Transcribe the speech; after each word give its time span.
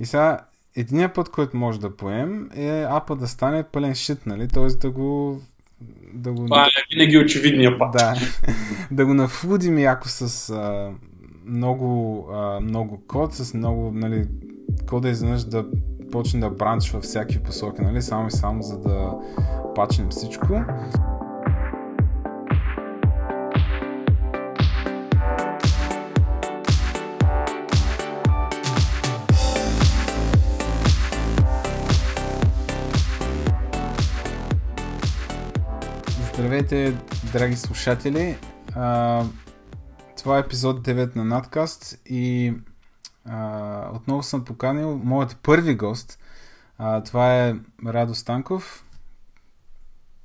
И 0.00 0.06
сега, 0.06 0.38
единият 0.76 1.14
път, 1.14 1.28
който 1.28 1.56
може 1.56 1.80
да 1.80 1.96
поем 1.96 2.50
е 2.56 2.86
апа 2.88 3.16
да 3.16 3.28
стане 3.28 3.62
пълен 3.62 3.94
шит, 3.94 4.26
нали? 4.26 4.48
Т.е. 4.48 4.66
да 4.66 4.90
го 4.90 5.40
да 6.14 6.32
го... 6.32 6.44
Това 6.44 6.62
е 6.62 6.94
винаги 6.94 7.18
очевидния 7.18 7.78
път. 7.78 7.92
Да, 7.92 8.14
да 8.90 9.06
го 9.06 9.14
нафудим 9.14 9.78
яко 9.78 10.08
с 10.08 10.50
а, 10.50 10.90
много, 11.46 12.20
а, 12.32 12.60
много 12.60 13.02
код, 13.06 13.34
с 13.34 13.54
много, 13.54 13.90
нали, 13.94 14.26
кода 14.88 15.08
изведнъж 15.08 15.44
да 15.44 15.66
почне 16.12 16.40
да 16.40 16.50
бранчва 16.50 17.00
всяки 17.00 17.42
посоки, 17.42 17.82
нали, 17.82 18.02
само 18.02 18.28
и 18.28 18.30
само 18.30 18.62
за 18.62 18.78
да 18.78 19.12
пачнем 19.74 20.08
всичко. 20.10 20.46
Здравейте, 36.56 36.98
драги 37.32 37.56
слушатели! 37.56 38.38
А, 38.74 39.24
това 40.18 40.36
е 40.36 40.40
епизод 40.40 40.86
9 40.86 41.16
на 41.16 41.24
Надкаст 41.24 41.98
и 42.06 42.54
а, 43.24 43.90
отново 43.94 44.22
съм 44.22 44.44
поканил 44.44 45.00
моят 45.04 45.38
първи 45.42 45.74
гост. 45.74 46.18
А, 46.78 47.02
това 47.02 47.46
е 47.46 47.54
Радо 47.86 48.14
Станков. 48.14 48.84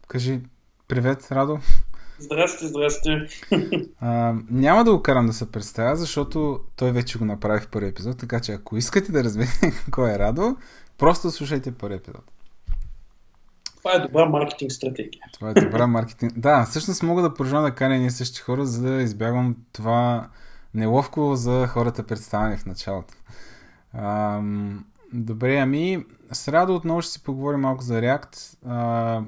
Кажи 0.08 0.40
привет, 0.88 1.32
Радо. 1.32 1.60
Здрасти, 2.20 2.68
здрасти. 2.68 3.10
А, 4.00 4.36
няма 4.52 4.84
да 4.84 4.92
го 4.92 5.04
карам 5.04 5.28
да 5.28 5.34
се 5.34 5.52
представя, 5.52 5.96
защото 5.96 6.60
той 6.76 6.92
вече 6.92 7.18
го 7.18 7.26
направи 7.26 7.60
в 7.60 7.68
първи 7.68 7.88
епизод, 7.88 8.18
така 8.18 8.40
че 8.40 8.52
ако 8.52 8.78
искате 8.78 9.12
да 9.12 9.24
разберете 9.24 9.74
кой 9.92 10.12
е 10.12 10.20
Радо, 10.20 10.58
просто 10.98 11.32
слушайте 11.32 11.72
първи 11.72 11.96
епизод. 11.96 12.24
Това 13.84 13.96
е 13.96 14.00
добра 14.00 14.26
маркетинг 14.26 14.72
стратегия. 14.72 15.22
Това 15.34 15.50
е 15.50 15.54
добра 15.54 15.88
маркетинг. 15.88 16.34
Да, 16.36 16.66
всъщност 16.66 17.04
мога 17.04 17.22
да 17.22 17.34
продължа 17.34 17.62
да 17.62 17.76
каня 17.76 17.98
ние 17.98 18.12
същи 18.12 18.40
хора, 18.42 18.66
за 18.66 18.90
да 18.90 19.02
избягвам 19.02 19.56
това 19.74 20.30
неловко 20.74 21.36
за 21.36 21.68
хората 21.68 22.08
представяне 22.08 22.58
в 22.58 22.66
началото. 22.66 23.14
Ам, 23.94 24.86
добре, 25.14 25.58
ами, 25.58 26.06
с 26.32 26.48
Радо 26.48 26.76
отново 26.76 27.02
ще 27.02 27.12
си 27.12 27.24
поговорим 27.24 27.60
малко 27.60 27.84
за 27.84 28.02
React, 28.02 28.58
а, 28.68 29.22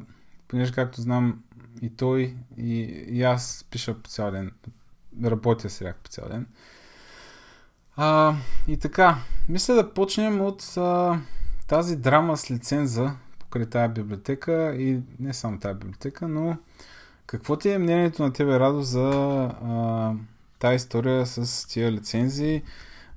понеже 0.48 0.74
както 0.74 1.02
знам 1.02 1.44
и 1.81 1.96
той, 1.96 2.36
и, 2.58 2.80
и 3.09 3.24
аз 3.24 3.66
пиша 3.72 4.02
по 4.02 4.09
цял 4.09 4.31
ден, 4.31 4.52
работя 5.24 5.70
с 5.70 5.80
React 5.80 5.96
по 6.04 6.09
цял 6.09 6.28
ден. 6.30 6.48
А, 7.96 8.36
и 8.68 8.78
така, 8.78 9.18
мисля 9.50 9.74
да 9.74 9.94
почнем 9.94 10.42
от 10.42 10.74
а, 10.78 11.20
тази 11.68 11.96
драма 11.96 12.38
с 12.38 12.52
лиценза, 12.52 13.12
покрай 13.54 13.70
тази 13.70 13.94
библиотека 13.94 14.76
и 14.76 15.02
не 15.20 15.34
само 15.34 15.59
тази 15.59 15.80
библиотека, 15.80 16.28
но 16.28 16.58
какво 17.26 17.56
ти 17.56 17.70
е 17.70 17.78
мнението 17.78 18.23
на 18.23 18.34
тебе, 18.34 18.59
Радо, 18.59 18.82
за 18.82 19.09
а, 19.64 20.14
тази 20.59 20.76
история 20.76 21.26
с 21.26 21.68
тия 21.68 21.92
лицензии? 21.92 22.62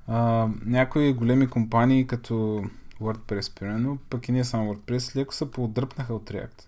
А, 0.07 0.49
някои 0.65 1.13
големи 1.13 1.49
компании, 1.49 2.07
като 2.07 2.65
WordPress, 3.01 3.59
примерно, 3.59 3.99
пък 4.11 4.29
и 4.29 4.33
не 4.33 4.45
само 4.45 4.75
WordPress, 4.75 5.17
леко 5.17 5.35
се 5.35 5.51
поотдръпнаха 5.51 6.15
от 6.15 6.31
React. 6.31 6.63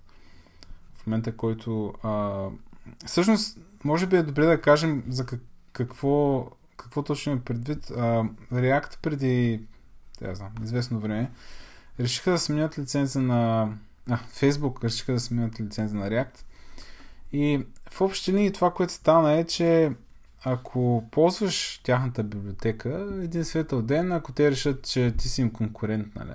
В 0.95 1.07
момента, 1.07 1.37
който... 1.37 1.95
А, 2.03 2.45
всъщност, 3.07 3.59
може 3.85 4.07
би 4.07 4.17
е 4.17 4.23
добре 4.23 4.47
да 4.47 4.61
кажем 4.61 5.03
за 5.09 5.27
как, 5.27 5.41
какво, 5.73 6.47
какво 6.77 7.03
точно 7.03 7.33
е 7.33 7.41
предвид. 7.41 7.91
А, 7.91 8.25
React 8.53 8.99
преди, 9.03 9.61
да 10.21 10.35
знам, 10.35 10.51
известно 10.63 11.01
време, 11.01 11.31
решиха 12.01 12.31
да 12.31 12.39
сменят 12.39 12.79
лиценза 12.79 13.21
на... 13.21 13.73
А, 14.11 14.19
Facebook 14.19 14.85
решиха 14.85 15.13
да 15.13 15.21
сменят 15.21 15.61
лиценза 15.61 15.97
на 15.97 16.11
React. 16.11 16.45
И 17.33 17.67
в 17.91 18.01
общи 18.01 18.33
линии 18.33 18.53
това, 18.53 18.71
което 18.71 18.93
стана 18.93 19.33
е, 19.33 19.45
че 19.45 19.93
ако 20.45 21.05
ползваш 21.11 21.81
тяхната 21.84 22.22
библиотека, 22.22 23.09
един 23.22 23.45
светъл 23.45 23.83
ден, 23.83 24.12
ако 24.12 24.33
те 24.33 24.50
решат, 24.50 24.84
че 24.84 25.15
ти 25.19 25.28
си 25.28 25.41
им 25.41 25.53
конкурент, 25.53 26.15
нали? 26.15 26.33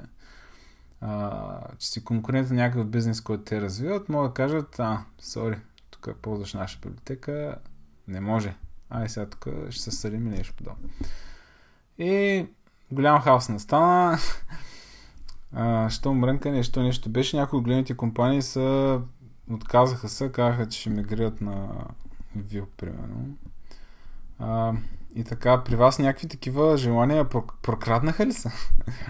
А, 1.02 1.60
че 1.80 1.88
си 1.88 2.04
конкурент 2.04 2.50
на 2.50 2.56
някакъв 2.56 2.88
бизнес, 2.88 3.22
който 3.22 3.44
те 3.44 3.62
развиват, 3.62 4.10
могат 4.10 4.32
да 4.32 4.34
кажат, 4.34 4.80
а, 4.80 5.04
сори, 5.20 5.58
тук 5.90 6.10
ползваш 6.22 6.54
наша 6.54 6.80
библиотека, 6.80 7.56
не 8.08 8.20
може. 8.20 8.56
Ай, 8.90 9.10
сега 9.10 9.26
тук 9.26 9.48
ще 9.70 9.82
се 9.82 9.92
съдим 9.92 10.28
или 10.28 10.36
нещо 10.38 10.54
подобно. 10.58 10.90
И 11.98 12.46
голям 12.92 13.22
хаос 13.22 13.50
настана. 13.50 14.18
а, 15.56 15.90
що 15.90 16.14
мрънкане, 16.14 16.64
що 16.64 16.82
нещо 16.82 17.10
беше. 17.10 17.38
Някои 17.38 17.58
от 17.58 17.64
големите 17.64 17.98
компании 17.98 18.42
са 18.42 19.00
отказаха 19.54 20.10
се, 20.10 20.32
казаха, 20.32 20.70
че 20.70 20.80
ще 20.80 20.90
мигрират 20.90 21.42
на 21.42 21.68
Vue, 22.38 22.66
примерно. 22.78 23.26
А, 24.40 24.74
и 25.16 25.24
така, 25.24 25.64
при 25.64 25.76
вас 25.76 26.00
някакви 26.00 26.28
такива 26.28 26.78
желания 26.78 27.30
прокраднаха 27.62 28.26
ли 28.26 28.34
са? 28.34 28.52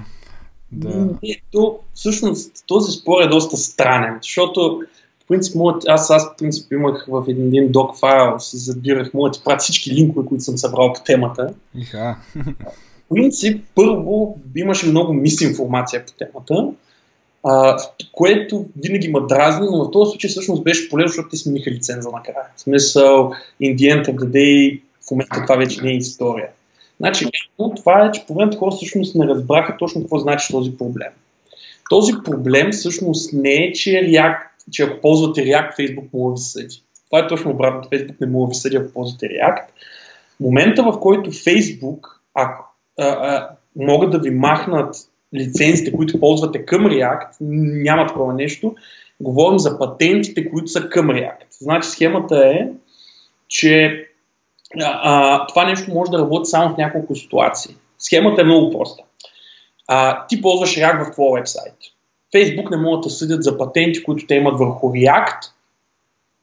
да. 0.71 0.89
Не, 1.23 1.41
то, 1.51 1.79
всъщност 1.93 2.63
този 2.67 2.91
спор 2.91 3.21
е 3.21 3.27
доста 3.27 3.57
странен, 3.57 4.19
защото 4.21 4.81
в 5.23 5.27
принцип, 5.27 5.55
моят, 5.55 5.83
аз, 5.87 6.09
аз 6.09 6.25
в 6.25 6.35
принцип 6.37 6.71
имах 6.71 7.05
в 7.07 7.25
един, 7.27 7.47
един 7.47 7.71
док 7.71 7.99
файл, 7.99 8.39
си 8.39 8.57
забирах, 8.57 9.13
моите 9.13 9.39
прат 9.45 9.61
всички 9.61 9.91
линкове, 9.91 10.25
които 10.25 10.43
съм 10.43 10.57
събрал 10.57 10.93
по 10.93 11.03
темата. 11.03 11.53
Иха 11.75 12.17
принцип, 13.09 13.65
първо 13.75 14.37
имаше 14.55 14.87
много 14.87 15.13
мисинформация 15.13 16.05
по 16.05 16.11
темата, 16.13 16.73
а, 17.43 17.77
което 18.11 18.65
винаги 18.83 19.07
ме 19.07 19.19
дразни, 19.29 19.67
но 19.71 19.85
в 19.85 19.91
този 19.91 20.09
случай 20.09 20.29
всъщност 20.29 20.63
беше 20.63 20.89
полезно, 20.89 21.07
защото 21.07 21.29
те 21.29 21.37
смениха 21.37 21.71
лиценза 21.71 22.09
накрая. 22.09 22.45
В 22.55 22.61
смисъл, 22.61 23.31
in 23.61 23.75
the 23.75 23.95
end 23.95 24.07
of 24.07 24.15
the 24.15 24.25
day, 24.25 24.81
в 25.07 25.11
момента 25.11 25.41
това 25.43 25.55
вече 25.55 25.81
не 25.81 25.91
е 25.91 25.95
история. 25.95 26.49
Значи, 26.99 27.25
това 27.75 28.05
е, 28.05 28.11
че 28.11 28.25
половината 28.27 28.57
хора 28.57 28.71
всъщност 28.71 29.15
не 29.15 29.27
разбраха 29.27 29.77
точно 29.79 30.01
какво 30.01 30.19
значи 30.19 30.47
този 30.51 30.77
проблем. 30.77 31.11
Този 31.89 32.13
проблем 32.25 32.71
всъщност 32.71 33.33
не 33.33 33.53
е, 33.53 33.71
че, 33.73 33.89
React, 33.89 34.39
че 34.71 34.83
ако 34.83 35.01
ползвате 35.01 35.41
React, 35.41 35.79
Facebook 35.79 36.05
може 36.13 36.35
да 36.35 36.41
ви 36.41 36.45
съди. 36.45 36.83
Това 37.05 37.19
е 37.19 37.27
точно 37.27 37.51
обратно. 37.51 37.89
Facebook 37.89 38.21
не 38.21 38.27
може 38.27 38.45
да 38.45 38.49
ви 38.49 38.55
съди, 38.55 38.75
ако 38.75 38.93
ползвате 38.93 39.25
React. 39.25 39.65
Момента, 40.39 40.83
в 40.83 40.99
който 40.99 41.31
Facebook, 41.31 41.99
ако 42.33 42.72
а, 42.99 43.49
могат 43.75 44.11
да 44.11 44.19
ви 44.19 44.29
махнат 44.29 44.95
лицензите, 45.35 45.91
които 45.91 46.19
ползвате 46.19 46.65
към 46.65 46.85
React, 46.85 47.27
няма 47.83 48.07
такова 48.07 48.33
нещо. 48.33 48.75
Говорим 49.19 49.59
за 49.59 49.79
патентите, 49.79 50.49
които 50.49 50.67
са 50.67 50.89
към 50.89 51.07
React. 51.07 51.45
Значи 51.59 51.89
схемата 51.89 52.47
е, 52.47 52.67
че 53.47 54.05
а, 54.81 54.99
а, 55.03 55.47
това 55.47 55.65
нещо 55.65 55.93
може 55.93 56.11
да 56.11 56.19
работи 56.19 56.49
само 56.49 56.73
в 56.73 56.77
няколко 56.77 57.15
ситуации. 57.15 57.75
Схемата 57.99 58.41
е 58.41 58.45
много 58.45 58.71
проста. 58.71 59.03
А, 59.87 60.27
ти 60.27 60.41
ползваш 60.41 60.75
React 60.75 61.09
в 61.09 61.11
твоя 61.11 61.33
вебсайт. 61.33 61.75
Facebook 62.35 62.71
не 62.71 62.77
могат 62.77 63.03
да 63.03 63.09
съдят 63.09 63.43
за 63.43 63.57
патенти, 63.57 64.03
които 64.03 64.27
те 64.27 64.35
имат 64.35 64.59
върху 64.59 64.87
React. 64.87 65.39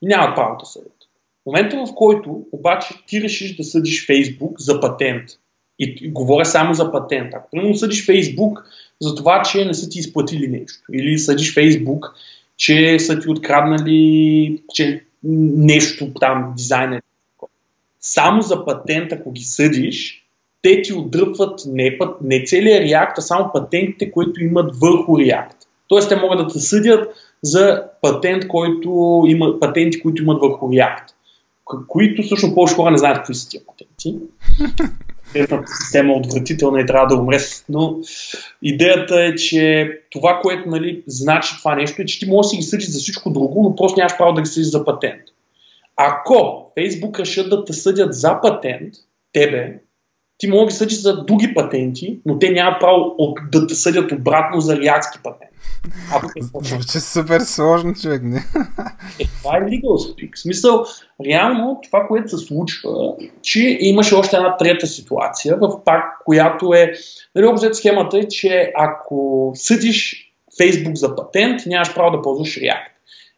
Нямат 0.03 0.37
право 0.37 0.56
да 0.60 0.66
съдят. 0.66 0.97
В 1.43 1.47
момента, 1.47 1.84
в 1.87 1.94
който 1.94 2.44
обаче 2.53 2.94
ти 3.06 3.22
решиш 3.22 3.56
да 3.56 3.65
съдиш 3.65 4.06
Facebook 4.06 4.53
за 4.59 4.81
патент, 4.81 5.25
и, 5.81 5.99
и 6.01 6.11
говоря 6.11 6.45
само 6.45 6.75
за 6.75 6.93
патент. 6.93 7.35
Ако 7.35 7.51
примерно 7.51 7.75
съдиш 7.75 8.07
Фейсбук 8.07 8.65
за 9.01 9.15
това, 9.15 9.43
че 9.43 9.65
не 9.65 9.75
са 9.75 9.89
ти 9.89 9.99
изплатили 9.99 10.49
нещо, 10.49 10.83
или 10.93 11.19
съдиш 11.19 11.55
Фейсбук, 11.55 12.15
че 12.57 12.99
са 12.99 13.21
ти 13.21 13.31
откраднали 13.31 14.63
че 14.75 15.05
нещо 15.25 16.13
там, 16.21 16.53
дизайнер. 16.57 17.03
Само 18.01 18.43
за 18.43 18.65
патент, 18.65 19.13
ако 19.13 19.33
ги 19.33 19.43
съдиш, 19.43 20.27
те 20.63 20.83
ти 20.83 20.93
отдръпват 20.93 21.61
не, 21.67 21.99
път, 21.99 22.17
не 22.23 22.45
целият 22.45 22.85
React, 22.85 23.13
а 23.19 23.21
само 23.21 23.53
патентите, 23.53 24.11
които 24.11 24.43
имат 24.43 24.77
върху 24.77 25.13
React. 25.13 25.57
Тоест, 25.89 26.09
те 26.09 26.16
могат 26.16 26.39
да 26.39 26.49
те 26.53 26.59
съдят 26.59 27.15
за 27.43 27.83
патент, 28.03 28.49
който 28.49 29.22
има, 29.27 29.60
патенти, 29.60 30.01
които 30.01 30.22
имат 30.22 30.41
върху 30.43 30.66
React. 30.66 31.04
Които 31.89 32.22
всъщност 32.22 32.54
повече 32.54 32.75
хора 32.75 32.91
не 32.91 32.99
знаят 32.99 33.16
какви 33.16 33.34
са 33.34 33.49
тия 33.49 33.63
патенти. 33.66 34.19
Техната 35.32 35.72
система 35.82 36.12
отвратителна 36.12 36.80
и 36.80 36.86
трябва 36.86 37.06
да 37.06 37.22
умре. 37.22 37.38
Но 37.68 37.98
идеята 38.62 39.22
е, 39.24 39.34
че 39.34 39.91
това, 40.10 40.41
което 40.42 40.68
нали, 40.68 41.03
значи 41.06 41.54
това 41.59 41.74
нещо 41.74 42.03
е, 42.03 42.04
че 42.04 42.18
ти 42.18 42.27
можеш 42.27 42.47
да 42.47 42.50
си 42.50 42.56
ги 42.56 42.62
съдиш 42.62 42.88
за 42.88 42.98
всичко 42.98 43.30
друго, 43.30 43.62
но 43.62 43.77
просто 43.77 43.98
нямаш 43.98 44.16
право 44.18 44.32
да 44.32 44.42
ги 44.42 44.48
съдиш 44.48 44.68
за 44.68 44.84
патент. 44.84 45.22
Ако 45.97 46.72
Facebook 46.78 47.18
решат 47.18 47.50
да 47.50 47.65
те 47.65 47.72
съдят 47.72 48.15
за 48.15 48.41
патент, 48.42 48.94
тебе, 49.32 49.78
ти 50.41 50.48
можеш 50.48 50.65
да 50.65 50.66
ги 50.66 50.75
съдиш 50.75 51.01
за 51.01 51.25
други 51.25 51.54
патенти, 51.54 52.19
но 52.27 52.39
те 52.39 52.51
нямат 52.51 52.81
право 52.81 53.16
да 53.53 53.66
те 53.66 53.75
съдят 53.75 54.13
обратно 54.13 54.60
за 54.60 54.77
реакски 54.77 55.19
патент. 55.22 55.51
А, 56.13 56.21
Звучи 56.63 57.01
супер 57.01 57.41
сложно, 57.41 57.95
човек, 57.95 58.22
не? 58.22 58.45
Е, 59.19 59.25
това 59.42 59.57
е 59.57 59.60
legal 59.60 59.83
speak. 59.83 60.37
В 60.37 60.41
смисъл, 60.41 60.84
реално 61.27 61.81
това, 61.84 62.07
което 62.09 62.39
се 62.39 62.47
случва, 62.47 63.15
че 63.42 63.78
имаше 63.81 64.15
още 64.15 64.37
една 64.37 64.57
трета 64.57 64.87
ситуация, 64.87 65.57
в 65.57 65.84
пак, 65.84 66.04
която 66.25 66.75
е, 66.75 66.92
нали, 67.34 67.47
обзет 67.47 67.77
схемата 67.77 68.19
е, 68.19 68.28
че 68.28 68.72
ако 68.77 69.53
съдиш 69.54 70.27
Facebook 70.60 70.95
за 70.95 71.16
патент, 71.16 71.60
нямаш 71.66 71.95
право 71.95 72.16
да 72.16 72.22
ползваш 72.22 72.59
React. 72.59 72.91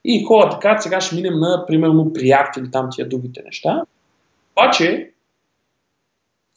И 0.05 0.25
хората 0.25 0.59
така, 0.61 0.79
сега 0.79 1.01
ще 1.01 1.15
минем 1.15 1.39
на, 1.39 1.65
примерно, 1.67 2.05
React 2.05 2.59
или 2.59 2.71
там 2.71 2.89
тия 2.91 3.09
другите 3.09 3.43
неща. 3.45 3.83
Обаче, 4.57 5.12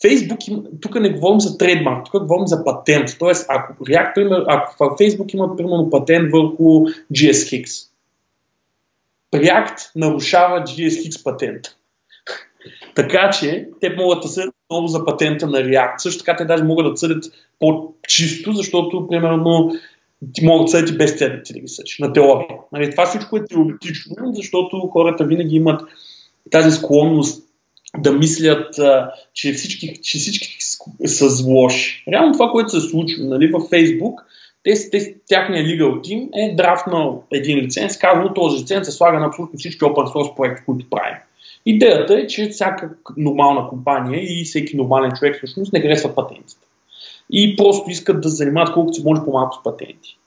Facebook, 0.06 0.68
тук 0.81 1.00
не 1.00 1.10
говорим 1.10 1.40
за 1.40 1.57
трейдмарк, 1.57 2.06
тук 2.06 2.22
говорим 2.22 2.48
за 2.48 2.63
патент. 2.63 3.10
Тоест, 3.19 3.46
ако, 3.50 3.86
React, 3.86 4.13
пример, 4.13 4.44
ако 4.48 4.74
в 4.74 4.98
Facebook 4.98 5.34
има 5.34 5.56
примерно 5.56 5.90
патент 5.90 6.31
върху 6.31 6.86
GSX, 7.13 7.88
React 9.36 9.92
нарушава 9.96 10.62
GSX 10.62 11.24
патент. 11.24 11.62
така 12.96 13.30
че 13.30 13.68
те 13.81 13.96
могат 13.98 14.22
да 14.22 14.28
съдят 14.28 14.56
много 14.72 14.88
за 14.88 15.06
патента 15.06 15.48
на 15.48 15.57
React. 15.57 15.98
Също 15.98 16.24
така 16.24 16.38
те 16.38 16.46
даже 16.46 16.63
могат 16.63 16.94
да 16.94 16.98
съдят 16.98 17.24
по-чисто, 17.60 18.52
защото 18.54 19.07
примерно 19.07 19.72
ти 20.34 20.46
могат 20.46 20.66
да 20.66 20.72
съдят 20.72 20.90
и 20.90 20.98
без 20.98 21.18
те 21.18 21.30
да 21.30 21.60
ги 21.60 21.68
съдиш, 21.68 22.00
на 22.00 22.13
теория. 22.13 22.57
Нали, 22.72 22.92
това 22.92 23.06
всичко 23.06 23.38
е 23.38 23.46
теоретично, 23.46 24.16
защото 24.34 24.80
хората 24.80 25.24
винаги 25.24 25.56
имат 25.56 25.81
тази 26.52 26.72
склонност 26.72 27.44
да 27.97 28.12
мислят, 28.12 28.75
че, 29.33 29.53
всички, 29.53 29.94
че 30.03 30.18
всички 30.18 30.57
са 31.06 31.30
злоши. 31.30 32.03
Реално 32.12 32.33
това, 32.33 32.50
което 32.50 32.69
се 32.69 32.89
случва 32.89 33.24
нали, 33.24 33.47
във 33.47 33.63
Facebook, 33.63 34.15
те, 34.63 34.89
те, 34.92 35.15
тяхния 35.27 35.63
legal 35.63 36.01
team 36.01 36.30
е 36.33 36.56
драфнал 36.56 37.24
един 37.31 37.57
лиценз, 37.57 37.97
казано 37.97 38.33
този 38.33 38.62
лиценз 38.62 38.88
се 38.88 38.92
слага 38.92 39.19
на 39.19 39.25
абсолютно 39.25 39.59
всички 39.59 39.80
open 39.80 40.13
source 40.13 40.36
проекти, 40.36 40.65
които 40.65 40.89
правим. 40.89 41.18
Идеята 41.65 42.13
е, 42.13 42.27
че 42.27 42.50
всяка 42.50 42.89
нормална 43.18 43.68
компания 43.68 44.21
и 44.24 44.44
всеки 44.44 44.77
нормален 44.77 45.12
човек 45.19 45.38
всъщност 45.38 45.74
не 45.74 45.81
харесва 45.81 46.15
патентите. 46.15 46.65
И 47.31 47.56
просто 47.56 47.89
искат 47.89 48.21
да 48.21 48.30
занимават 48.30 48.74
колкото 48.74 48.94
се 48.94 49.03
може 49.03 49.21
по-малко 49.25 49.56
с 49.56 49.63
патенти. 49.63 50.18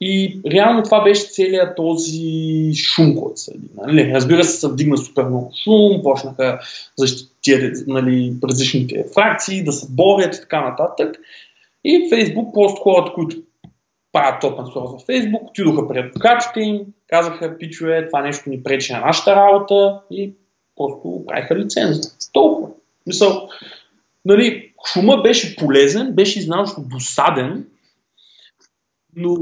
И 0.00 0.40
реално 0.46 0.82
това 0.82 1.04
беше 1.04 1.26
целият 1.30 1.76
този 1.76 2.74
шум, 2.74 3.16
който 3.16 3.40
се 3.40 3.52
нали? 3.76 4.12
Разбира 4.14 4.44
се, 4.44 4.60
се 4.60 4.68
вдигна 4.68 4.98
супер 4.98 5.24
много 5.24 5.52
шум, 5.64 6.02
почнаха 6.02 6.60
защития 6.98 7.72
нали, 7.86 8.34
различните 8.44 9.04
фракции 9.14 9.64
да 9.64 9.72
се 9.72 9.86
борят 9.90 10.36
и 10.36 10.40
така 10.40 10.60
нататък. 10.60 11.16
И 11.84 12.06
Фейсбук, 12.08 12.54
просто 12.54 12.80
хората, 12.80 13.12
които 13.12 13.36
правят 14.12 14.42
open 14.42 14.74
source 14.74 15.02
в 15.02 15.06
Фейсбук, 15.06 15.42
отидоха 15.48 15.88
пред 15.88 16.04
адвокатите 16.06 16.60
им, 16.60 16.80
казаха, 17.08 17.58
пичове, 17.58 18.06
това 18.06 18.22
нещо 18.22 18.50
ни 18.50 18.62
пречи 18.62 18.92
на 18.92 19.00
нашата 19.00 19.36
работа 19.36 20.00
и 20.10 20.32
просто 20.76 21.24
правиха 21.26 21.56
лиценза. 21.56 22.10
Толкова. 22.32 22.68
Мисъл, 23.06 23.48
нали, 24.24 24.72
шума 24.92 25.22
беше 25.22 25.56
полезен, 25.56 26.12
беше 26.12 26.38
изненадващо 26.38 26.80
досаден, 26.80 27.64
но, 29.16 29.36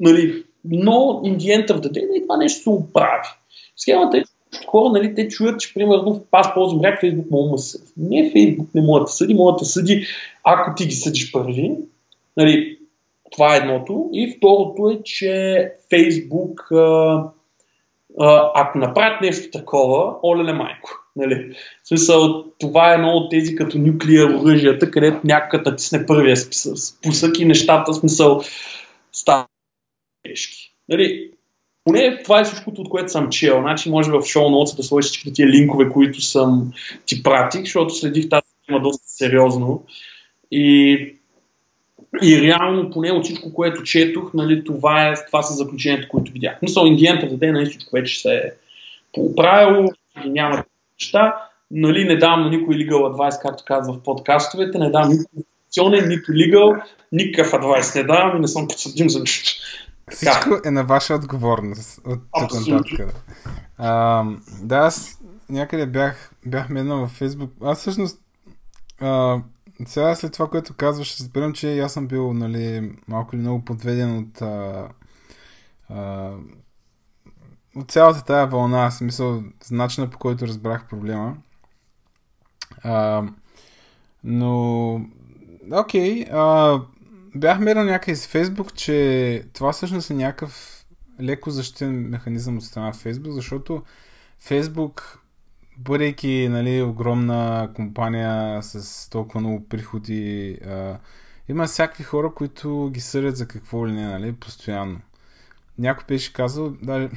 нали, 0.00 0.44
но 0.64 0.92
in 1.24 1.36
the 1.36 1.66
end 1.66 1.70
of 1.70 2.08
нали, 2.08 2.22
това 2.22 2.36
нещо 2.36 2.62
се 2.62 2.70
оправи. 2.70 3.28
Схемата 3.76 4.18
е, 4.18 4.22
хора, 4.66 4.92
нали, 4.92 5.14
те 5.14 5.28
чуят, 5.28 5.60
че 5.60 5.74
примерно 5.74 6.24
аз 6.32 6.54
ползвам 6.54 6.80
React, 6.80 7.02
Facebook 7.02 7.30
мога 7.30 7.50
да 7.50 7.58
съди. 7.58 7.84
Не, 7.96 8.32
Facebook 8.32 8.66
не 8.74 8.82
може 8.82 9.02
да 9.02 9.08
съди, 9.08 9.34
може 9.34 9.56
да 9.58 9.64
съди, 9.64 10.06
ако 10.44 10.74
ти 10.76 10.86
ги 10.86 10.94
съдиш 10.94 11.32
първи. 11.32 11.76
Нали, 12.36 12.78
това 13.32 13.54
е 13.54 13.58
едното. 13.58 14.10
И 14.12 14.34
второто 14.36 14.90
е, 14.90 15.02
че 15.04 15.72
Facebook, 15.92 16.72
а, 16.72 17.30
ако 18.54 18.78
направят 18.78 19.20
нещо 19.20 19.58
такова, 19.58 20.14
оле 20.22 20.52
майко. 20.52 20.90
Нали? 21.16 21.56
В 21.84 21.88
смисъл, 21.88 22.44
това 22.60 22.90
е 22.90 22.94
едно 22.94 23.08
от 23.08 23.30
тези 23.30 23.54
като 23.54 23.78
нюклеар 23.78 24.30
оръжията, 24.30 24.90
където 24.90 25.20
някакъв 25.24 25.76
тисне 25.76 26.06
първия 26.06 26.36
спусък 26.36 27.38
и 27.38 27.44
нещата, 27.44 27.92
в 27.92 27.96
смисъл, 27.96 28.42
стават 29.12 29.46
тежки. 30.22 30.74
Нали? 30.88 31.30
Поне 31.84 32.22
това 32.22 32.40
е 32.40 32.44
всичкото, 32.44 32.80
от 32.80 32.88
което 32.88 33.12
съм 33.12 33.30
чел. 33.30 33.60
Значи 33.60 33.90
може 33.90 34.10
в 34.10 34.22
шоу 34.22 34.50
ноутса 34.50 34.76
да 34.76 34.82
сложиш 34.82 35.10
всички 35.10 35.32
тия 35.32 35.48
линкове, 35.48 35.88
които 35.88 36.20
съм 36.20 36.72
ти 37.06 37.22
пратих, 37.22 37.60
защото 37.60 37.94
следих 37.94 38.28
тази 38.28 38.42
тема 38.66 38.80
доста 38.80 39.08
сериозно. 39.08 39.84
И, 40.50 41.16
и 42.22 42.40
реално, 42.40 42.90
поне 42.90 43.12
от 43.12 43.24
всичко, 43.24 43.52
което 43.54 43.82
четох, 43.82 44.34
нали, 44.34 44.64
това, 44.64 45.08
е, 45.08 45.14
това 45.26 45.42
са 45.42 45.54
заключенията, 45.54 46.08
които 46.08 46.32
видях. 46.32 46.62
Мисъл, 46.62 46.86
индиента 46.86 47.28
за 47.28 47.36
ден, 47.36 47.52
нали, 47.52 47.66
всичко 47.66 47.90
вече 47.92 48.20
се 48.20 48.34
е 48.34 48.50
поправило 49.12 49.88
няма 50.26 50.64
неща. 51.00 51.36
Нали, 51.70 52.04
не 52.04 52.16
давам 52.16 52.40
на 52.40 52.50
никой 52.50 52.76
legal 52.76 52.92
advice, 52.92 53.42
както 53.42 53.64
казва 53.66 53.94
в 53.94 54.02
подкастовете, 54.02 54.78
не 54.78 54.90
давам 54.90 55.10
нито 55.10 56.08
нито 56.08 56.32
legal, 56.32 56.82
никакъв 57.12 57.54
адвайс 57.54 57.94
не 57.94 58.02
давам 58.04 58.36
и 58.36 58.40
не 58.40 58.48
съм 58.48 58.68
подсъдим 58.68 59.10
за 59.10 59.20
нищо. 59.20 59.50
Всичко 60.10 60.60
е 60.64 60.70
на 60.70 60.84
ваша 60.84 61.14
отговорност 61.14 62.00
от 62.06 62.20
тук 62.40 62.68
нататък. 62.68 63.14
Да. 63.78 64.24
да, 64.62 64.76
аз 64.76 65.18
някъде 65.48 65.86
бях, 65.86 66.30
бях 66.46 66.68
минал 66.68 66.98
във 66.98 67.10
Фейсбук. 67.10 67.50
Аз 67.62 67.80
всъщност 67.80 68.18
а, 69.00 69.38
сега 69.86 70.14
след 70.14 70.32
това, 70.32 70.48
което 70.48 70.74
казваш, 70.74 71.06
ще 71.06 71.22
разберем, 71.22 71.52
че 71.52 71.80
аз 71.80 71.92
съм 71.92 72.06
бил 72.06 72.32
нали, 72.32 72.92
малко 73.08 73.36
или 73.36 73.42
много 73.42 73.64
подведен 73.64 74.18
от 74.18 74.42
а, 74.42 74.88
а, 75.88 76.32
от 77.76 77.90
цялата 77.90 78.24
тая 78.24 78.46
вълна, 78.46 78.90
смисъл, 78.90 79.42
начина 79.70 80.10
по 80.10 80.18
който 80.18 80.46
разбрах 80.46 80.88
проблема. 80.88 81.36
А, 82.82 83.24
но, 84.24 84.94
окей, 85.72 86.24
а, 86.32 86.80
бях 87.34 87.58
мерил 87.58 87.84
някъде 87.84 88.16
с 88.16 88.26
Фейсбук, 88.26 88.74
че 88.74 89.44
това 89.52 89.72
всъщност 89.72 90.10
е 90.10 90.14
някакъв 90.14 90.84
леко 91.20 91.50
защитен 91.50 92.08
механизъм 92.08 92.56
от 92.56 92.64
страна 92.64 92.92
Фейсбук, 92.92 93.32
защото 93.32 93.82
Фейсбук, 94.38 95.21
бъдейки 95.84 96.48
нали, 96.50 96.82
огромна 96.82 97.70
компания 97.74 98.62
с 98.62 99.10
толкова 99.10 99.40
много 99.40 99.68
приходи, 99.68 100.58
а, 100.66 100.98
има 101.48 101.66
всякакви 101.66 102.04
хора, 102.04 102.34
които 102.34 102.90
ги 102.92 103.00
съдят 103.00 103.36
за 103.36 103.48
какво 103.48 103.88
ли 103.88 103.92
не, 103.92 104.06
нали, 104.06 104.32
постоянно. 104.32 105.00
Някой 105.78 106.04
беше 106.08 106.32
казал, 106.32 106.70
да, 106.82 107.10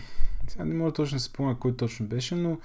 сега 0.48 0.66
не 0.66 0.76
мога 0.76 0.92
точно 0.92 1.16
да 1.16 1.20
се 1.20 1.26
спомня 1.26 1.60
кой 1.60 1.76
точно 1.76 2.06
беше, 2.06 2.36
но 2.36 2.58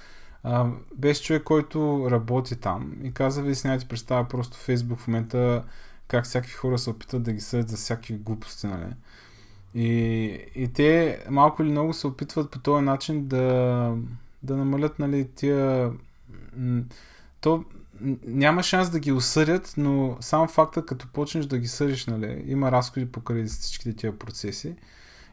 а, 0.43 0.67
беше 0.95 1.23
човек, 1.23 1.43
който 1.43 2.07
работи 2.11 2.55
там 2.55 2.93
и 3.03 3.11
каза, 3.13 3.41
ви 3.41 3.55
си 3.55 3.87
представа 3.89 4.27
просто 4.27 4.57
Фейсбук 4.57 4.99
в 4.99 5.07
момента 5.07 5.63
как 6.07 6.25
всякакви 6.25 6.53
хора 6.53 6.77
се 6.77 6.89
опитват 6.89 7.23
да 7.23 7.33
ги 7.33 7.41
съдят 7.41 7.69
за 7.69 7.77
всякакви 7.77 8.13
глупости, 8.13 8.67
нали? 8.67 8.93
И, 9.75 9.87
и 10.55 10.67
те 10.73 11.19
малко 11.29 11.63
или 11.63 11.71
много 11.71 11.93
се 11.93 12.07
опитват 12.07 12.51
по 12.51 12.59
този 12.59 12.85
начин 12.85 13.27
да, 13.27 13.95
да 14.43 14.57
намалят, 14.57 14.99
нали, 14.99 15.29
тия... 15.35 15.91
То 17.41 17.63
няма 18.27 18.63
шанс 18.63 18.89
да 18.89 18.99
ги 18.99 19.11
осъдят, 19.11 19.73
но 19.77 20.17
сам 20.19 20.47
факта, 20.47 20.85
като 20.85 21.07
почнеш 21.07 21.45
да 21.45 21.57
ги 21.57 21.67
съдиш, 21.67 22.05
нали, 22.05 22.43
има 22.47 22.71
разходи 22.71 23.11
покрай 23.11 23.43
всичките 23.45 23.95
тия 23.95 24.19
процеси. 24.19 24.75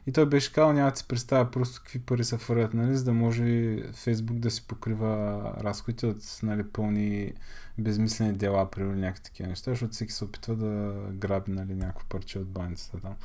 И 0.07 0.11
той 0.11 0.25
беше 0.25 0.53
казал, 0.53 0.73
няма 0.73 0.91
да 0.91 0.97
си 0.97 1.07
представя 1.07 1.51
просто 1.51 1.81
какви 1.83 1.99
пари 1.99 2.23
са 2.23 2.37
фърлят, 2.37 2.73
нали, 2.73 2.95
за 2.95 3.03
да 3.03 3.13
може 3.13 3.77
Фейсбук 3.93 4.37
да 4.37 4.51
си 4.51 4.67
покрива 4.67 5.43
разходите 5.59 6.07
от 6.07 6.39
нали, 6.43 6.63
пълни 6.63 7.33
безмислени 7.77 8.33
дела, 8.33 8.71
при 8.71 8.83
някакви 8.83 9.23
такива 9.23 9.49
неща, 9.49 9.71
защото 9.71 9.93
всеки 9.93 10.11
се 10.11 10.23
опитва 10.23 10.55
да 10.55 10.93
граби 11.13 11.51
нали, 11.51 11.75
някакво 11.75 12.07
парче 12.09 12.39
от 12.39 12.47
баницата 12.47 12.97
там. 12.99 13.15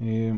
И... 0.00 0.34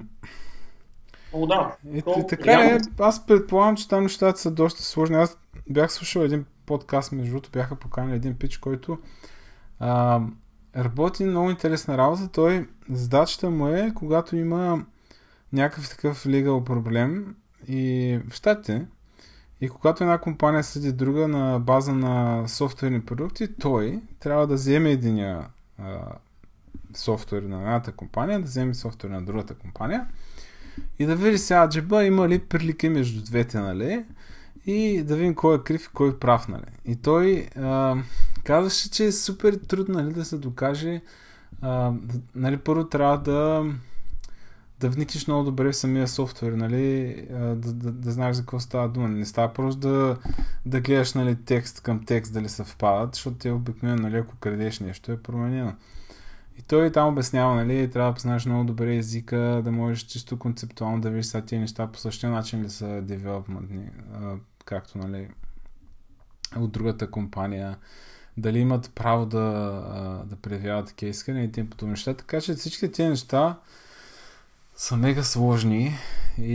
О, 1.33 1.47
да. 1.47 1.77
И 1.93 2.03
така 2.29 2.53
е, 2.53 2.79
аз 2.99 3.27
предполагам, 3.27 3.77
че 3.77 3.89
там 3.89 4.03
нещата 4.03 4.41
са 4.41 4.51
доста 4.51 4.83
сложни. 4.83 5.17
Аз 5.17 5.39
бях 5.71 5.93
слушал 5.93 6.21
един 6.21 6.45
подкаст, 6.67 7.12
между 7.12 7.31
другото 7.31 7.51
бяха 7.51 7.77
поканили 7.77 8.17
един 8.17 8.39
пич, 8.39 8.59
който 8.59 8.99
а, 9.79 10.21
работи 10.77 11.25
много 11.25 11.51
интересна 11.51 11.99
работа. 11.99 12.29
Той, 12.29 12.69
задачата 12.91 13.51
му 13.51 13.69
е, 13.69 13.93
когато 13.95 14.37
има 14.37 14.85
някакъв 15.53 15.91
такъв 15.91 16.25
legal 16.25 16.65
проблем 16.65 17.37
и 17.69 18.19
в 18.29 18.35
щатите, 18.35 18.87
и 19.61 19.69
когато 19.69 20.05
една 20.05 20.19
компания 20.19 20.65
съди 20.65 20.93
друга 20.93 21.29
на 21.29 21.59
база 21.61 21.93
на 21.93 22.49
софтуерни 22.49 23.01
продукти, 23.05 23.55
той 23.61 24.03
трябва 24.21 24.47
да 24.47 24.55
вземе 24.55 24.91
единия 24.91 25.47
а, 25.79 26.01
софтуер 26.95 27.43
на 27.43 27.57
едната 27.57 27.93
компания, 27.93 28.39
да 28.39 28.45
вземе 28.45 28.75
софтуер 28.75 29.11
на 29.11 29.23
другата 29.23 29.55
компания 29.55 30.07
и 30.99 31.07
да 31.07 31.17
види 31.17 31.38
сега 31.38 31.69
джеба 31.69 32.05
има 32.05 32.29
ли 32.29 32.38
прилики 32.38 32.88
между 32.88 33.23
двете, 33.23 33.59
нали? 33.59 34.05
И 34.67 35.02
да 35.02 35.17
видим 35.17 35.35
кой 35.35 35.57
е 35.57 35.62
крив 35.62 35.85
и 35.85 35.88
кой 35.95 36.11
е 36.11 36.19
прав, 36.19 36.49
нали? 36.49 36.62
И 36.85 36.97
той 36.97 37.49
а, 37.57 37.97
казваше, 38.45 38.91
че 38.91 39.05
е 39.05 39.12
супер 39.12 39.55
трудно 39.55 39.95
нали, 39.95 40.12
да 40.12 40.25
се 40.25 40.38
докаже. 40.38 41.00
А, 41.61 41.93
нали, 42.35 42.57
първо 42.57 42.88
трябва 42.88 43.19
да 43.19 43.64
да 44.83 44.91
вникнеш 44.91 45.26
много 45.26 45.45
добре 45.45 45.73
в 45.73 45.76
самия 45.76 46.09
софтуер, 46.09 46.52
нали, 46.52 47.14
да, 47.31 47.55
да, 47.55 47.93
да 47.93 48.11
знаеш 48.11 48.37
за 48.37 48.43
какво 48.43 48.61
става 48.61 48.88
дума. 48.88 49.09
Не 49.09 49.26
става 49.26 49.52
просто 49.52 49.81
да, 49.81 50.17
да 50.67 50.81
гледаш 50.81 51.14
нали, 51.14 51.37
текст 51.45 51.81
към 51.81 52.05
текст 52.05 52.33
дали 52.33 52.49
съвпадат, 52.49 53.14
защото 53.14 53.37
те 53.37 53.50
обикновено, 53.50 54.02
нали, 54.02 54.17
ако 54.17 54.37
крадеш 54.37 54.81
нещо, 54.81 55.12
е 55.12 55.23
променено. 55.23 55.73
И 56.59 56.63
той 56.63 56.93
там 56.93 57.09
обяснява, 57.09 57.55
нали, 57.55 57.91
трябва 57.91 58.11
да 58.11 58.15
познаеш 58.15 58.47
много 58.47 58.65
добре 58.65 58.97
езика, 58.97 59.61
да 59.65 59.73
можеш 59.73 60.03
чисто 60.03 60.39
концептуално 60.39 61.01
да 61.01 61.11
видиш 61.11 61.27
са 61.27 61.43
тези 61.43 61.61
неща 61.61 61.87
по 61.87 61.99
същия 61.99 62.31
начин 62.31 62.63
ли 62.63 62.71
са 62.71 63.03
девелопментни, 63.03 63.89
както, 64.65 64.99
нали, 64.99 65.29
от 66.57 66.73
другата 66.73 67.11
компания 67.11 67.79
дали 68.37 68.59
имат 68.59 68.93
право 68.95 69.27
да, 69.27 69.41
да 70.27 70.37
предявяват 70.37 70.87
такива 70.87 71.11
искания 71.11 71.45
и 71.45 71.53
тем 71.53 71.71
подобни 71.71 71.91
неща. 71.91 72.15
Така 72.15 72.41
че 72.41 72.55
всички 72.55 72.93
тези 72.93 73.09
неща 73.09 73.59
са 74.77 74.97
мега 74.97 75.23
сложни 75.23 75.95
и, 76.39 76.55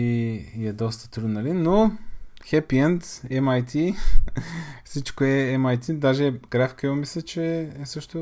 и 0.55 0.67
е 0.67 0.73
доста 0.73 1.09
трудно, 1.09 1.29
нали? 1.29 1.53
Но 1.53 1.91
Happy 2.51 2.75
End, 2.87 3.03
MIT, 3.41 3.95
всичко 4.83 5.23
е 5.23 5.55
MIT, 5.57 5.93
даже 5.93 6.31
GraphQL 6.31 6.93
мисля, 6.93 7.21
че 7.21 7.69
е 7.81 7.85
също 7.85 8.17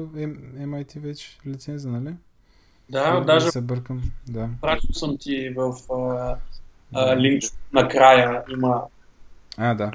MIT 0.58 1.00
вече 1.00 1.38
лиценза, 1.48 1.90
нали? 1.90 2.14
Да, 2.90 3.18
Или 3.18 3.26
даже 3.26 3.52
се 3.52 3.62
бъркам, 3.62 4.02
да. 4.30 4.50
Прачил 4.62 4.94
съм 4.94 5.18
ти 5.20 5.50
в 5.50 5.74
а, 5.94 6.36
а, 6.94 7.18
линк 7.18 7.44
накрая, 7.74 8.44
има 8.54 8.82
а, 9.58 9.74
да. 9.74 9.92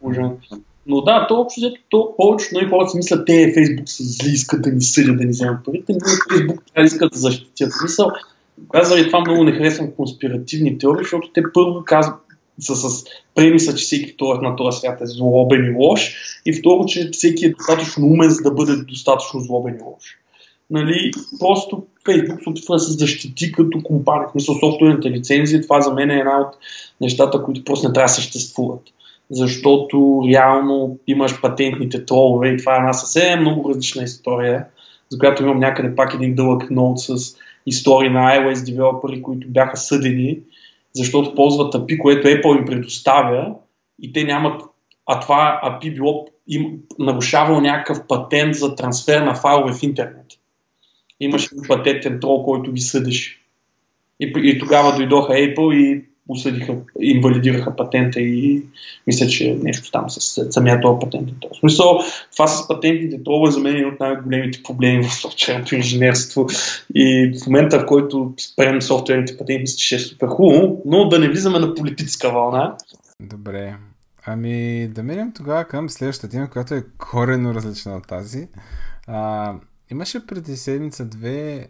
Ужан. 0.00 0.36
Но 0.86 1.00
да, 1.00 1.26
то 1.26 1.40
общо 1.40 1.60
взето, 1.60 1.80
то 1.88 2.14
повече 2.16 2.48
но 2.52 2.60
и 2.60 2.68
хората 2.68 2.90
си 2.90 2.96
мислят, 2.96 3.26
те 3.26 3.52
Фейсбук 3.54 3.88
са 3.88 4.02
зли, 4.02 4.30
искат 4.30 4.62
да 4.62 4.72
ни 4.72 4.82
съдят, 4.82 5.16
да 5.16 5.24
ни 5.24 5.30
вземат 5.30 5.64
парите, 5.64 5.92
но 5.92 5.98
Фейсбук 6.30 6.64
трябва 6.64 6.82
да 6.82 6.94
искат 6.94 7.12
да 7.12 7.18
защитят. 7.18 7.72
Смисъл, 7.72 8.10
казали 8.72 9.06
това 9.06 9.20
много 9.20 9.44
не 9.44 9.52
харесвам 9.52 9.92
конспиративни 9.92 10.78
теории, 10.78 11.04
защото 11.04 11.30
те 11.34 11.42
първо 11.54 11.84
казват, 11.84 12.23
са 12.60 12.76
с 12.76 13.04
премисъл, 13.34 13.74
че 13.74 13.84
всеки 13.84 14.16
този 14.16 14.40
на 14.40 14.56
този 14.56 14.78
свят 14.78 15.00
е 15.00 15.06
злобен 15.06 15.64
и 15.64 15.76
лош, 15.76 16.16
и 16.46 16.52
второ, 16.52 16.86
че 16.86 17.10
всеки 17.12 17.46
е 17.46 17.50
достатъчно 17.50 18.06
умен, 18.06 18.30
за 18.30 18.42
да 18.42 18.50
бъде 18.50 18.76
достатъчно 18.76 19.40
злобен 19.40 19.74
и 19.74 19.82
лош. 19.82 20.02
Нали, 20.70 21.10
просто 21.40 21.86
Facebook 22.06 22.44
се 22.44 22.50
опитва 22.50 22.74
да 22.74 22.80
се 22.80 22.92
защити 22.92 23.52
като 23.52 23.82
компания. 23.82 24.28
Мисля, 24.34 24.54
софтуерните 24.60 25.10
лицензии, 25.10 25.62
това 25.62 25.80
за 25.80 25.94
мен 25.94 26.10
е 26.10 26.18
една 26.18 26.40
от 26.40 26.56
нещата, 27.00 27.42
които 27.42 27.64
просто 27.64 27.88
не 27.88 27.92
трябва 27.92 28.06
да 28.06 28.12
съществуват 28.12 28.82
защото 29.30 30.22
реално 30.28 30.98
имаш 31.06 31.40
патентните 31.40 32.04
тролове 32.04 32.48
и 32.48 32.56
това 32.56 32.74
е 32.74 32.78
една 32.78 32.92
съвсем 32.92 33.40
много 33.40 33.68
различна 33.68 34.02
история, 34.02 34.64
за 35.08 35.18
която 35.18 35.42
имам 35.42 35.58
някъде 35.58 35.96
пак 35.96 36.14
един 36.14 36.34
дълъг 36.34 36.70
ноут 36.70 37.00
с 37.00 37.36
истории 37.66 38.10
на 38.10 38.20
iOS 38.20 38.66
девелопери, 38.66 39.22
които 39.22 39.48
бяха 39.48 39.76
съдени, 39.76 40.38
защото 40.94 41.34
ползват 41.34 41.74
API, 41.74 41.98
което 41.98 42.28
Apple 42.28 42.58
им 42.58 42.64
предоставя 42.64 43.54
и 44.02 44.12
те 44.12 44.24
нямат, 44.24 44.62
а 45.06 45.20
това 45.20 45.60
API 45.64 45.94
било 45.94 46.26
им 46.48 46.78
нарушавало 46.98 47.60
някакъв 47.60 48.06
патент 48.08 48.54
за 48.54 48.74
трансфер 48.74 49.22
на 49.22 49.34
файлове 49.34 49.72
в 49.72 49.82
интернет. 49.82 50.26
Имаше 51.20 51.48
патентен 51.68 52.20
трол, 52.20 52.44
който 52.44 52.72
ги 52.72 52.80
съдеше. 52.80 53.40
И, 54.20 54.32
и 54.36 54.58
тогава 54.58 54.96
дойдоха 54.96 55.32
Apple 55.32 55.74
и 55.74 56.04
осъдиха, 56.28 56.76
инвалидираха 57.00 57.76
патента 57.76 58.20
и 58.20 58.62
мисля, 59.06 59.26
че 59.26 59.58
нещо 59.62 59.90
там 59.90 60.10
с 60.10 60.52
самия 60.52 60.80
този 60.80 60.98
патентен 61.00 61.36
трол. 61.40 61.50
В 61.54 61.58
смисъл, 61.58 61.98
това 62.32 62.46
с 62.46 62.68
патентните 62.68 63.24
тролове 63.24 63.50
за 63.50 63.60
мен 63.60 63.76
е 63.76 63.86
от 63.86 64.00
най-големите 64.00 64.62
проблеми 64.62 65.04
в 65.04 65.14
софтуерното 65.14 65.74
инженерство 65.74 66.46
и 66.94 67.32
в 67.42 67.46
момента, 67.46 67.80
в 67.80 67.86
който 67.86 68.34
спрем 68.40 68.82
софтуерните 68.82 69.36
патенти, 69.36 69.60
мисля, 69.60 69.76
че 69.76 69.86
ще 69.86 69.94
е 69.94 69.98
супер 69.98 70.26
хубаво, 70.26 70.82
но 70.84 71.08
да 71.08 71.18
не 71.18 71.28
влизаме 71.28 71.58
на 71.58 71.74
политическа 71.74 72.30
вълна. 72.30 72.76
Добре. 73.20 73.74
Ами 74.26 74.88
да 74.88 75.02
минем 75.02 75.32
тогава 75.36 75.64
към 75.64 75.90
следващата 75.90 76.28
тема, 76.28 76.50
която 76.50 76.74
е 76.74 76.84
корено 76.98 77.54
различна 77.54 77.96
от 77.96 78.06
тази. 78.06 78.48
А, 79.06 79.52
имаше 79.90 80.26
преди 80.26 80.56
седмица-две 80.56 81.66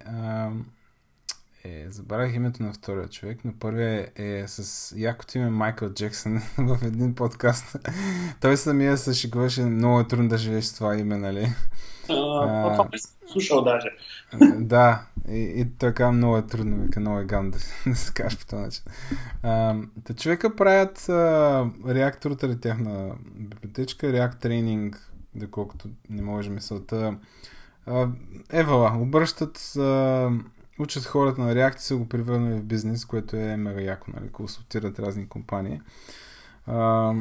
е, 1.64 1.86
забравях 1.90 2.34
името 2.34 2.62
на 2.62 2.72
втория 2.72 3.08
човек, 3.08 3.38
но 3.44 3.52
първият 3.60 4.18
е, 4.18 4.38
е 4.38 4.48
с 4.48 4.92
якото 4.96 5.38
име 5.38 5.50
Майкъл 5.50 5.90
Джексън 5.90 6.42
в 6.58 6.78
един 6.82 7.14
подкаст. 7.14 7.76
Той 8.40 8.56
самия 8.56 8.96
се 8.96 9.14
шегуваше, 9.14 9.62
много 9.62 10.00
е 10.00 10.08
трудно 10.08 10.28
да 10.28 10.38
живееш 10.38 10.64
с 10.64 10.74
това 10.74 10.96
име, 10.96 11.16
нали? 11.16 11.52
А, 12.08 12.72
това 12.72 12.88
слушал 13.32 13.64
даже. 13.64 13.88
Да, 14.58 15.02
и, 15.28 15.38
и 15.38 15.66
така 15.78 16.12
много 16.12 16.36
е 16.36 16.46
трудно, 16.46 16.82
вика, 16.82 17.00
много 17.00 17.18
е 17.18 17.24
гам 17.24 17.50
да, 17.50 17.58
да 17.86 17.96
се 17.96 18.12
каже 18.12 18.38
по 18.38 18.46
този 18.46 18.62
начин. 18.62 18.82
А, 19.42 19.76
та 20.04 20.14
човека 20.14 20.56
правят 20.56 21.08
а, 21.08 21.66
реактората 21.88 22.48
ли 22.48 22.60
тяхна 22.60 23.14
библиотечка, 23.36 24.06
React 24.06 24.44
Training, 24.44 24.96
доколкото 25.34 25.88
не 26.10 26.22
може 26.22 26.50
мисълта. 26.50 27.16
Евала, 28.52 28.92
обръщат 28.98 29.76
а, 29.76 30.30
учат 30.78 31.04
хората 31.04 31.40
на 31.40 31.54
реакти 31.54 31.82
са 31.82 31.96
го 31.96 32.08
превърнали 32.08 32.60
в 32.60 32.64
бизнес, 32.64 33.04
което 33.04 33.36
е 33.36 33.56
мега 33.56 33.80
яко, 33.80 34.10
нали, 34.14 34.28
консултират 34.32 34.98
разни 34.98 35.28
компании. 35.28 35.80
А, 36.66 37.14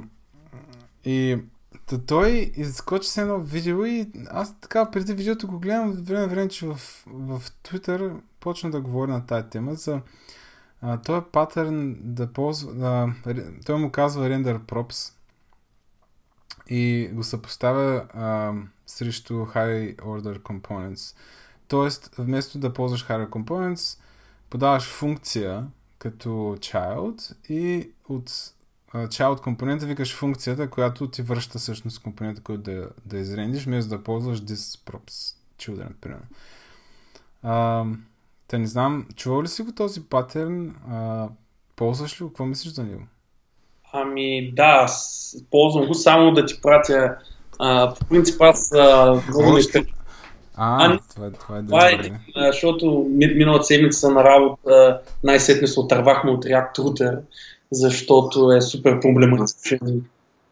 и 1.05 1.37
та 1.85 1.97
той 1.97 2.51
изскочи 2.55 3.09
с 3.09 3.17
едно 3.17 3.39
видео 3.39 3.85
и 3.85 4.11
аз 4.29 4.59
така 4.59 4.91
преди 4.91 5.13
видеото 5.13 5.47
го 5.47 5.59
гледам 5.59 5.91
време 5.91 6.27
време, 6.27 6.47
че 6.47 6.67
в, 6.67 6.75
в 7.07 7.41
Twitter 7.63 8.19
почна 8.39 8.71
да 8.71 8.81
говори 8.81 9.11
на 9.11 9.25
тази 9.25 9.49
тема 9.49 9.75
за 9.75 10.01
а, 10.81 11.01
този 11.01 11.25
патърн 11.31 11.95
да 11.99 12.33
ползва, 12.33 12.71
а, 13.25 13.33
той 13.65 13.79
му 13.79 13.91
казва 13.91 14.29
render 14.29 14.59
props 14.59 15.13
и 16.69 17.09
го 17.13 17.23
съпоставя 17.23 18.07
а, 18.13 18.53
срещу 18.85 19.33
high 19.33 19.95
order 19.95 20.39
components. 20.39 21.15
Тоест, 21.73 22.15
вместо 22.17 22.57
да 22.57 22.73
ползваш 22.73 23.07
Hardware 23.07 23.29
Components, 23.29 23.99
подаваш 24.49 24.83
функция 24.83 25.67
като 25.97 26.29
child 26.59 27.35
и 27.49 27.89
от 28.09 28.29
child 28.93 29.41
компонента 29.41 29.85
викаш 29.85 30.15
функцията, 30.15 30.69
която 30.69 31.07
ти 31.07 31.21
връща 31.21 31.59
всъщност 31.59 32.03
компонента, 32.03 32.41
който 32.41 32.63
да, 32.63 32.89
да 33.05 33.17
изрендиш, 33.17 33.65
вместо 33.65 33.89
да 33.89 34.03
ползваш 34.03 34.41
this 34.41 34.91
props 34.91 35.35
children, 35.57 35.93
примерно. 36.01 36.25
Uh, 37.45 37.95
те 38.47 38.57
не 38.57 38.67
знам, 38.67 39.07
чувал 39.15 39.43
ли 39.43 39.47
си 39.47 39.61
го 39.61 39.71
този 39.71 40.03
паттерн? 40.03 40.75
Uh, 40.89 41.29
ползваш 41.75 42.21
ли 42.21 42.23
го? 42.23 42.29
Какво 42.29 42.45
мислиш 42.45 42.73
за 42.73 42.83
него? 42.83 43.03
Ами 43.93 44.51
да, 44.55 44.87
ползвам 45.51 45.87
го 45.87 45.93
само 45.93 46.31
да 46.31 46.45
ти 46.45 46.61
пратя. 46.61 47.17
Uh, 47.59 47.99
по 47.99 48.05
принцип 48.05 48.41
аз 48.41 48.69
uh, 48.69 49.29
много 49.29 49.53
не 49.53 50.02
а, 50.55 50.85
а 50.85 50.99
това, 51.15 51.31
това 51.31 51.57
е 51.57 51.63
това 51.63 51.89
е, 51.89 51.97
защото 52.35 53.07
миналата 53.09 53.63
седмица 53.63 54.09
на 54.09 54.23
работа 54.23 55.01
най-сетне 55.23 55.67
се 55.67 55.79
отървахме 55.79 56.31
от 56.31 56.45
React 56.45 56.77
Router, 56.77 57.19
защото 57.71 58.51
е 58.51 58.61
супер 58.61 58.99
проблематичен. 58.99 60.05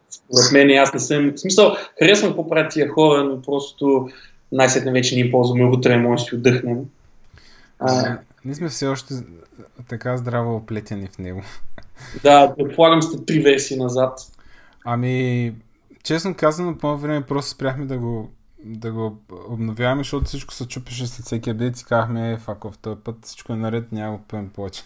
Според 0.10 0.52
мен 0.52 0.78
аз 0.78 0.94
не 0.94 1.00
съм... 1.00 1.32
В 1.32 1.40
смисъл, 1.40 1.76
харесвам 2.00 2.30
какво 2.30 2.50
правят 2.50 2.72
тия 2.72 2.90
хора, 2.90 3.24
но 3.24 3.42
просто 3.42 4.10
най-сетне 4.52 4.92
вече 4.92 5.16
ние 5.16 5.32
ползваме 5.32 5.64
и 5.86 5.98
може 5.98 6.24
да 6.24 6.30
си 6.30 6.36
отдъхнем. 6.36 6.78
А, 7.80 8.18
ние 8.46 8.56
сме 8.56 8.70
все 8.70 8.88
още 8.88 9.14
така 9.90 10.18
здраво 10.18 10.56
оплетени 10.56 11.08
в 11.08 11.18
него. 11.18 11.42
Да, 12.24 12.56
предполагам 12.58 13.02
сте 13.02 13.26
три 13.26 13.40
версии 13.40 13.78
назад. 13.78 14.20
Ами, 14.86 15.54
честно 16.04 16.36
казано, 16.36 16.78
по 16.78 16.98
време 16.98 17.22
просто 17.22 17.52
спряхме 17.52 17.86
да 17.86 17.98
го 17.98 18.30
да 18.66 18.92
го 18.92 19.18
обновяваме, 19.50 20.00
защото 20.00 20.26
всичко 20.26 20.54
се 20.54 20.68
чупеше 20.68 21.08
след 21.08 21.26
всеки 21.26 21.50
апдейт 21.50 21.80
и 21.80 21.86
казахме, 21.86 22.32
е, 22.32 22.38
фак 22.38 22.64
в 22.64 22.78
този 22.82 22.96
път 23.04 23.16
всичко 23.22 23.54
е 23.54 23.56
наред, 23.56 23.92
няма 23.92 24.18
го 24.18 24.24
пием 24.30 24.50
повече. 24.50 24.82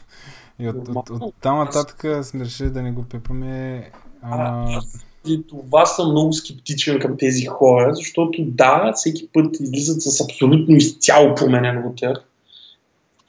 И 0.60 0.70
от, 0.70 0.76
от, 0.76 1.10
от, 1.10 1.22
от 1.22 1.36
там 1.42 1.58
нататък 1.58 2.26
сме 2.26 2.46
решили 2.46 2.70
да 2.70 2.82
не 2.82 2.92
го 2.92 3.04
пипаме. 3.04 3.84
Ама... 4.22 4.82
И 5.28 5.48
това 5.48 5.86
съм 5.86 6.12
много 6.12 6.34
скептичен 6.34 7.00
към 7.00 7.18
тези 7.18 7.46
хора, 7.46 7.96
защото 7.96 8.44
да, 8.46 8.92
всеки 8.96 9.28
път 9.34 9.60
излизат 9.60 10.02
с 10.02 10.22
абсолютно 10.22 10.76
изцяло 10.76 11.36
променен 11.36 11.84
рутер, 11.86 12.22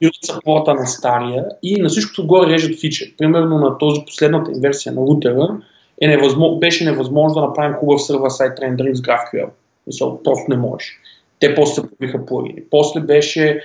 и 0.01 0.07
от 0.07 0.15
сапорта 0.25 0.75
на 0.75 0.87
стария 0.87 1.45
и 1.63 1.83
на 1.83 1.89
всичкото 1.89 2.27
горе 2.27 2.51
режат 2.51 2.81
фичер. 2.81 3.13
Примерно 3.19 3.59
на 3.59 3.79
този 3.79 4.01
последната 4.07 4.51
версия 4.61 4.93
на 4.93 5.01
рутера 5.01 5.61
е 6.01 6.07
невъзможно, 6.07 6.59
беше 6.59 6.85
невъзможно 6.85 7.35
да 7.35 7.47
направим 7.47 7.77
хубав 7.77 8.03
сервер 8.03 8.29
сайт 8.29 8.59
рендеринг 8.59 8.97
с 8.97 9.01
GraphQL. 9.01 9.49
Мисъл, 9.87 10.23
просто 10.23 10.45
не 10.49 10.57
може. 10.57 10.87
Те 11.41 11.55
после 11.55 11.75
се 11.75 11.83
появиха 11.89 12.27
плагини. 12.27 12.63
После 12.71 13.01
беше 13.01 13.63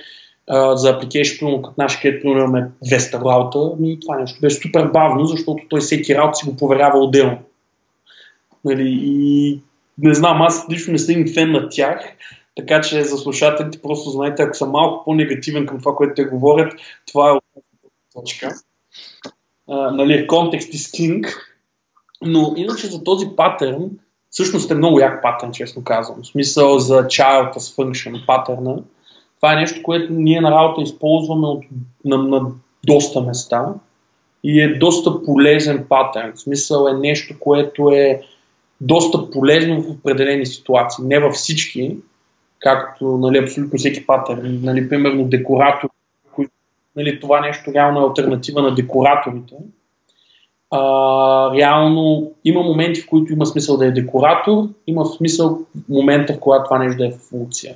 а, 0.48 0.76
за 0.76 0.98
application, 0.98 1.38
примерно 1.38 1.62
като 1.62 1.74
нашия 1.78 2.02
където 2.02 2.28
имаме 2.28 2.70
200 2.84 3.24
раута, 3.24 3.76
ми 3.80 4.00
това 4.00 4.16
нещо 4.16 4.40
беше 4.40 4.56
супер 4.56 4.86
бавно, 4.86 5.24
защото 5.24 5.62
той 5.68 5.80
всеки 5.80 6.14
раут 6.14 6.36
си 6.36 6.46
го 6.46 6.56
проверява 6.56 6.98
отделно. 6.98 7.38
Нали, 8.64 8.98
и 9.02 9.60
не 9.98 10.14
знам, 10.14 10.42
аз 10.42 10.66
лично 10.70 10.92
не 10.92 10.98
съм 10.98 11.24
фен 11.34 11.52
на 11.52 11.68
тях, 11.68 12.16
така 12.56 12.80
че 12.80 13.04
за 13.04 13.18
слушателите 13.18 13.82
просто 13.82 14.10
знаете, 14.10 14.42
ако 14.42 14.56
съм 14.56 14.70
малко 14.70 15.04
по-негативен 15.04 15.66
към 15.66 15.78
това, 15.78 15.94
което 15.94 16.14
те 16.14 16.24
говорят, 16.24 16.72
това 17.06 17.30
е 17.30 17.60
точка. 18.14 18.54
А, 19.68 19.90
нали, 19.90 20.26
контекст 20.26 20.72
is 20.72 20.98
king. 20.98 21.34
Но 22.24 22.54
иначе 22.56 22.86
за 22.86 23.04
този 23.04 23.26
патърн, 23.36 23.90
всъщност 24.32 24.70
е 24.70 24.74
много 24.74 25.00
як 25.00 25.22
патърн, 25.22 25.52
честно 25.52 25.84
казвам. 25.84 26.22
В 26.22 26.26
смисъл 26.26 26.78
за 26.78 27.02
child 27.02 27.56
as 27.56 27.76
function 27.76 28.26
патърна. 28.26 28.82
Това 29.36 29.52
е 29.52 29.56
нещо, 29.56 29.82
което 29.82 30.12
ние 30.12 30.40
на 30.40 30.50
работа 30.50 30.82
използваме 30.82 31.46
от, 31.46 31.64
на, 32.04 32.18
на 32.18 32.42
доста 32.86 33.20
места 33.20 33.74
и 34.44 34.60
е 34.60 34.78
доста 34.78 35.24
полезен 35.24 35.86
патърн. 35.88 36.32
В 36.34 36.40
смисъл 36.40 36.86
е 36.86 36.92
нещо, 36.92 37.34
което 37.40 37.90
е 37.90 38.20
доста 38.80 39.30
полезно 39.30 39.82
в 39.82 39.90
определени 39.90 40.46
ситуации. 40.46 41.04
Не 41.04 41.18
във 41.18 41.34
всички, 41.34 41.96
както 42.58 43.04
нали, 43.04 43.38
абсолютно 43.38 43.78
всеки 43.78 44.06
патърн. 44.06 44.60
Нали, 44.62 44.88
примерно 44.88 45.24
декоратор, 45.24 45.88
кои, 46.32 46.48
нали, 46.96 47.20
това 47.20 47.40
нещо 47.40 47.72
реално 47.74 48.00
е 48.00 48.04
альтернатива 48.04 48.62
на 48.62 48.74
декораторите. 48.74 49.54
А, 50.72 50.80
реално 51.54 52.32
има 52.44 52.62
моменти, 52.62 53.00
в 53.00 53.06
които 53.06 53.32
има 53.32 53.46
смисъл 53.46 53.76
да 53.76 53.86
е 53.86 53.90
декоратор, 53.90 54.68
има 54.86 55.06
смисъл 55.06 55.58
момента, 55.88 56.34
в 56.34 56.40
когато 56.40 56.64
това 56.64 56.78
нещо 56.78 56.98
да 56.98 57.06
е 57.06 57.18
функция. 57.30 57.74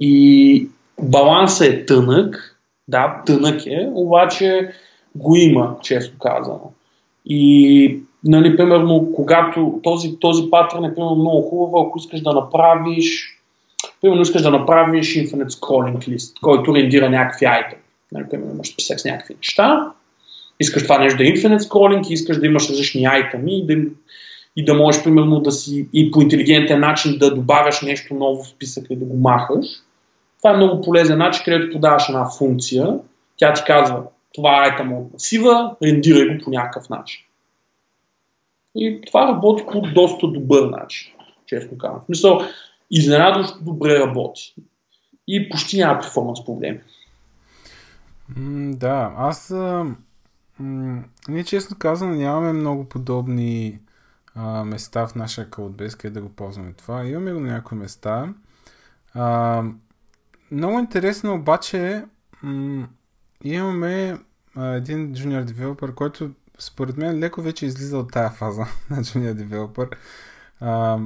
И 0.00 0.68
балансът 1.02 1.68
е 1.68 1.86
тънък, 1.86 2.58
да, 2.88 3.22
тънък 3.26 3.66
е, 3.66 3.88
обаче 3.94 4.70
го 5.14 5.36
има, 5.36 5.76
често 5.82 6.18
казано. 6.18 6.72
И, 7.26 8.00
нали, 8.24 8.56
примерно, 8.56 9.12
когато 9.14 9.80
този, 9.82 10.18
този 10.18 10.50
патърн 10.50 10.84
е 10.84 10.94
примерно, 10.94 11.14
много 11.14 11.42
хубаво, 11.42 11.86
ако 11.86 11.98
искаш 11.98 12.20
да 12.20 12.32
направиш 12.32 13.38
Примерно 14.00 14.22
искаш 14.22 14.42
да 14.42 14.50
направиш 14.50 15.14
Infinite 15.14 15.48
Scrolling 15.48 15.98
List, 15.98 16.40
който 16.40 16.74
рендира 16.74 17.10
някакви 17.10 17.46
айтеми. 17.46 17.82
Нали, 18.12 18.24
примерно 18.30 18.54
имаш 18.54 18.72
списък 18.72 19.00
с 19.00 19.04
някакви 19.04 19.34
неща, 19.34 19.92
искаш 20.60 20.82
това 20.82 20.98
нещо 20.98 21.18
да 21.18 21.24
е 21.24 21.26
Infinite 21.26 21.58
Scrolling 21.58 22.08
и 22.08 22.12
искаш 22.12 22.38
да 22.38 22.46
имаш 22.46 22.70
различни 22.70 23.06
айтеми 23.06 23.58
и 23.58 23.66
да, 23.66 23.74
и 24.56 24.64
да 24.64 24.74
можеш 24.74 25.04
примерно 25.04 25.40
да 25.40 25.52
си 25.52 25.88
и 25.92 26.10
по 26.10 26.22
интелигентен 26.22 26.80
начин 26.80 27.18
да 27.18 27.34
добавяш 27.34 27.82
нещо 27.82 28.14
ново 28.14 28.42
в 28.42 28.48
списъка 28.48 28.94
и 28.94 28.96
да 28.96 29.04
го 29.04 29.16
махаш. 29.16 29.66
Това 30.38 30.50
е 30.50 30.56
много 30.56 30.80
полезен 30.80 31.18
начин, 31.18 31.44
където 31.44 31.72
подаваш 31.72 32.08
една 32.08 32.30
функция, 32.38 32.98
тя 33.36 33.52
ти 33.52 33.62
казва 33.66 34.02
това 34.34 34.56
е 34.56 34.70
айтем 34.70 34.92
от 34.92 35.12
масива, 35.12 35.76
рендирай 35.82 36.36
го 36.36 36.44
по 36.44 36.50
някакъв 36.50 36.88
начин. 36.88 37.20
И 38.74 39.00
това 39.06 39.28
работи 39.28 39.62
по 39.72 39.80
доста 39.80 40.28
добър 40.28 40.70
начин, 40.70 41.12
честно 41.46 41.78
казвам. 41.78 42.00
В 42.00 42.06
смисъл, 42.06 42.40
изненадващо 42.90 43.58
добре 43.60 43.98
работи. 43.98 44.54
И 45.28 45.48
почти 45.48 45.78
няма 45.78 46.00
перформанс 46.00 46.44
проблеми. 46.44 46.80
Да, 48.76 49.14
аз 49.18 49.54
ние 51.28 51.44
честно 51.44 51.76
казвам 51.78 52.18
нямаме 52.18 52.52
много 52.52 52.84
подобни 52.88 53.80
а, 54.34 54.64
места 54.64 55.06
в 55.06 55.14
нашия 55.14 55.50
кодбейс, 55.50 55.94
къде 55.94 56.14
да 56.14 56.22
го 56.26 56.28
ползваме 56.28 56.72
това. 56.72 57.04
Имаме 57.04 57.32
го 57.32 57.40
на 57.40 57.52
някои 57.52 57.78
места. 57.78 58.34
А, 59.14 59.62
много 60.50 60.78
интересно 60.78 61.34
обаче 61.34 62.04
м- 62.42 62.88
имаме 63.44 64.18
а, 64.54 64.66
един 64.66 65.14
junior 65.14 65.44
developer, 65.44 65.94
който 65.94 66.30
според 66.58 66.96
мен 66.96 67.18
леко 67.18 67.42
вече 67.42 67.66
излиза 67.66 67.98
от 67.98 68.12
тая 68.12 68.30
фаза 68.30 68.66
на 68.90 68.96
junior 68.96 69.34
developer. 69.34 69.96
А, 70.60 70.98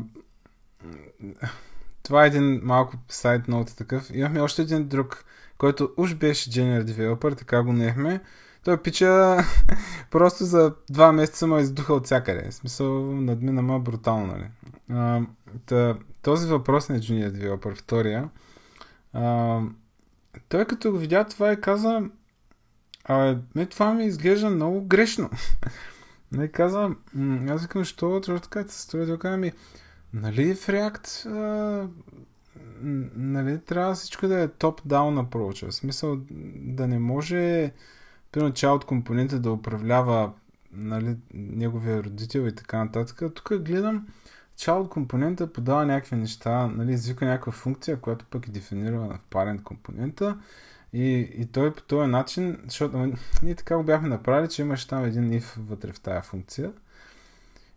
това 2.03 2.25
е 2.25 2.27
един 2.27 2.61
малко 2.65 2.97
сайт 3.09 3.49
ноут 3.49 3.77
такъв. 3.77 4.11
Имахме 4.15 4.41
още 4.41 4.63
един 4.63 4.89
друг, 4.89 5.25
който 5.59 5.91
уж 5.97 6.15
беше 6.15 6.51
Junior 6.51 6.85
Developer, 6.85 7.39
така 7.39 7.63
го 7.63 7.73
нехме. 7.73 8.21
Той 8.65 8.83
пича 8.83 9.39
просто 10.11 10.45
за 10.45 10.75
два 10.91 11.13
месеца 11.13 11.47
ме 11.47 11.61
издуха 11.61 11.95
от 11.95 12.05
всякъде. 12.05 12.51
В 12.51 12.55
смисъл, 12.55 13.13
надмина 13.13 13.63
ма 13.63 13.81
брутално, 13.81 14.27
нали? 14.27 14.49
Та, 15.67 15.99
този 16.23 16.49
въпрос 16.49 16.89
на 16.89 16.99
Junior 16.99 17.31
Developer, 17.31 17.75
втория, 17.75 18.29
а, 19.13 19.61
той 20.49 20.65
като 20.65 20.91
го 20.91 20.99
видя 20.99 21.25
това 21.25 21.53
и 21.53 21.61
каза, 21.61 22.03
а, 23.05 23.37
ме 23.55 23.67
това 23.67 23.95
ми 23.95 24.05
изглежда 24.05 24.51
много 24.51 24.85
грешно. 24.85 25.31
Не 26.33 26.49
каза, 26.49 26.91
аз 27.49 27.63
викам, 27.63 27.85
що 27.85 28.21
това 28.21 28.39
така 28.39 28.65
се 28.69 28.83
строи, 28.83 29.07
той 29.07 29.19
каза 29.19 29.37
ми, 29.37 29.53
Нали 30.15 30.55
в 30.55 30.67
React 30.67 31.27
а, 31.27 31.89
нали, 33.17 33.59
трябва 33.59 33.95
всичко 33.95 34.29
да 34.29 34.41
е 34.41 34.49
топ-даун 34.49 35.27
approach. 35.27 35.71
В 35.71 35.75
смисъл 35.75 36.19
да 36.57 36.87
не 36.87 36.99
може 36.99 37.73
примерно 38.33 38.55
child 38.55 38.85
компонента 38.85 39.39
да 39.39 39.53
управлява 39.53 40.33
нали, 40.73 41.17
неговия 41.35 42.05
родител 42.05 42.41
и 42.41 42.55
така 42.55 42.85
нататък. 42.85 43.35
Тук 43.35 43.59
гледам 43.59 44.07
child 44.59 44.89
компонента 44.89 45.53
подава 45.53 45.87
някакви 45.87 46.17
неща, 46.17 46.67
нали, 46.67 46.93
извика 46.93 47.25
някаква 47.25 47.53
функция, 47.53 48.01
която 48.01 48.25
пък 48.25 48.49
е 48.49 48.51
дефинирана 48.51 49.09
в 49.09 49.35
parent 49.35 49.63
компонента 49.63 50.39
и, 50.93 51.19
и 51.19 51.47
той 51.47 51.75
по 51.75 51.83
този 51.83 52.11
начин, 52.11 52.59
защото 52.65 52.99
нали, 52.99 53.15
ние 53.43 53.55
така 53.55 53.77
го 53.77 53.83
бяхме 53.83 54.09
направили, 54.09 54.49
че 54.49 54.63
имаш 54.63 54.85
там 54.85 55.05
един 55.05 55.31
if 55.31 55.45
вътре 55.59 55.93
в 55.93 56.01
тази 56.01 56.29
функция 56.29 56.73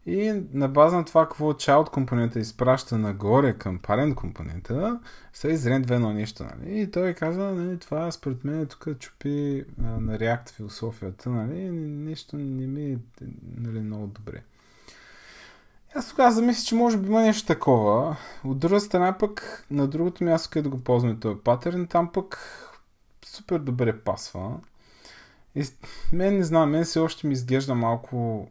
и 0.05 0.43
на 0.53 0.67
база 0.67 0.97
на 0.97 1.05
това, 1.05 1.25
какво 1.25 1.53
child 1.53 1.89
компонента 1.89 2.39
изпраща 2.39 2.97
нагоре 2.97 3.53
към 3.53 3.79
parent 3.79 4.15
компонента, 4.15 4.99
се 5.33 5.47
изрендва 5.47 5.95
едно 5.95 6.13
нещо. 6.13 6.43
Нали? 6.43 6.81
И 6.81 6.91
той 6.91 7.13
каза, 7.13 7.41
нали, 7.41 7.79
това 7.79 8.11
според 8.11 8.43
мен 8.43 8.67
тук 8.67 8.87
чупи 8.99 9.65
а, 9.83 9.83
на 9.83 10.17
React 10.17 10.49
философията. 10.49 11.29
Нали? 11.29 11.71
Нещо 11.71 12.37
не 12.37 12.67
ми 12.67 12.97
нали, 13.57 13.79
много 13.79 14.07
добре. 14.07 14.43
Аз 15.95 16.09
тогава 16.09 16.31
замисля, 16.31 16.65
че 16.65 16.75
може 16.75 16.97
би 16.97 17.07
има 17.07 17.21
нещо 17.21 17.47
такова. 17.47 18.17
От 18.43 18.59
друга 18.59 18.79
страна 18.79 19.17
пък, 19.17 19.65
на 19.71 19.87
другото 19.87 20.23
място, 20.23 20.49
където 20.51 20.69
го 20.69 20.83
ползваме 20.83 21.19
този 21.19 21.39
патърн, 21.43 21.87
там 21.87 22.11
пък 22.11 22.39
супер 23.25 23.59
добре 23.59 23.99
пасва. 23.99 24.59
И 25.55 25.65
мен 26.13 26.37
не 26.37 26.43
знам, 26.43 26.69
мен 26.69 26.85
се 26.85 26.99
още 26.99 27.27
ми 27.27 27.33
изглежда 27.33 27.75
малко 27.75 28.47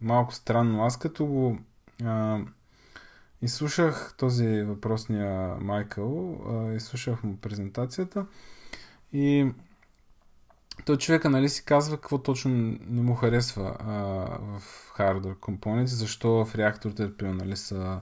малко 0.00 0.34
странно. 0.34 0.84
Аз 0.84 0.98
като 0.98 1.26
го 1.26 1.58
а, 2.04 2.38
изслушах 3.42 4.14
този 4.18 4.62
въпросния 4.62 5.56
Майкъл, 5.60 6.40
а, 6.48 6.74
изслушах 6.74 7.22
му 7.22 7.36
презентацията 7.36 8.26
и 9.12 9.52
той 10.84 10.96
човека 10.96 11.30
нали 11.30 11.48
си 11.48 11.64
казва 11.64 11.96
какво 11.96 12.18
точно 12.18 12.50
не 12.86 13.02
му 13.02 13.14
харесва 13.14 13.76
а, 13.80 13.92
в 14.58 14.92
hardware 14.98 15.38
компоненти, 15.38 15.92
защо 15.92 16.44
в 16.44 16.54
реакторите 16.54 17.10
нали, 17.22 17.56
са 17.56 18.00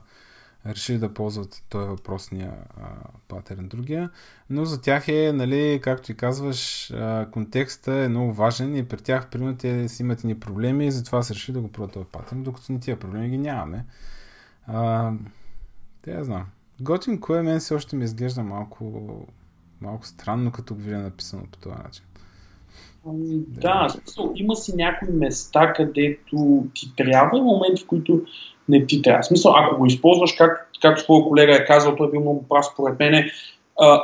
решили 0.73 0.97
да 0.97 1.13
ползват 1.13 1.63
този 1.69 1.87
въпросния 1.87 2.53
а, 2.77 2.83
патерн 3.27 3.67
другия. 3.67 4.09
Но 4.49 4.65
за 4.65 4.81
тях 4.81 5.07
е, 5.07 5.31
нали, 5.33 5.79
както 5.83 6.11
и 6.11 6.15
казваш, 6.15 6.91
а, 6.91 7.27
контекста 7.31 7.93
е 7.93 8.09
много 8.09 8.33
важен 8.33 8.75
и 8.75 8.85
при 8.85 8.97
тях, 8.97 9.29
примерно, 9.29 9.57
те 9.57 9.89
си 9.89 10.03
имат 10.03 10.23
ни 10.23 10.39
проблеми 10.39 10.87
и 10.87 10.91
затова 10.91 11.23
са 11.23 11.33
решили 11.33 11.53
да 11.53 11.61
го 11.61 11.71
пробват 11.71 11.93
този 11.93 12.05
патерн, 12.11 12.43
докато 12.43 12.71
ни 12.71 12.79
тия 12.79 12.99
проблеми 12.99 13.29
ги 13.29 13.37
нямаме. 13.37 13.85
А, 14.67 15.11
те 16.01 16.11
я 16.11 16.23
знам. 16.23 16.45
Готин 16.81 17.19
кое 17.19 17.41
мен 17.41 17.59
все 17.59 17.73
още 17.73 17.95
ми 17.95 18.03
изглежда 18.03 18.43
малко, 18.43 19.25
малко 19.81 20.05
странно, 20.05 20.51
като 20.51 20.75
го 20.75 20.81
видя 20.81 20.97
написано 20.97 21.43
по 21.51 21.57
този 21.57 21.75
начин. 21.75 22.03
Ами, 23.07 23.39
да, 23.47 23.89
смисъл, 23.89 24.33
има 24.35 24.55
си 24.55 24.75
някои 24.75 25.09
места, 25.09 25.73
където 25.73 26.65
ти 26.73 26.95
трябва, 26.95 27.41
моменти, 27.41 27.83
в 27.83 27.87
които 27.87 28.25
не 28.69 28.85
ти 28.85 29.01
трябва. 29.01 29.23
Смисъл, 29.23 29.53
ако 29.55 29.77
го 29.77 29.85
използваш, 29.85 30.33
как, 30.33 30.69
както 30.81 31.03
твой 31.03 31.23
колега 31.23 31.55
е 31.55 31.65
казал, 31.65 31.95
той 31.95 32.07
е 32.07 32.11
бил 32.11 32.21
много 32.21 32.45
прав 32.49 32.65
според 32.65 32.99
мен, 32.99 33.29
а, 33.79 34.03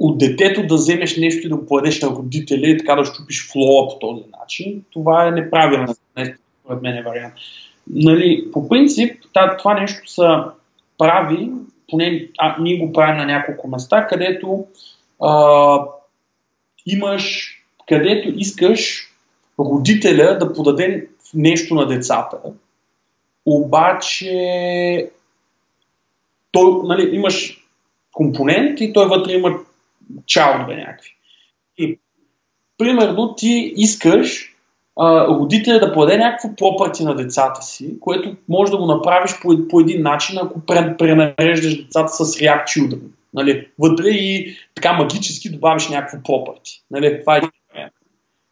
от 0.00 0.18
детето 0.18 0.66
да 0.66 0.74
вземеш 0.74 1.16
нещо 1.16 1.46
и 1.46 1.50
да 1.50 1.56
го 1.56 1.66
подадеш 1.66 2.02
на 2.02 2.08
родителя 2.08 2.66
и 2.66 2.78
така 2.78 2.94
да 2.94 3.04
щупиш 3.04 3.52
флоа 3.52 3.88
по 3.88 3.98
този 3.98 4.22
начин, 4.40 4.82
това 4.90 5.26
е 5.26 5.30
неправилно. 5.30 5.94
Според 6.64 6.82
мен 6.82 6.96
е 6.96 7.02
вариант. 7.02 7.34
Нали, 7.90 8.44
по 8.52 8.68
принцип, 8.68 9.24
това 9.58 9.80
нещо 9.80 10.10
са 10.10 10.44
прави, 10.98 11.50
поне 11.90 12.28
а, 12.38 12.56
ние 12.60 12.78
го 12.78 12.92
правим 12.92 13.16
на 13.16 13.26
няколко 13.26 13.68
места, 13.68 14.06
където 14.06 14.64
а, 15.22 15.78
имаш, 16.86 17.54
където 17.88 18.32
искаш 18.36 19.10
родителя 19.58 20.38
да 20.38 20.52
подаде 20.52 21.06
нещо 21.34 21.74
на 21.74 21.86
децата 21.86 22.36
обаче 23.46 25.10
той, 26.52 26.72
нали, 26.84 27.16
имаш 27.16 27.64
компонент 28.12 28.80
и 28.80 28.92
той 28.92 29.06
вътре 29.06 29.32
има 29.32 29.58
чалдове 30.26 30.76
някакви. 30.76 31.10
И 31.78 31.98
примерно 32.78 33.34
ти 33.34 33.72
искаш 33.76 34.54
а, 34.98 35.26
родителя 35.28 35.80
да 35.80 35.92
подаде 35.92 36.18
някакво 36.18 36.56
пропърти 36.56 37.04
на 37.04 37.14
децата 37.14 37.62
си, 37.62 38.00
което 38.00 38.36
може 38.48 38.72
да 38.72 38.78
го 38.78 38.86
направиш 38.86 39.30
по, 39.42 39.68
по 39.68 39.80
един 39.80 40.02
начин, 40.02 40.38
ако 40.38 40.60
пренареждаш 40.98 41.82
децата 41.82 42.08
с 42.08 42.38
React 42.38 42.64
Children. 42.64 43.00
Нали, 43.34 43.68
вътре 43.78 44.08
и 44.08 44.56
така 44.74 44.92
магически 44.92 45.50
добавиш 45.50 45.88
някакво 45.88 46.22
пропърти. 46.22 46.82
Нали, 46.90 47.20
това 47.20 47.36
е 47.36 47.40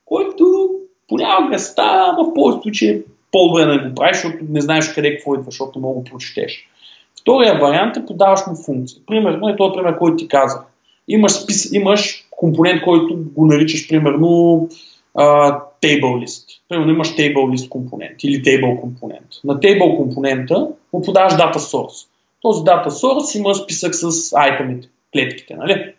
който 0.05 0.72
Понякога 1.12 1.59
става, 1.59 2.24
в 2.24 2.35
повечето 2.35 2.62
случаи 2.62 2.88
е 2.88 3.02
по-добре 3.33 3.64
да 3.64 3.75
не 3.75 3.88
го 3.88 3.95
правиш, 3.95 4.16
защото 4.16 4.45
не 4.49 4.61
знаеш 4.61 4.92
къде 4.92 5.16
какво 5.16 5.35
идва, 5.35 5.45
защото 5.45 5.81
да 5.81 5.87
го 5.87 6.05
прочетеш. 6.05 6.68
Втория 7.21 7.59
вариант 7.59 7.97
е 7.97 8.07
подаваш 8.07 8.40
му 8.47 8.57
функция. 8.57 9.03
Примерно 9.07 9.49
е 9.49 9.57
този 9.57 9.73
пример, 9.75 9.99
който 9.99 10.16
ти 10.16 10.29
казах. 10.29 10.62
Имаш, 11.09 11.33
спис, 11.33 11.73
имаш 11.73 12.27
компонент, 12.31 12.83
който 12.83 13.18
го 13.35 13.47
наричаш 13.47 13.88
примерно 13.88 14.29
uh, 15.16 15.61
table 15.83 16.25
list. 16.25 16.45
Примерно 16.68 16.92
имаш 16.92 17.09
table 17.09 17.35
list 17.35 17.68
компонент 17.68 18.25
или 18.25 18.42
table 18.42 18.81
компонент. 18.81 19.27
На 19.45 19.55
table 19.55 19.97
компонента 19.97 20.68
му 20.92 21.03
подаваш 21.03 21.33
data 21.33 21.57
source. 21.57 22.09
Този 22.40 22.61
data 22.61 22.88
source 22.88 23.38
има 23.38 23.55
списък 23.55 23.95
с 23.95 24.33
айтемите, 24.33 24.88
клетките, 25.12 25.55
нали? 25.55 25.95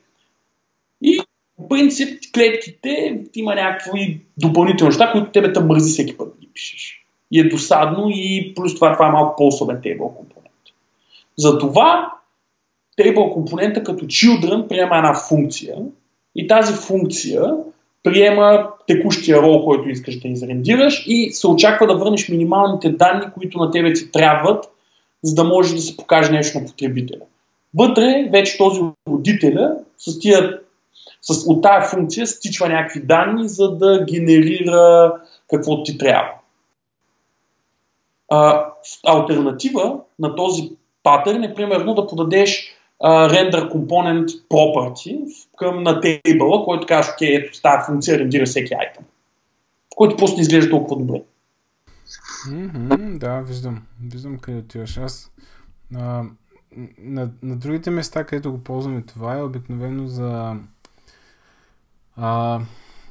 И 1.02 1.19
по 1.58 1.67
принцип 1.69 2.19
клетките 2.34 3.22
има 3.36 3.56
някакви 3.56 4.22
допълнителни 4.38 4.89
неща, 4.89 5.12
които 5.12 5.32
тебе 5.32 5.54
те 5.54 5.60
мързи 5.60 5.91
всеки 5.91 6.17
път 6.17 6.34
ги 6.41 6.48
пишеш. 6.54 7.03
И 7.34 7.39
е 7.39 7.50
досадно 7.50 8.10
и 8.10 8.54
плюс 8.56 8.76
това 8.76 8.93
това 8.93 9.08
е 9.08 9.12
малко 9.12 9.36
по-особен 9.38 9.78
table 9.78 10.15
компонент. 10.15 10.54
Затова 11.38 12.13
table 13.00 13.34
компонента 13.34 13.84
като 13.84 14.06
children 14.06 14.67
приема 14.67 14.98
една 14.98 15.13
функция 15.13 15.76
и 16.36 16.48
тази 16.48 16.74
функция 16.74 17.54
приема 18.04 18.69
текущия 18.88 19.41
рол, 19.41 19.65
който 19.65 19.89
искаш 19.89 20.19
да 20.19 20.28
изрендираш 20.28 21.04
и 21.08 21.32
се 21.32 21.48
очаква 21.48 21.88
да 21.88 21.96
върнеш 21.96 22.30
минималните 22.30 22.89
данни, 22.89 23.26
които 23.34 23.58
на 23.58 23.72
тебе 23.72 23.93
ти 23.93 24.12
трябват, 24.12 24.65
за 25.24 25.36
да 25.36 25.43
може 25.43 25.76
да 25.76 25.82
се 25.82 25.98
покаже 25.98 26.32
нещо 26.32 26.60
на 26.60 26.65
потребителя. 26.65 27.24
Вътре 27.76 28.30
вече 28.32 28.58
този 28.58 28.82
родителя 29.08 29.76
с 29.98 30.19
тия, 30.19 30.60
с, 31.22 31.48
от 31.48 31.63
тази 31.63 31.89
функция 31.96 32.28
стичва 32.28 32.69
някакви 32.69 33.02
данни, 33.02 33.50
за 33.50 33.72
да 33.72 34.06
генерира 34.12 35.13
какво 35.50 35.84
ти 35.84 35.98
трябва. 35.98 36.32
А, 38.36 38.65
альтернатива 39.08 40.00
на 40.19 40.36
този 40.36 40.72
патърн 41.04 41.43
е 41.43 41.54
примерно 41.54 41.93
да 41.93 42.08
подадеш 42.08 42.76
render 43.04 43.72
component 43.72 44.28
property 44.52 45.26
към 45.58 45.84
на 45.84 46.02
тейбъла, 46.02 46.65
който 46.65 46.88
казва, 46.88 47.13
окей, 47.15 47.36
ето 47.36 47.62
тази 47.62 47.86
функция 47.86 48.19
рендира 48.19 48.46
всеки 48.46 48.74
айтем. 48.74 49.04
Който 49.96 50.15
просто 50.15 50.41
изглежда 50.41 50.69
толкова 50.69 51.02
добре. 51.02 51.22
Mm-hmm, 52.50 53.17
да, 53.17 53.41
виждам. 53.41 53.82
Виждам 54.12 54.38
къде 54.38 54.58
отиваш. 54.58 54.98
Аз 54.98 55.32
а, 55.96 56.24
на, 56.98 57.30
на 57.43 57.56
другите 57.56 57.89
места, 57.89 58.24
където 58.24 58.52
го 58.52 58.63
ползваме 58.63 59.02
това 59.02 59.38
е 59.38 59.43
обикновено 59.43 60.08
за 60.08 60.56
а, 62.17 62.60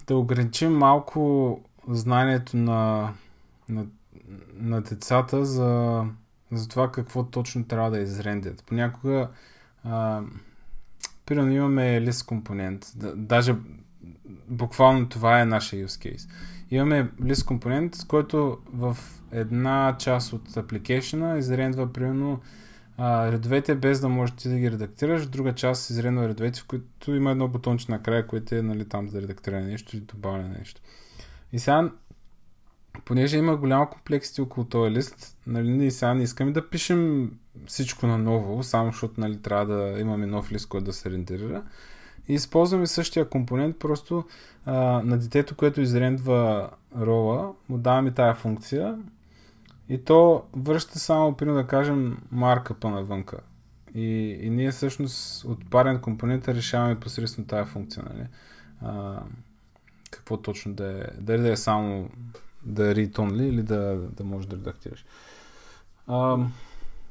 да 0.07 0.17
ограничим 0.17 0.73
малко 0.73 1.61
знанието 1.89 2.57
на, 2.57 3.13
на, 3.69 3.85
на 4.55 4.81
децата 4.81 5.45
за, 5.45 6.05
за 6.53 6.69
това 6.69 6.93
какво 6.93 7.25
точно 7.25 7.65
трябва 7.65 7.91
да 7.91 7.99
изрендят. 7.99 8.65
Понякога 8.67 9.29
примерно 11.27 11.53
имаме 11.53 12.01
лист 12.01 12.27
компонент. 12.27 12.93
Даже 13.17 13.57
буквално 14.49 15.09
това 15.09 15.41
е 15.41 15.45
нашия 15.45 15.87
use 15.87 16.17
case. 16.17 16.31
Имаме 16.71 17.11
лист 17.25 17.47
компонент, 17.47 17.95
с 17.95 18.05
който 18.05 18.59
в 18.73 18.97
една 19.33 19.97
част 19.99 20.33
от 20.33 20.57
апликейшена 20.57 21.39
изрендва 21.39 21.93
примерно 21.93 22.41
редовете 23.01 23.75
без 23.75 24.01
да 24.01 24.09
можеш 24.09 24.37
ти 24.37 24.49
да 24.49 24.59
ги 24.59 24.71
редактираш, 24.71 25.27
друга 25.27 25.55
част 25.55 25.91
изрендва 25.91 26.29
редовете, 26.29 26.61
в 26.61 26.67
които 26.67 27.15
има 27.15 27.31
едно 27.31 27.49
бутонче 27.49 27.93
накрая, 27.93 28.27
което 28.27 28.55
е 28.55 28.63
нали, 28.63 28.89
там 28.89 29.09
за 29.09 29.23
редактиране 29.23 29.67
нещо 29.67 29.97
или 29.97 30.05
добавяне 30.05 30.49
нещо. 30.59 30.81
И 31.53 31.59
сега 31.59 31.91
понеже 33.05 33.38
има 33.38 33.57
голяма 33.57 33.91
комплексити 33.91 34.41
около 34.41 34.67
този 34.67 34.91
лист, 34.91 35.37
нали, 35.47 35.69
ние 35.69 35.91
сега 35.91 36.15
не 36.15 36.23
искаме 36.23 36.53
да 36.53 36.71
пишем 36.71 37.31
всичко 37.67 38.07
наново, 38.07 38.62
само 38.62 38.91
защото 38.91 39.21
нали, 39.21 39.43
трябва 39.43 39.67
да 39.67 40.01
имаме 40.01 40.27
нов 40.27 40.53
лист, 40.53 40.69
който 40.69 40.85
да 40.85 40.93
се 40.93 41.11
рендерира. 41.11 41.62
И 42.29 42.35
използваме 42.35 42.87
същия 42.87 43.29
компонент, 43.29 43.79
просто 43.79 44.25
а, 44.65 44.75
на 45.05 45.19
детето, 45.19 45.55
което 45.55 45.81
изрендва 45.81 46.71
рола, 47.01 47.53
му 47.69 47.79
даваме 47.79 48.11
тая 48.11 48.35
функция 48.35 48.99
и 49.88 50.05
то 50.05 50.45
връща 50.57 50.99
само, 50.99 51.37
примерно 51.37 51.59
да 51.59 51.67
кажем, 51.67 52.19
маркъпа 52.31 52.91
навънка. 52.91 53.41
И, 53.95 54.38
и 54.43 54.51
ние 54.51 54.71
всъщност 54.71 55.45
от 55.45 55.71
парен 55.71 56.01
компонент 56.01 56.49
решаваме 56.49 57.01
посредством 57.01 57.45
тази 57.45 57.71
функция. 57.71 58.05
Нали? 58.11 58.27
А, 58.81 59.23
какво 60.11 60.37
точно 60.37 60.75
да 60.75 61.01
е. 61.01 61.05
Дали 61.21 61.43
да 61.43 61.53
е 61.53 61.57
само 61.57 62.11
да 62.64 62.90
е 62.90 62.94
read 62.94 63.12
only 63.12 63.48
или 63.48 63.62
да, 63.62 63.98
да 64.16 64.25
можеш 64.25 64.46
да 64.46 64.57
редактираш. 64.57 65.05
А, 66.07 66.37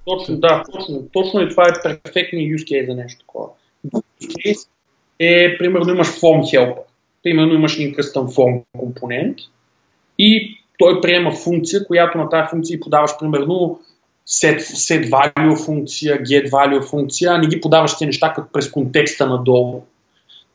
точно, 0.06 0.38
да, 0.38 0.64
точно. 0.72 1.08
Точно 1.14 1.42
и 1.42 1.50
това 1.50 1.64
е 1.64 2.00
перфектният 2.04 2.60
use 2.60 2.64
case 2.64 2.86
за 2.86 2.96
нещо 2.96 3.20
такова. 3.20 3.50
Use 3.88 4.02
case 4.22 4.68
е, 5.20 5.58
примерно, 5.58 5.94
имаш 5.94 6.08
form 6.08 6.42
help. 6.42 6.78
Примерно 7.24 7.54
имаш 7.54 7.78
един 7.78 7.96
custom 7.96 8.36
form 8.36 8.64
компонент 8.78 9.38
и 10.18 10.58
той 10.78 11.02
приема 11.02 11.32
функция, 11.32 11.88
която 11.88 12.18
на 12.18 12.30
тази 12.30 12.50
функция 12.50 12.80
подаваш, 12.80 13.12
примерно, 13.20 13.80
set, 14.28 14.60
set 14.60 15.10
value 15.10 15.66
функция, 15.66 16.24
get 16.24 16.50
value 16.50 16.90
функция, 16.90 17.38
не 17.38 17.48
ги 17.48 17.62
подаваш 17.62 17.98
тези 17.98 18.06
неща 18.06 18.34
като 18.34 18.52
през 18.52 18.72
контекста 18.72 19.28
надолу. 19.28 19.84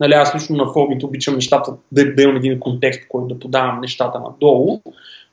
Нали, 0.00 0.12
аз 0.12 0.34
лично 0.34 0.56
на 0.56 0.72
формите 0.72 1.06
обичам 1.06 1.34
нещата 1.34 1.72
да, 1.92 2.14
да 2.14 2.22
имам 2.22 2.36
един 2.36 2.60
контекст, 2.60 3.08
който 3.08 3.34
да 3.34 3.40
подавам 3.40 3.80
нещата 3.80 4.20
надолу, 4.20 4.80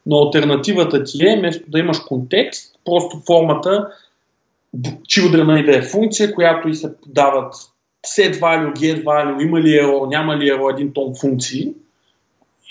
но 0.06 0.17
альтернативата 0.17 1.04
ти 1.04 1.28
е, 1.28 1.36
вместо 1.39 1.71
да 1.71 1.80
имаш 1.80 1.99
контекст, 1.99 2.76
просто 2.86 3.21
формата 3.28 3.88
children 4.78 5.65
да 5.65 5.78
е 5.78 5.82
функция, 5.82 6.34
която 6.34 6.69
и 6.69 6.76
се 6.76 6.97
подават 6.97 7.54
set 8.08 8.39
value, 8.39 8.73
get 8.73 9.04
value, 9.04 9.45
има 9.45 9.62
ли 9.62 9.69
error, 9.69 10.10
няма 10.10 10.38
ли 10.38 10.52
error, 10.52 10.73
един 10.73 10.93
тон 10.93 11.13
функции. 11.21 11.73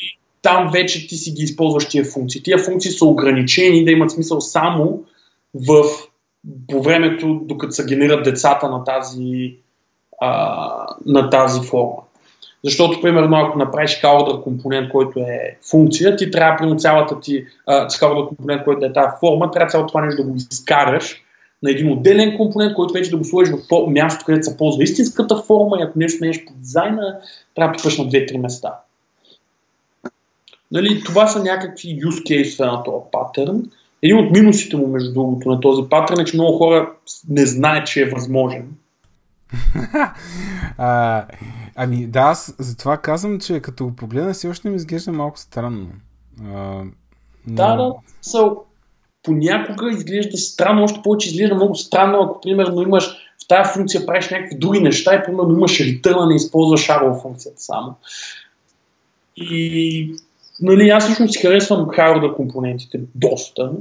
И 0.01 0.19
там 0.43 0.71
вече 0.73 1.07
ти 1.09 1.17
си 1.17 1.33
ги 1.33 1.43
използваш 1.43 1.89
тия 1.89 2.05
функции. 2.05 2.43
Тия 2.43 2.59
функции 2.59 2.91
са 2.91 3.05
ограничени 3.05 3.85
да 3.85 3.91
имат 3.91 4.11
смисъл 4.11 4.41
само 4.41 5.05
в, 5.55 5.85
по 6.69 6.83
времето, 6.83 7.41
докато 7.45 7.73
се 7.73 7.87
генерират 7.87 8.25
децата 8.25 8.69
на 8.69 8.85
тази, 8.85 9.57
а, 10.23 10.87
на 11.07 11.31
тази 11.31 11.61
форма. 11.69 12.03
Защото, 12.65 13.01
примерно, 13.01 13.37
ако 13.37 13.59
направиш 13.59 14.01
каудър 14.01 14.43
компонент, 14.43 14.91
който 14.91 15.19
е 15.21 15.59
функция, 15.71 16.17
ти 16.17 16.31
трябва, 16.31 16.57
примерно, 16.59 16.79
цялата 16.79 17.21
ти 17.21 17.45
каудър 17.99 18.29
компонент, 18.29 18.65
който 18.65 18.87
е 18.87 18.93
тази 18.93 19.17
форма, 19.21 19.51
трябва 19.51 19.71
цялото 19.71 19.89
това 19.89 20.01
нещо 20.01 20.23
да 20.23 20.29
го 20.29 20.37
изкараш 20.37 21.23
на 21.63 21.71
един 21.71 21.93
отделен 21.93 22.37
компонент, 22.37 22.75
който 22.75 22.95
вече 22.95 23.11
да 23.11 23.17
го 23.17 23.25
сложиш 23.25 23.55
в 23.55 23.87
място, 23.91 24.25
където 24.25 24.47
се 24.47 24.57
ползва 24.57 24.83
истинската 24.83 25.37
форма 25.37 25.77
и 25.81 25.83
ако 25.83 25.99
нещо 25.99 26.25
не 26.25 26.31
е 26.31 26.45
по 26.47 26.53
дизайна, 26.53 27.19
трябва 27.55 27.73
да 27.73 27.77
пипаш 27.77 27.99
на 27.99 28.05
2-3 28.05 28.37
места. 28.37 28.75
Нали, 30.73 31.03
това 31.05 31.27
са 31.27 31.43
някакви 31.43 31.89
use 31.89 32.23
case 32.23 32.67
на 32.67 32.83
този 32.83 33.05
патърн. 33.13 33.63
Един 34.03 34.19
от 34.19 34.31
минусите 34.31 34.77
му, 34.77 34.87
между 34.87 35.13
другото, 35.13 35.49
на 35.49 35.61
този 35.61 35.83
патърн 35.91 36.21
е, 36.21 36.25
че 36.25 36.37
много 36.37 36.59
хора 36.59 36.93
не 37.29 37.47
знаят, 37.47 37.87
че 37.87 38.03
е 38.03 38.11
възможен. 38.11 38.69
А, 40.79 41.25
ами 41.77 42.07
да, 42.07 42.21
аз 42.21 42.55
затова 42.59 42.97
казвам, 42.97 43.41
че 43.41 43.61
като 43.61 43.85
го 43.85 43.97
погледна 43.97 44.35
си 44.35 44.49
още 44.49 44.69
ми 44.69 44.77
изглежда 44.77 45.13
малко 45.13 45.39
странно. 45.39 45.89
А, 46.45 46.55
но... 47.47 47.55
Да, 47.55 47.77
да. 47.77 47.93
So, 48.25 48.59
понякога 49.23 49.91
изглежда 49.91 50.37
странно, 50.37 50.85
още 50.85 51.01
повече 51.03 51.29
изглежда 51.29 51.55
много 51.55 51.75
странно, 51.75 52.23
ако 52.23 52.41
примерно 52.41 52.83
имаш 52.83 53.05
в 53.45 53.49
тази 53.49 53.71
функция 53.75 54.07
правиш 54.07 54.31
някакви 54.31 54.59
други 54.59 54.81
неща 54.81 55.15
и 55.15 55.23
примерно 55.25 55.53
имаш 55.53 55.81
ритърна, 55.81 56.27
не 56.27 56.35
използваш 56.35 56.81
шарова 56.81 57.21
функцията 57.21 57.63
само. 57.63 57.95
И 59.37 60.15
нали, 60.61 60.89
аз 60.89 61.11
лично 61.11 61.29
си 61.29 61.39
харесвам 61.39 61.87
hardware 61.87 62.37
компонентите 62.37 63.01
доста. 63.15 63.73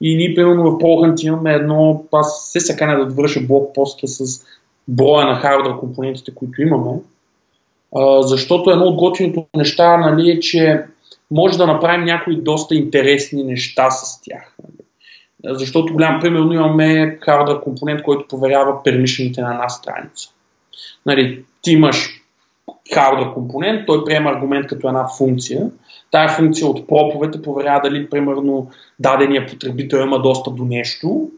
И 0.00 0.16
ние, 0.16 0.34
примерно, 0.34 0.62
в 0.62 0.78
ProHunt 0.78 1.26
имаме 1.26 1.54
едно, 1.54 2.04
аз 2.12 2.50
се 2.52 2.60
се 2.60 2.76
да 2.76 3.06
довърша 3.06 3.40
блокпоста 3.40 4.08
с 4.08 4.44
броя 4.90 5.26
на 5.26 5.34
хардвер 5.34 5.76
компонентите, 5.76 6.34
които 6.34 6.62
имаме. 6.62 6.90
А, 7.96 8.22
защото 8.22 8.70
едно 8.70 8.84
от 8.84 8.96
готините 8.96 9.46
неща 9.56 9.96
нали, 9.96 10.30
е, 10.30 10.40
че 10.40 10.84
може 11.30 11.58
да 11.58 11.66
направим 11.66 12.04
някои 12.04 12.42
доста 12.42 12.74
интересни 12.74 13.44
неща 13.44 13.90
с 13.90 14.22
тях. 14.22 14.56
Нали. 14.62 14.86
Защото 15.58 15.92
голям 15.92 16.20
примерно 16.20 16.52
имаме 16.52 17.18
хардвер 17.20 17.60
компонент, 17.60 18.02
който 18.02 18.28
проверява 18.28 18.82
пермишените 18.82 19.42
на 19.42 19.52
една 19.52 19.68
страница. 19.68 20.28
Нали, 21.06 21.44
ти 21.62 21.72
имаш 21.72 22.22
хардвер 22.94 23.32
компонент, 23.34 23.86
той 23.86 24.04
приема 24.04 24.30
аргумент 24.30 24.66
като 24.66 24.88
една 24.88 25.08
функция. 25.18 25.70
Тая 26.10 26.28
функция 26.28 26.66
от 26.66 26.88
проповете 26.88 27.42
проверява 27.42 27.80
дали, 27.84 28.10
примерно, 28.10 28.70
дадения 28.98 29.46
потребител 29.46 29.98
има 29.98 30.22
достъп 30.22 30.56
до 30.56 30.64
нещо. 30.64 31.30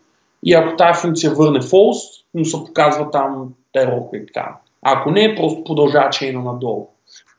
И 0.45 0.55
ако 0.55 0.77
тази 0.77 1.01
функция 1.01 1.35
върне 1.35 1.61
false, 1.61 2.25
но 2.35 2.45
се 2.45 2.65
показва 2.67 3.11
там 3.11 3.49
терор 3.73 4.03
и 4.15 4.27
така. 4.27 4.57
Ако 4.83 5.11
не, 5.11 5.35
просто 5.35 5.65
продължава 5.65 6.11
чейна 6.11 6.43
надолу. 6.43 6.89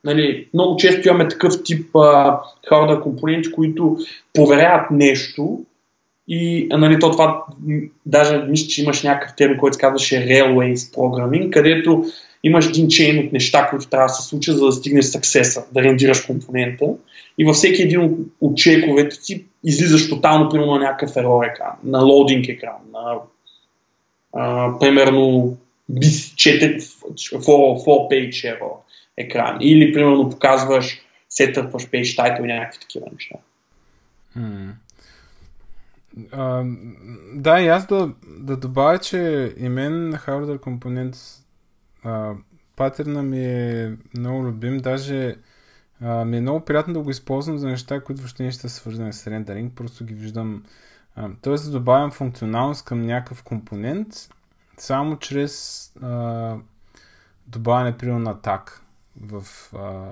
Нали, 0.03 0.47
много 0.53 0.77
често 0.77 1.07
имаме 1.07 1.27
такъв 1.27 1.63
тип 1.63 1.95
а, 1.95 2.39
hardware 2.71 3.01
компоненти, 3.01 3.51
които 3.51 3.97
проверяват 4.33 4.91
нещо 4.91 5.59
и 6.27 6.67
нали, 6.71 6.99
то 6.99 7.11
това, 7.11 7.43
даже 8.05 8.37
мисля, 8.37 8.67
че 8.67 8.83
имаш 8.83 9.03
някакъв 9.03 9.35
термин, 9.35 9.57
който 9.57 9.73
се 9.73 9.79
казваше 9.79 10.15
Railways 10.15 10.95
Programming, 10.95 11.49
където 11.49 12.05
имаш 12.43 12.67
един 12.67 12.87
чейн 12.87 13.25
от 13.25 13.33
неща, 13.33 13.67
които 13.69 13.87
трябва 13.87 14.07
да 14.07 14.13
се 14.13 14.27
случат, 14.27 14.57
за 14.57 14.65
да 14.65 14.71
стигнеш 14.71 15.05
съксеса, 15.05 15.65
да 15.71 15.83
рендираш 15.83 16.21
компонента. 16.21 16.85
И 17.37 17.45
във 17.45 17.55
всеки 17.55 17.81
един 17.81 18.25
от 18.41 18.57
чековете 18.57 19.15
си 19.15 19.45
излизаш 19.63 20.09
тотално, 20.09 20.49
примерно, 20.49 20.73
на 20.73 20.79
някакъв 20.79 21.17
ерор 21.17 21.43
екран, 21.43 21.73
на 21.83 21.99
лоудинг 21.99 22.47
екран, 22.47 22.77
на 22.93 23.15
а, 24.33 24.79
примерно 24.79 25.57
4, 25.91 26.77
4-page 27.15 28.31
error 28.31 28.73
екран. 29.17 29.57
Или, 29.61 29.93
примерно, 29.93 30.29
показваш, 30.29 31.01
сетърпваш 31.29 31.83
page 31.83 32.17
title 32.17 32.43
и 32.43 32.47
някакви 32.47 32.79
такива 32.79 33.05
неща. 33.13 33.35
Hmm. 34.37 34.69
Uh, 36.31 36.77
да, 37.35 37.61
и 37.61 37.67
аз 37.67 37.87
да, 37.87 38.09
да 38.25 38.57
добавя, 38.57 38.99
че 38.99 39.53
и 39.57 39.69
мен 39.69 40.13
Hardware 40.13 40.59
Components 40.59 41.42
uh, 42.05 42.37
патерна 42.75 43.23
ми 43.23 43.45
е 43.45 43.97
много 44.17 44.45
любим, 44.45 44.77
даже 44.77 45.35
uh, 46.03 46.23
ми 46.23 46.37
е 46.37 46.41
много 46.41 46.65
приятно 46.65 46.93
да 46.93 46.99
го 46.99 47.09
използвам 47.09 47.57
за 47.57 47.67
неща, 47.67 48.03
които 48.03 48.21
въобще 48.21 48.43
не 48.43 48.51
са 48.51 48.69
свързани 48.69 49.13
с 49.13 49.27
рендеринг, 49.27 49.73
просто 49.75 50.05
ги 50.05 50.13
виждам, 50.13 50.63
т.е. 51.41 51.53
да 51.53 51.71
добавям 51.71 52.11
функционалност 52.11 52.85
към 52.85 53.05
някакъв 53.05 53.43
компонент, 53.43 54.07
само 54.77 55.17
чрез 55.17 55.91
uh, 55.99 56.59
добавяне, 57.47 57.97
примерно, 57.97 58.19
на 58.19 58.41
так 58.41 58.83
в 59.21 59.43
а, 59.75 60.03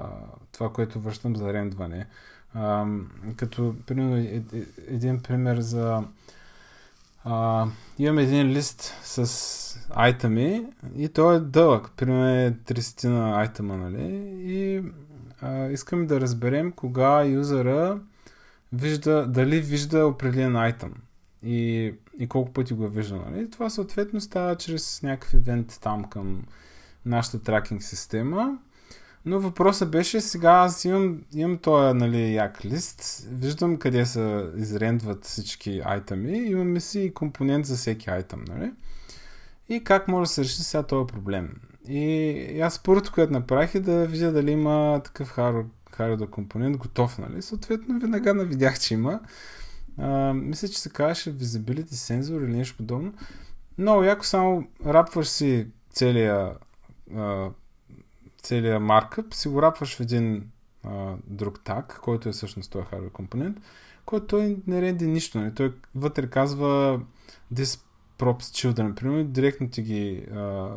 това, 0.51 0.73
което 0.73 0.99
връщам 0.99 1.35
за 1.35 1.53
рендване. 1.53 2.07
А, 2.53 2.85
като, 3.35 3.75
примерно, 3.87 4.17
е, 4.17 4.21
е, 4.21 4.43
един 4.87 5.19
пример 5.19 5.59
за 5.59 6.03
а, 7.25 7.67
имам 7.99 8.17
един 8.17 8.47
лист 8.47 8.81
с 9.03 9.87
айтами 9.89 10.65
и 10.95 11.09
той 11.09 11.35
е 11.35 11.39
дълъг, 11.39 11.91
примерно 11.97 12.29
е 12.29 12.51
30 12.51 13.07
на 13.07 13.39
айтема, 13.39 13.77
нали? 13.77 14.33
И 14.43 14.83
а, 15.41 15.67
искам 15.67 16.07
да 16.07 16.21
разберем 16.21 16.71
кога 16.71 17.23
юзера 17.23 17.99
вижда, 18.73 19.27
дали 19.27 19.61
вижда 19.61 20.05
определен 20.05 20.55
айтъм 20.55 20.93
и, 21.43 21.93
и 22.19 22.27
колко 22.27 22.53
пъти 22.53 22.73
го 22.73 22.85
е 22.85 22.89
виждал, 22.89 23.25
нали? 23.29 23.49
Това 23.49 23.69
съответно 23.69 24.21
става 24.21 24.55
чрез 24.55 25.01
някакъв 25.03 25.33
евент 25.33 25.79
там 25.81 26.03
към 26.03 26.43
нашата 27.05 27.43
тракинг 27.43 27.83
система 27.83 28.57
но 29.25 29.39
въпросът 29.39 29.91
беше, 29.91 30.21
сега 30.21 30.51
аз 30.51 30.85
имам, 30.85 31.21
имам 31.33 31.57
този 31.57 31.97
нали, 31.97 32.33
як 32.33 32.65
лист, 32.65 33.27
виждам 33.31 33.77
къде 33.77 34.05
се 34.05 34.45
изрендват 34.57 35.25
всички 35.25 35.81
айтами, 35.85 36.37
имаме 36.37 36.79
си 36.79 37.11
компонент 37.13 37.65
за 37.65 37.75
всеки 37.75 38.09
айтъм, 38.09 38.43
нали? 38.47 38.71
И 39.69 39.83
как 39.83 40.07
може 40.07 40.29
да 40.29 40.33
се 40.33 40.43
реши 40.43 40.63
сега 40.63 40.83
този 40.83 41.07
проблем. 41.07 41.49
И 41.87 42.61
аз 42.61 42.83
първото, 42.83 43.11
което 43.11 43.33
направих 43.33 43.75
е 43.75 43.79
да 43.79 44.07
видя 44.07 44.31
дали 44.31 44.51
има 44.51 45.01
такъв 45.03 45.35
hardware 45.35 46.29
компонент 46.29 46.77
готов, 46.77 47.17
нали? 47.17 47.41
Съответно, 47.41 47.99
веднага 47.99 48.33
навидях, 48.33 48.79
че 48.79 48.93
има. 48.93 49.19
А, 49.97 50.33
мисля, 50.33 50.67
че 50.67 50.79
се 50.79 50.89
казваше 50.89 51.37
Visibility 51.37 51.91
Sensor 51.91 52.45
или 52.45 52.57
нещо 52.57 52.77
подобно. 52.77 53.13
Много 53.77 54.03
яко 54.03 54.25
само 54.25 54.67
рапваш 54.85 55.27
си 55.27 55.67
целия 55.91 56.53
а, 57.15 57.49
целият 58.43 58.81
маркъп, 58.81 59.33
си 59.33 59.47
го 59.47 59.61
рапваш 59.61 59.97
в 59.97 59.99
един 59.99 60.49
а, 60.83 61.15
друг 61.27 61.59
так, 61.63 61.99
който 62.03 62.29
е 62.29 62.31
всъщност 62.31 62.71
този 62.71 62.85
hardware 62.85 63.11
компонент, 63.11 63.57
който 64.05 64.27
той 64.27 64.57
не 64.67 64.81
ренди 64.81 65.07
нищо. 65.07 65.37
Не? 65.37 65.43
Нали? 65.43 65.55
Той 65.55 65.73
вътре 65.95 66.29
казва 66.29 67.01
this 67.53 67.81
props 68.17 68.71
children, 68.71 68.93
примерно, 68.93 69.23
директно 69.23 69.69
ти 69.69 69.81
ги 69.81 70.25
а, 70.35 70.69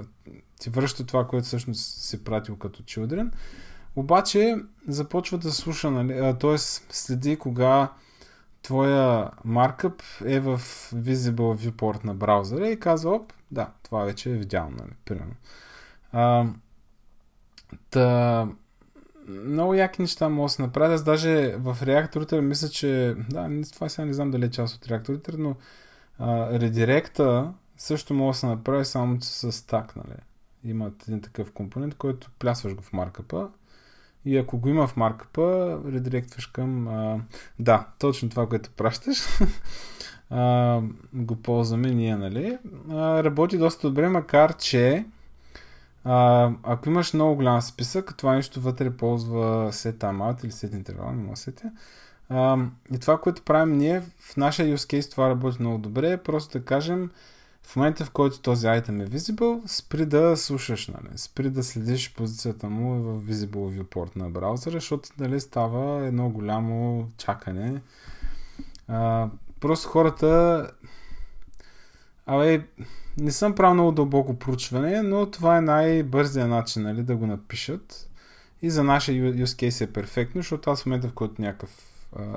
ти 0.61 0.71
връща 0.71 1.07
това, 1.07 1.27
което 1.27 1.47
всъщност 1.47 2.03
си 2.03 2.25
пратил 2.25 2.57
като 2.57 2.83
children. 2.83 3.33
Обаче 3.97 4.57
започва 4.89 5.39
да 5.39 5.53
слуша, 5.53 5.91
нали, 5.91 6.39
т.е. 6.39 6.59
следи 6.59 7.37
кога 7.37 7.93
твоя 8.63 9.31
маркъп 9.45 10.03
е 10.25 10.41
в 10.41 10.59
visible 10.95 11.71
viewport 11.71 12.05
на 12.05 12.15
браузъра 12.15 12.69
и 12.69 12.81
казва, 12.81 13.11
оп, 13.11 13.33
да, 13.51 13.71
това 13.83 14.05
вече 14.05 14.31
е 14.31 14.35
видяно, 14.35 14.71
нали, 14.71 14.93
примерно. 15.05 15.35
А, 16.13 16.47
Та, 17.91 18.49
много 19.29 19.75
яки 19.75 20.03
неща 20.03 20.29
могат 20.29 20.49
да 20.49 20.53
се 20.53 20.63
направят. 20.63 20.95
Аз 20.95 21.05
даже 21.05 21.57
в 21.59 21.79
реакторите 21.83 22.41
мисля, 22.41 22.69
че... 22.69 23.15
Да, 23.31 23.51
това 23.73 23.89
сега 23.89 24.07
не 24.07 24.13
знам 24.13 24.31
дали 24.31 24.45
е 24.45 24.51
част 24.51 24.77
от 24.77 24.89
реакторите, 24.89 25.33
но 25.39 25.57
а, 26.19 26.59
редиректа 26.61 27.53
също 27.77 28.15
може 28.15 28.37
да 28.37 28.41
се 28.41 28.47
направи 28.47 28.85
само 28.85 29.21
с 29.21 29.53
стак, 29.53 29.97
нали? 29.97 30.17
Имат 30.65 31.09
един 31.09 31.21
такъв 31.21 31.53
компонент, 31.53 31.95
който 31.95 32.31
плясваш 32.39 32.75
го 32.75 32.83
в 32.83 32.93
маркъпа 32.93 33.49
и 34.25 34.37
ако 34.37 34.59
го 34.59 34.69
има 34.69 34.87
в 34.87 34.97
маркъпа, 34.97 35.79
редиректваш 35.93 36.47
към... 36.47 36.89
А, 36.89 37.21
да, 37.59 37.87
точно 37.99 38.29
това, 38.29 38.49
което 38.49 38.71
пращаш. 38.71 39.19
а, 40.31 40.81
го 41.13 41.37
ползваме 41.37 41.91
ние, 41.91 42.17
нали? 42.17 42.59
А, 42.91 43.25
работи 43.25 43.59
доста 43.59 43.89
добре, 43.89 44.09
макар 44.09 44.57
че 44.57 45.07
а, 46.05 46.51
ако 46.63 46.89
имаш 46.89 47.13
много 47.13 47.37
голям 47.37 47.63
списък, 47.63 48.17
това 48.17 48.35
нещо 48.35 48.61
вътре 48.61 48.91
ползва 48.91 49.73
set 49.73 49.97
timeout 49.97 50.45
или 50.45 50.53
set 50.53 50.75
интервал, 50.75 51.13
не 51.13 51.23
мога 51.23 51.37
сетя. 51.37 51.73
И 52.95 52.99
това, 53.01 53.21
което 53.21 53.43
правим 53.43 53.79
ние, 53.79 54.01
в 54.01 54.37
нашия 54.37 54.77
use 54.77 55.01
case 55.01 55.11
това 55.11 55.29
работи 55.29 55.57
много 55.61 55.79
добре, 55.79 56.11
е 56.11 56.17
просто 56.17 56.59
да 56.59 56.65
кажем, 56.65 57.11
в 57.63 57.77
момента 57.77 58.05
в 58.05 58.11
който 58.11 58.41
този 58.41 58.67
айтем 58.67 59.01
е 59.01 59.07
visible, 59.07 59.67
спри 59.67 60.07
да 60.07 60.37
слушаш, 60.37 60.89
нали? 60.89 61.09
спри 61.17 61.51
да 61.51 61.63
следиш 61.63 62.15
позицията 62.15 62.69
му 62.69 63.03
в 63.03 63.23
visible 63.23 63.83
viewport 63.83 64.17
на 64.17 64.31
браузъра, 64.31 64.75
защото 64.75 65.09
нали, 65.19 65.41
става 65.41 66.07
едно 66.07 66.31
голямо 66.31 67.09
чакане. 67.19 67.83
А, 68.89 69.29
просто 69.61 69.89
хората 69.89 70.71
Абе, 72.27 72.67
не 73.19 73.33
съм 73.33 73.55
правил 73.55 73.75
много 73.75 73.93
дълбоко 73.93 74.39
проучване, 74.39 75.03
но 75.03 75.31
това 75.31 75.57
е 75.59 75.61
най-бързия 75.61 76.47
начин 76.47 76.83
нали, 76.83 77.03
да 77.03 77.17
го 77.17 77.27
напишат. 77.27 78.11
И 78.63 78.71
за 78.71 78.85
нашия 78.85 79.35
use 79.35 79.45
case 79.45 79.85
е 79.85 79.93
перфектно, 79.93 80.39
защото 80.41 80.71
аз 80.71 80.83
в 80.83 80.87
момента, 80.87 81.09
в 81.09 81.13
който 81.13 81.43
някакъв 81.43 81.95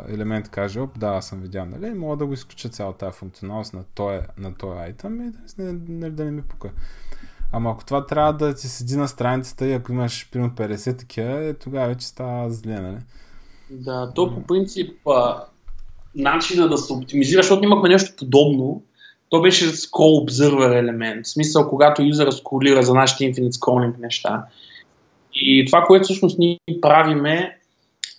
елемент 0.07 0.49
каже, 0.49 0.79
оп, 0.79 0.99
да, 0.99 1.07
аз 1.07 1.27
съм 1.27 1.39
видял, 1.39 1.65
нали, 1.65 1.93
мога 1.93 2.17
да 2.17 2.25
го 2.25 2.33
изключа 2.33 2.69
цялата 2.69 2.97
тази 2.97 3.17
функционалност 3.17 3.73
на 3.73 3.83
този, 3.95 4.19
на 4.37 4.55
този 4.55 4.79
item 4.79 5.27
и 5.27 5.31
да, 5.57 5.73
нали, 5.87 6.11
да 6.11 6.25
не 6.25 6.31
ми 6.31 6.41
пука. 6.41 6.71
Ама 7.51 7.71
ако 7.71 7.85
това 7.85 8.05
трябва 8.05 8.33
да 8.33 8.55
ти 8.55 8.67
седи 8.67 8.97
на 8.97 9.07
страницата 9.07 9.67
и 9.67 9.73
ако 9.73 9.91
имаш 9.91 10.29
примерно 10.31 10.53
50 10.53 10.99
такива, 10.99 11.45
е, 11.45 11.53
тогава 11.53 11.87
вече 11.87 12.07
става 12.07 12.49
зле, 12.49 12.79
нали? 12.79 12.97
Да, 13.69 14.13
то 14.13 14.35
по 14.35 14.43
принцип 14.43 15.07
а, 15.07 15.43
начина 16.15 16.69
да 16.69 16.77
се 16.77 16.93
оптимизира, 16.93 17.41
защото 17.41 17.63
имахме 17.63 17.89
нещо 17.89 18.15
подобно, 18.17 18.83
то 19.29 19.41
беше 19.41 19.65
scroll 19.65 20.25
observer 20.25 20.79
елемент. 20.79 21.25
В 21.25 21.29
смисъл, 21.29 21.69
когато 21.69 22.03
юзера 22.03 22.31
скролира 22.31 22.83
за 22.83 22.93
нашите 22.93 23.23
infinite 23.23 23.51
scrolling 23.51 23.99
неща. 23.99 24.43
И 25.35 25.65
това, 25.65 25.81
което 25.81 26.03
всъщност 26.03 26.39
ние 26.39 26.59
правиме, 26.81 27.57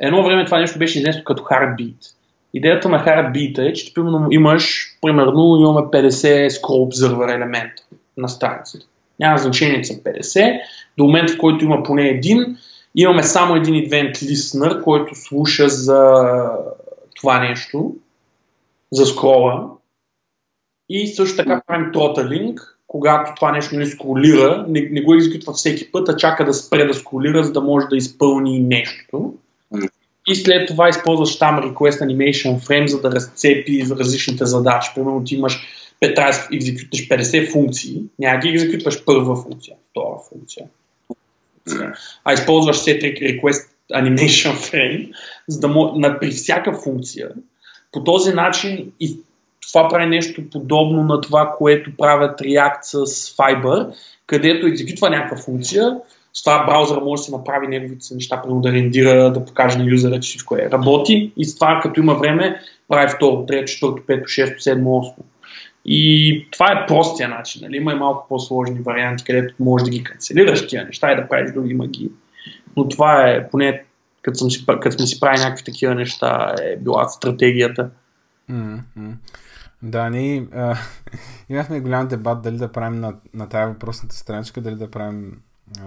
едно 0.01 0.23
време 0.23 0.45
това 0.45 0.59
нещо 0.59 0.79
беше 0.79 0.99
изнесено 0.99 1.25
като 1.25 1.43
heartbeat. 1.43 2.15
Идеята 2.55 2.89
на 2.89 3.05
heartbeat 3.05 3.59
е, 3.59 3.73
че 3.73 3.95
примерно 3.95 4.27
имаш, 4.31 4.97
примерно 5.03 5.57
имаме 5.61 5.81
50 5.81 6.49
scroll 6.49 6.89
observer 6.89 7.37
елемент 7.37 7.73
на 8.17 8.29
страницата. 8.29 8.87
Няма 9.21 9.39
значение, 9.39 9.83
че 9.83 9.93
са 9.93 10.01
50. 10.01 10.61
До 10.99 11.05
момента, 11.05 11.33
в 11.33 11.39
който 11.39 11.65
има 11.65 11.83
поне 11.83 12.09
един, 12.09 12.57
имаме 12.95 13.23
само 13.23 13.55
един 13.55 13.75
event 13.75 14.13
listener, 14.13 14.83
който 14.83 15.15
слуша 15.15 15.69
за 15.69 16.23
това 17.17 17.41
нещо, 17.41 17.95
за 18.93 19.07
скрола 19.07 19.71
и 20.89 21.07
също 21.07 21.37
така 21.37 21.63
правим 21.67 21.93
тоталинг, 21.93 22.79
когато 22.87 23.33
това 23.37 23.53
нещо 23.53 23.77
не 23.77 23.87
скролира, 23.87 24.65
не, 24.69 24.89
не 24.91 25.03
го 25.03 25.15
екзекютва 25.15 25.53
всеки 25.53 25.93
път, 25.93 26.09
а 26.09 26.17
чака 26.17 26.45
да 26.45 26.55
спре 26.55 26.85
да 26.85 26.95
скролира, 26.95 27.45
за 27.45 27.53
да 27.53 27.61
може 27.61 27.87
да 27.87 27.97
изпълни 27.97 28.59
нещо. 28.59 29.35
И 30.29 30.35
след 30.35 30.69
това 30.69 30.89
използваш 30.89 31.39
там 31.39 31.63
Request 31.63 32.01
Animation 32.01 32.59
Frame, 32.59 32.87
за 32.87 33.01
да 33.01 33.13
разцепи 33.13 33.87
различните 33.91 34.45
задачи. 34.47 34.91
Примерно 34.95 35.25
ти 35.25 35.35
имаш 35.35 35.67
трябва 36.01 36.33
да 36.33 36.57
екзекютваш 36.57 37.09
50 37.09 37.53
функции, 37.53 38.03
няма 38.19 38.39
ги 38.39 38.49
екзекютваш 38.49 39.05
първа 39.05 39.37
функция, 39.37 39.77
втора 39.91 40.19
функция. 40.29 40.67
А 42.25 42.33
използваш 42.33 42.77
set 42.77 43.03
Request 43.03 43.69
Animation 43.93 44.53
Frame, 44.53 45.13
за 45.49 45.61
да 45.61 45.69
на, 45.97 46.19
при 46.21 46.31
всяка 46.31 46.73
функция. 46.73 47.29
По 47.93 48.05
този 48.05 48.33
начин 48.33 48.93
това 49.73 49.89
прави 49.89 50.07
нещо 50.07 50.43
подобно 50.51 51.03
на 51.03 51.21
това, 51.21 51.55
което 51.59 51.97
правят 51.97 52.41
React 52.41 52.79
с 52.83 53.07
Fiber, 53.37 53.95
където 54.27 54.67
екзекютва 54.67 55.11
някаква 55.11 55.37
функция, 55.37 55.97
с 56.33 56.43
това 56.43 56.67
браузъра 56.67 57.01
може 57.01 57.21
да 57.21 57.25
си 57.25 57.33
направи 57.33 57.67
неговите 57.67 58.15
неща, 58.15 58.43
примерно 58.43 58.61
да 58.61 58.73
рендира, 58.73 59.33
да 59.33 59.45
покаже 59.45 59.79
на 59.79 59.85
юзера, 59.85 60.21
че 60.21 60.29
всичко 60.29 60.57
е 60.57 60.69
работи 60.73 61.33
и 61.37 61.45
с 61.45 61.55
това 61.55 61.81
като 61.83 62.01
има 62.01 62.15
време 62.15 62.61
прави 62.89 63.09
второ, 63.17 63.47
трето, 63.47 63.73
четвърто, 63.73 64.03
пето, 64.07 64.29
шесто, 64.29 64.63
седмо, 64.63 64.99
осмо. 64.99 65.25
И 65.85 66.47
това 66.51 66.73
е 66.73 66.87
простия 66.87 67.29
начин. 67.29 67.63
Нали? 67.63 67.77
Има 67.77 67.93
и 67.93 67.97
малко 67.97 68.27
по-сложни 68.29 68.81
варианти, 68.81 69.25
където 69.25 69.55
можеш 69.61 69.85
да 69.85 69.91
ги 69.91 70.05
канцелираш 70.05 70.67
тия 70.67 70.85
неща 70.85 71.13
и 71.13 71.17
да 71.17 71.29
правиш 71.29 71.53
други 71.53 71.75
магии. 71.75 72.11
Но 72.77 72.89
това 72.89 73.29
е, 73.29 73.51
поне 73.51 73.83
като, 74.23 74.39
съм 74.39 74.51
си, 74.51 74.67
като 74.67 74.97
сме 74.97 75.07
си 75.07 75.21
правили 75.21 75.41
някакви 75.41 75.65
такива 75.65 75.95
неща, 75.95 76.55
е 76.63 76.77
била 76.77 77.09
стратегията. 77.09 77.91
Mm-hmm. 78.51 79.13
Да, 79.83 80.11
ние 80.11 80.49
а, 80.53 80.77
имахме 81.49 81.81
голям 81.81 82.09
дебат 82.09 82.43
дали 82.43 82.57
да 82.57 82.73
правим 82.73 83.01
на, 83.01 83.17
на 83.35 83.49
тази 83.49 83.73
въпросната 83.73 84.17
страничка, 84.17 84.61
дали 84.61 84.77
да 84.77 84.91
правим 84.91 85.43
а, 85.79 85.83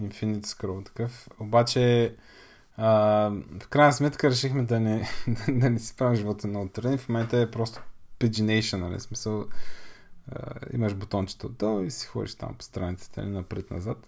Infinite 0.00 0.46
Scroll 0.46 0.86
такъв. 0.86 1.28
Обаче 1.40 2.14
а, 2.76 2.88
в 3.60 3.68
крайна 3.68 3.92
сметка 3.92 4.30
решихме 4.30 4.62
да 4.62 4.80
не, 4.80 5.08
да, 5.48 5.70
не 5.70 5.78
си 5.78 5.96
правим 5.96 6.16
живота 6.16 6.46
много 6.46 6.68
труден. 6.68 6.98
В 6.98 7.08
момента 7.08 7.38
е 7.38 7.50
просто 7.50 7.82
pagination, 8.20 8.76
нали? 8.76 9.00
Смисъл, 9.00 9.44
а, 10.32 10.54
имаш 10.72 10.94
бутончето 10.94 11.46
отдолу 11.46 11.82
и 11.82 11.90
си 11.90 12.06
ходиш 12.06 12.34
там 12.34 12.54
по 12.54 12.64
страницата 12.64 13.20
или 13.20 13.26
нали, 13.26 13.36
напред-назад. 13.36 14.06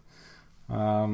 А, 0.69 1.09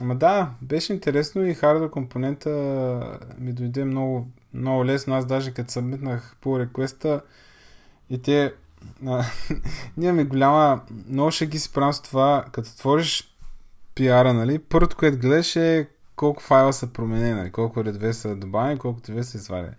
ама 0.00 0.16
да, 0.16 0.54
беше 0.62 0.92
интересно 0.92 1.46
и 1.46 1.54
хардвер 1.54 1.90
компонента 1.90 3.18
ми 3.38 3.52
дойде 3.52 3.84
много, 3.84 4.28
много 4.54 4.84
лесно. 4.84 5.14
Аз 5.14 5.26
даже 5.26 5.54
като 5.54 5.72
събмитнах 5.72 6.36
по 6.40 6.58
реквеста 6.58 7.20
и 8.10 8.22
те 8.22 8.54
а, 9.06 9.24
ние 9.96 10.24
голяма, 10.24 10.80
много 11.08 11.30
ще 11.30 11.46
ги 11.46 11.58
си 11.58 11.72
правим 11.72 11.92
с 11.92 12.02
това, 12.02 12.44
като 12.52 12.76
твориш 12.76 13.34
пиара, 13.94 14.34
нали, 14.34 14.58
първото, 14.58 14.96
което 14.96 15.18
гледаш 15.18 15.56
е 15.56 15.88
колко 16.16 16.42
файла 16.42 16.72
са 16.72 16.86
променени, 16.86 17.34
нали, 17.34 17.52
колко 17.52 17.84
редове 17.84 18.12
са 18.12 18.36
добавени, 18.36 18.78
колко 18.78 19.00
редове 19.08 19.24
са 19.24 19.38
извадени. 19.38 19.74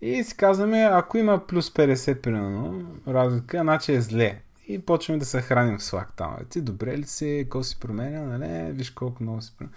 И 0.00 0.24
си 0.24 0.36
казваме, 0.36 0.88
ако 0.92 1.18
има 1.18 1.46
плюс 1.46 1.70
50 1.70 2.20
примерно, 2.20 2.86
разлика, 3.08 3.60
значи 3.60 3.92
е 3.92 4.00
зле. 4.00 4.40
И 4.68 4.78
почваме 4.78 5.18
да 5.18 5.24
се 5.24 5.42
храним 5.42 5.78
в 5.78 5.82
Slack 5.82 6.06
там. 6.16 6.36
Ти 6.48 6.60
добре 6.60 6.98
ли 6.98 7.04
си, 7.04 7.40
какво 7.42 7.62
си 7.62 7.80
променя, 7.80 8.38
нали? 8.38 8.72
Виж 8.72 8.90
колко 8.90 9.22
много 9.22 9.40
си 9.40 9.52
променя. 9.58 9.76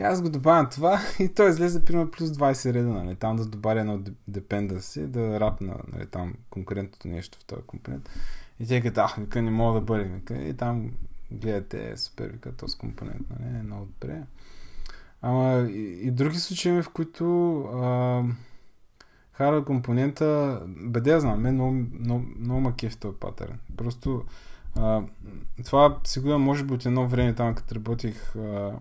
И 0.00 0.02
аз 0.02 0.22
го 0.22 0.30
добавям 0.30 0.68
това 0.70 1.00
и 1.18 1.28
той 1.28 1.50
излезе 1.50 1.84
примерно 1.84 2.10
плюс 2.10 2.30
20 2.30 2.72
реда, 2.72 2.88
нали? 2.88 3.16
Там 3.16 3.36
да 3.36 3.46
добавя 3.46 3.80
едно 3.80 3.98
dependency, 4.30 5.06
да 5.06 5.40
рапна 5.40 5.76
нали, 5.92 6.06
там 6.06 6.34
конкурентното 6.50 7.08
нещо 7.08 7.38
в 7.38 7.44
този 7.44 7.62
компонент. 7.62 8.10
И 8.60 8.66
те 8.66 8.80
казват, 8.80 8.98
а, 8.98 9.20
вика, 9.20 9.42
не 9.42 9.50
мога 9.50 9.80
да 9.80 9.86
бъде. 9.86 10.04
Вика. 10.04 10.34
И 10.34 10.56
там 10.56 10.90
гледате, 11.30 11.96
супер, 11.96 12.28
вика, 12.28 12.52
този 12.52 12.78
компонент, 12.78 13.26
нали? 13.30 13.58
Е 13.58 13.62
много 13.62 13.86
добре. 13.86 14.22
Ама 15.22 15.68
и, 15.70 16.06
и 16.06 16.10
други 16.10 16.38
случаи, 16.38 16.82
в 16.82 16.90
които 16.92 17.56
а, 17.60 18.22
хардвер 19.32 19.64
компонента, 19.64 20.60
бе 20.66 21.00
да 21.00 21.20
знам, 21.20 21.40
мен 21.40 21.54
много, 21.54 21.72
много, 22.00 22.24
много 22.38 22.60
ма 22.60 22.74
този 23.00 23.16
патърн. 23.20 23.58
Просто 23.76 24.24
а, 24.76 25.02
това 25.64 25.98
сигурно 26.04 26.38
може 26.38 26.64
би 26.64 26.74
от 26.74 26.86
едно 26.86 27.08
време 27.08 27.34
там, 27.34 27.54
като 27.54 27.74
работих 27.74 28.36
а, 28.36 28.72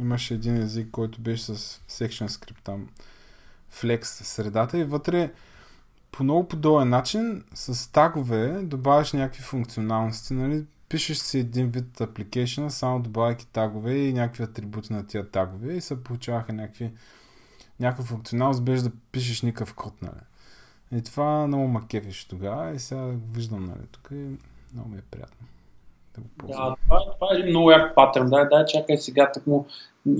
имаше 0.00 0.34
един 0.34 0.56
език, 0.56 0.90
който 0.90 1.20
беше 1.20 1.42
с 1.42 1.80
section 1.88 2.26
script 2.26 2.62
там, 2.64 2.88
flex 3.72 4.04
средата 4.04 4.78
и 4.78 4.84
вътре 4.84 5.32
по 6.12 6.24
много 6.24 6.48
подобен 6.48 6.88
начин 6.88 7.44
с 7.54 7.92
тагове 7.92 8.62
добавяш 8.62 9.12
някакви 9.12 9.42
функционалности, 9.42 10.34
нали? 10.34 10.64
Пишеш 10.88 11.18
си 11.18 11.38
един 11.38 11.70
вид 11.70 11.98
application, 11.98 12.68
само 12.68 13.00
добавяйки 13.00 13.46
тагове 13.46 13.96
и 13.96 14.12
някакви 14.12 14.42
атрибути 14.44 14.92
на 14.92 15.06
тия 15.06 15.30
тагове 15.30 15.72
и 15.72 15.80
се 15.80 16.04
получаваха 16.04 16.52
някакви 16.52 16.92
някаква 17.80 18.04
функционалност 18.04 18.64
без 18.64 18.82
да 18.82 18.90
пишеш 19.12 19.42
никакъв 19.42 19.74
код, 19.74 20.02
нали? 20.02 20.20
И 20.92 21.02
това 21.02 21.46
много 21.46 21.68
ма 21.68 21.86
кефиш 21.88 22.24
тогава 22.24 22.74
и 22.74 22.78
сега 22.78 23.10
виждам, 23.32 23.64
нали, 23.64 23.86
тук 23.92 24.08
и 24.12 24.26
много 24.74 24.88
ми 24.88 24.98
е 24.98 25.02
приятно. 25.10 25.46
Да, 26.18 26.46
да 26.46 26.74
това, 26.84 27.00
това, 27.14 27.28
е 27.32 27.38
един 27.38 27.50
много 27.50 27.70
як 27.70 27.94
патърн. 27.94 28.30
Дай, 28.30 28.44
дай, 28.50 28.64
чакай 28.66 28.96
сега. 28.96 29.32
му 29.46 29.66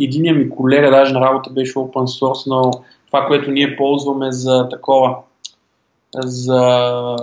единия 0.01 0.35
ми 0.35 0.51
колега 0.51 0.91
даже 0.91 1.13
на 1.13 1.21
работа 1.21 1.51
беше 1.51 1.75
open 1.75 2.21
source, 2.21 2.47
но 2.47 2.71
това, 3.07 3.27
което 3.27 3.51
ние 3.51 3.77
ползваме 3.77 4.33
за 4.33 4.69
такова, 4.69 5.17
за, 6.15 7.17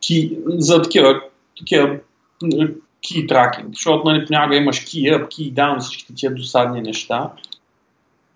ки, 0.00 0.38
за 0.46 0.82
такива, 0.82 1.20
такива 1.58 1.98
key 3.04 3.28
tracking, 3.28 3.68
защото 3.68 4.08
нали, 4.08 4.26
понякога 4.26 4.56
имаш 4.56 4.80
key 4.80 5.16
up, 5.16 5.28
key 5.28 5.52
down, 5.52 5.80
всички 5.80 6.14
тия 6.14 6.34
досадни 6.34 6.80
неща. 6.80 7.30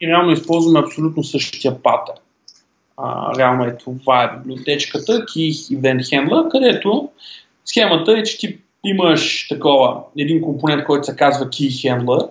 И 0.01 0.09
реално 0.09 0.33
използваме 0.33 0.81
абсолютно 0.81 1.25
същия 1.25 1.83
патърн. 1.83 2.19
А, 2.97 3.39
реално 3.39 3.65
е 3.65 3.77
това 3.77 4.25
е 4.25 4.37
библиотечката, 4.37 5.13
Key 5.13 5.79
Event 5.79 6.01
Handler, 6.01 6.51
където 6.51 7.11
схемата 7.65 8.13
е, 8.13 8.23
че 8.23 8.39
ти 8.39 8.59
имаш 8.85 9.49
такова, 9.49 10.01
един 10.19 10.43
компонент, 10.43 10.85
който 10.85 11.05
се 11.05 11.17
казва 11.17 11.47
Key 11.47 11.69
Handler 11.69 12.29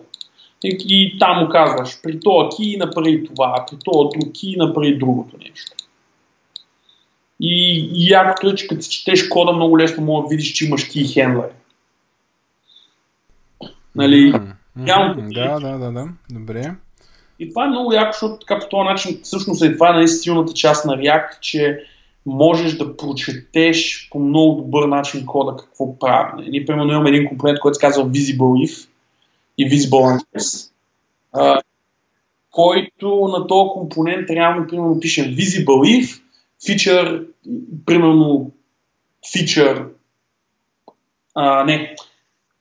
и, 0.64 0.78
и 0.88 1.20
там 1.20 1.40
му 1.40 1.50
казваш, 1.50 2.02
при 2.02 2.20
този 2.20 2.58
ки 2.58 2.78
направи 2.78 3.26
това, 3.26 3.66
при 3.72 3.78
този 3.84 4.20
друг 4.20 4.34
ки 4.34 4.56
направи 4.58 4.98
другото 4.98 5.38
нещо. 5.38 5.72
И, 7.40 7.90
и 7.94 8.10
якото 8.10 8.50
е, 8.50 8.56
че 8.56 8.68
като 8.68 8.82
четеш 8.82 9.28
кода 9.28 9.54
много 9.54 9.80
лесно 9.80 10.04
може 10.04 10.24
да 10.24 10.30
видиш, 10.30 10.54
че 10.54 10.66
имаш 10.66 10.84
ки 10.84 11.08
хендлери. 11.08 11.54
Нали? 13.96 14.34
Mm-hmm. 14.34 15.34
Да, 15.34 15.60
да, 15.60 15.78
да, 15.78 15.92
да. 15.92 16.08
Добре. 16.32 16.76
И 17.40 17.50
това 17.50 17.66
е 17.66 17.70
много 17.70 17.94
яко, 17.94 18.12
защото 18.12 18.40
така 18.40 18.60
по 18.60 18.70
този 18.70 18.84
начин 18.84 19.20
всъщност 19.24 19.64
е 19.64 19.74
това 19.74 20.02
е 20.02 20.08
силната 20.08 20.54
част 20.54 20.86
на 20.86 20.94
React, 20.94 21.40
че 21.40 21.84
можеш 22.26 22.78
да 22.78 22.98
прочетеш 22.98 24.08
по 24.12 24.20
много 24.20 24.62
добър 24.62 24.88
начин 24.88 25.26
кода 25.26 25.56
какво 25.58 26.00
прави. 26.00 26.50
Ние, 26.50 26.66
примерно, 26.66 26.92
имаме 26.92 27.10
един 27.10 27.30
компонент, 27.30 27.60
който 27.60 27.76
се 27.76 27.82
казва 27.82 28.06
Visible 28.06 28.68
If 28.68 28.88
и 29.58 29.70
Visible 29.70 30.20
а, 31.34 31.62
който 32.52 33.28
на 33.28 33.48
този 33.48 33.70
компонент 33.74 34.30
реално, 34.30 34.68
примерно, 34.68 35.00
пишем 35.00 35.26
Visible 35.26 35.66
If, 35.66 36.22
feature, 36.68 37.26
примерно, 37.86 38.52
feature, 39.36 39.86
а, 41.36 41.64
не, 41.64 41.96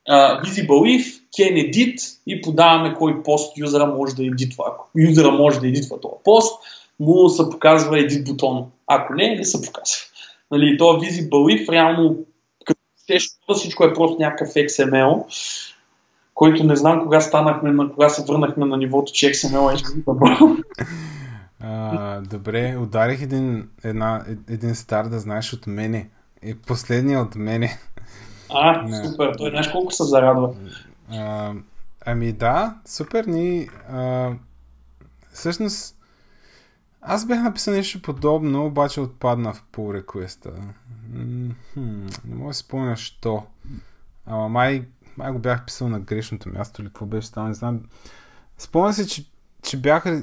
а, 0.08 0.42
Visible 0.42 0.98
If, 1.00 1.22
can 1.38 1.70
edit 1.70 2.18
и 2.26 2.42
подаваме 2.42 2.94
кой 2.94 3.22
пост 3.22 3.58
юзера 3.58 3.86
може 3.86 4.14
да 4.14 4.24
едитва. 4.24 4.64
Ако 4.68 4.88
юзера 4.96 5.30
може 5.30 5.60
да 5.60 5.68
едитва 5.68 6.00
този 6.00 6.14
пост, 6.24 6.62
му 7.02 7.28
се 7.28 7.50
показва 7.50 7.98
един 7.98 8.24
бутон. 8.24 8.66
Ако 8.86 9.14
не, 9.14 9.34
не 9.34 9.44
се 9.44 9.66
показва. 9.66 9.96
Нали, 10.50 10.78
това 10.78 10.98
Visible 10.98 11.30
If 11.30 11.72
реално 11.72 12.16
като 12.64 12.80
всичко 13.54 13.84
е 13.84 13.94
просто 13.94 14.16
някакъв 14.20 14.48
XML, 14.48 15.24
който 16.34 16.64
не 16.64 16.76
знам 16.76 17.02
кога 17.02 17.20
станахме, 17.20 17.72
на 17.72 17.92
кога 17.92 18.08
се 18.08 18.24
върнахме 18.28 18.66
на 18.66 18.76
нивото, 18.76 19.12
че 19.12 19.26
XML 19.26 19.98
е 19.98 20.02
добро. 20.06 20.56
добре, 22.30 22.76
ударих 22.76 23.22
един, 23.22 23.68
една, 23.84 24.24
един 24.48 24.74
стар 24.74 25.06
да 25.06 25.18
знаеш 25.18 25.52
от 25.52 25.66
мене. 25.66 26.08
И 26.44 26.54
последния 26.54 27.20
от 27.20 27.34
мене. 27.34 27.78
А, 28.50 28.82
не. 28.88 29.04
супер. 29.04 29.34
Той 29.38 29.50
знаеш 29.50 29.68
колко 29.68 29.92
се 29.92 30.04
зарадва. 30.04 30.54
А, 31.10 31.52
ами 32.06 32.32
да, 32.32 32.74
супер. 32.86 33.24
Ни, 33.24 33.68
а, 33.88 34.30
всъщност, 35.32 35.96
аз 37.02 37.26
бях 37.26 37.42
написал 37.42 37.74
нещо 37.74 38.02
подобно, 38.02 38.66
обаче 38.66 39.00
отпадна 39.00 39.54
в 39.54 39.64
pull 39.72 40.02
request 40.02 40.52
не 41.12 41.54
мога 42.24 42.48
да 42.48 42.54
си 42.54 42.60
спомня 42.60 42.96
що. 42.96 43.46
Ама 44.26 44.48
май, 44.48 44.88
май 45.16 45.32
го 45.32 45.38
бях 45.38 45.64
писал 45.64 45.88
на 45.88 46.00
грешното 46.00 46.48
място 46.48 46.82
или 46.82 46.88
какво 46.88 47.06
беше 47.06 47.32
там, 47.32 47.48
не 47.48 47.54
знам. 47.54 47.80
Спомня 48.58 48.92
се, 48.92 49.06
че, 49.06 49.24
че 49.62 49.80
бяха 49.80 50.22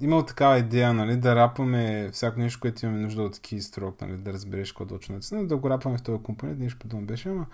имал 0.00 0.24
такава 0.24 0.58
идея, 0.58 0.94
нали, 0.94 1.16
да 1.16 1.36
рапваме 1.36 2.10
всяко 2.12 2.40
нещо, 2.40 2.60
което 2.60 2.86
имаме 2.86 3.00
нужда 3.00 3.22
от 3.22 3.36
keystroke, 3.36 4.02
нали, 4.02 4.16
да 4.16 4.32
разбереш 4.32 4.72
какво 4.72 4.86
точно 4.86 5.16
е. 5.32 5.44
Да 5.44 5.56
го 5.56 5.70
рапваме 5.70 5.98
в 5.98 6.02
този 6.02 6.22
компонент, 6.22 6.58
нещо 6.58 6.78
подобно 6.78 7.06
беше, 7.06 7.28
ама 7.28 7.46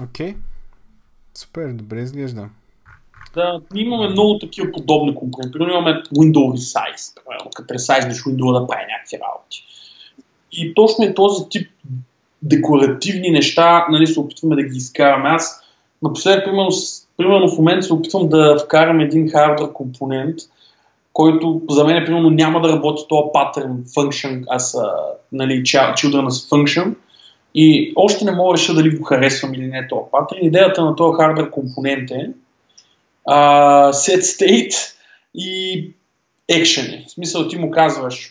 окей. 0.00 0.34
Okay. 0.34 0.36
Супер, 1.34 1.72
добре 1.72 2.02
изглежда. 2.02 2.48
Да, 3.34 3.60
имаме 3.74 4.08
много 4.08 4.38
такива 4.38 4.72
подобни 4.72 5.14
компоненти. 5.14 5.52
Примерно 5.52 5.72
имаме 5.72 6.02
Windows 6.02 6.56
Resize, 6.56 7.14
примерно, 7.14 7.50
като 7.56 7.74
ресайзнеш 7.74 8.16
Windows 8.16 8.60
да 8.60 8.66
прави 8.66 8.82
някакви 8.92 9.18
работи. 9.28 9.64
И 10.52 10.74
точно 10.74 11.04
е 11.04 11.14
този 11.14 11.48
тип 11.48 11.70
декоративни 12.42 13.30
неща, 13.30 13.86
нали, 13.90 14.06
се 14.06 14.20
опитваме 14.20 14.56
да 14.56 14.62
ги 14.62 14.76
изкараме. 14.76 15.28
Аз 15.28 15.62
напоследък, 16.02 16.44
примерно, 16.44 16.70
примерно 17.16 17.48
в 17.48 17.58
момента 17.58 17.82
се 17.82 17.92
опитвам 17.92 18.28
да 18.28 18.58
вкарам 18.64 19.00
един 19.00 19.30
хардвер 19.30 19.72
компонент, 19.72 20.38
който 21.12 21.62
за 21.70 21.84
мен 21.84 22.04
примерно 22.04 22.30
няма 22.30 22.60
да 22.60 22.68
работи 22.68 23.02
този 23.08 23.22
паттерн 23.32 23.84
function 23.84 24.44
a, 24.44 24.90
нали, 25.32 25.62
children 25.62 26.28
function, 26.28 26.94
И 27.54 27.92
още 27.96 28.24
не 28.24 28.32
мога 28.32 28.52
да 28.52 28.58
реша 28.58 28.74
дали 28.74 28.98
го 28.98 29.04
харесвам 29.04 29.54
или 29.54 29.66
не 29.66 29.88
този 29.88 30.10
патърн. 30.12 30.38
Идеята 30.42 30.84
на 30.84 30.96
този 30.96 31.16
хардвер 31.16 31.50
компонент 31.50 32.10
е 32.10 32.30
set 33.92 34.22
state 34.22 34.74
и 35.34 35.90
action. 36.52 37.06
В 37.06 37.10
смисъл 37.10 37.48
ти 37.48 37.58
му 37.58 37.70
казваш 37.70 38.30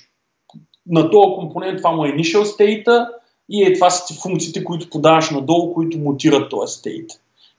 на 0.87 1.09
този 1.09 1.35
компонент 1.35 1.77
това 1.77 1.91
му 1.91 2.05
е 2.05 2.11
initial 2.11 2.43
state 2.43 3.07
и 3.49 3.63
е, 3.63 3.73
това 3.73 3.89
са 3.89 4.13
функциите, 4.21 4.63
които 4.63 4.89
подаваш 4.89 5.29
надолу, 5.29 5.73
които 5.73 5.97
мутират 5.97 6.49
този 6.49 6.73
state. 6.73 7.09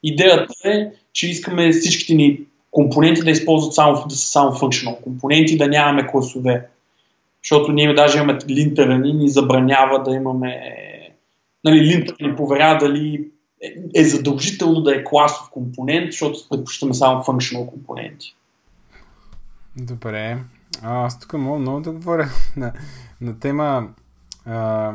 Идеята 0.03 0.55
е, 0.65 0.91
че 1.13 1.31
искаме 1.31 1.73
всичките 1.73 2.15
ни 2.15 2.41
компоненти 2.71 3.23
да 3.23 3.31
използват 3.31 3.75
само, 3.75 4.05
да 4.09 4.15
са 4.15 4.27
само 4.27 4.51
functional 4.51 5.01
компоненти, 5.01 5.59
да 5.59 5.69
нямаме 5.69 6.07
класове. 6.07 6.69
Защото 7.45 7.73
ние 7.73 7.95
даже 7.95 8.19
имаме 8.19 8.39
линтера 8.49 8.99
ни, 8.99 9.13
ни 9.13 9.29
забранява 9.29 10.03
да 10.03 10.15
имаме 10.15 10.61
нали, 11.65 11.81
линтер 11.81 12.15
ни 12.21 12.37
поверява 12.37 12.79
дали 12.79 13.25
е 13.95 14.05
задължително 14.05 14.81
да 14.81 14.97
е 14.97 15.05
класов 15.05 15.51
компонент, 15.51 16.13
защото 16.13 16.49
предпочитаме 16.51 16.95
само 16.95 17.23
functional 17.23 17.67
компоненти. 17.67 18.37
Добре. 19.77 20.39
А, 20.83 21.07
аз 21.07 21.21
тук 21.21 21.33
мога 21.33 21.59
много 21.59 21.81
да 21.81 21.93
говоря 21.93 22.29
на, 22.57 22.73
на 23.21 23.39
тема 23.39 23.89
а, 24.45 24.93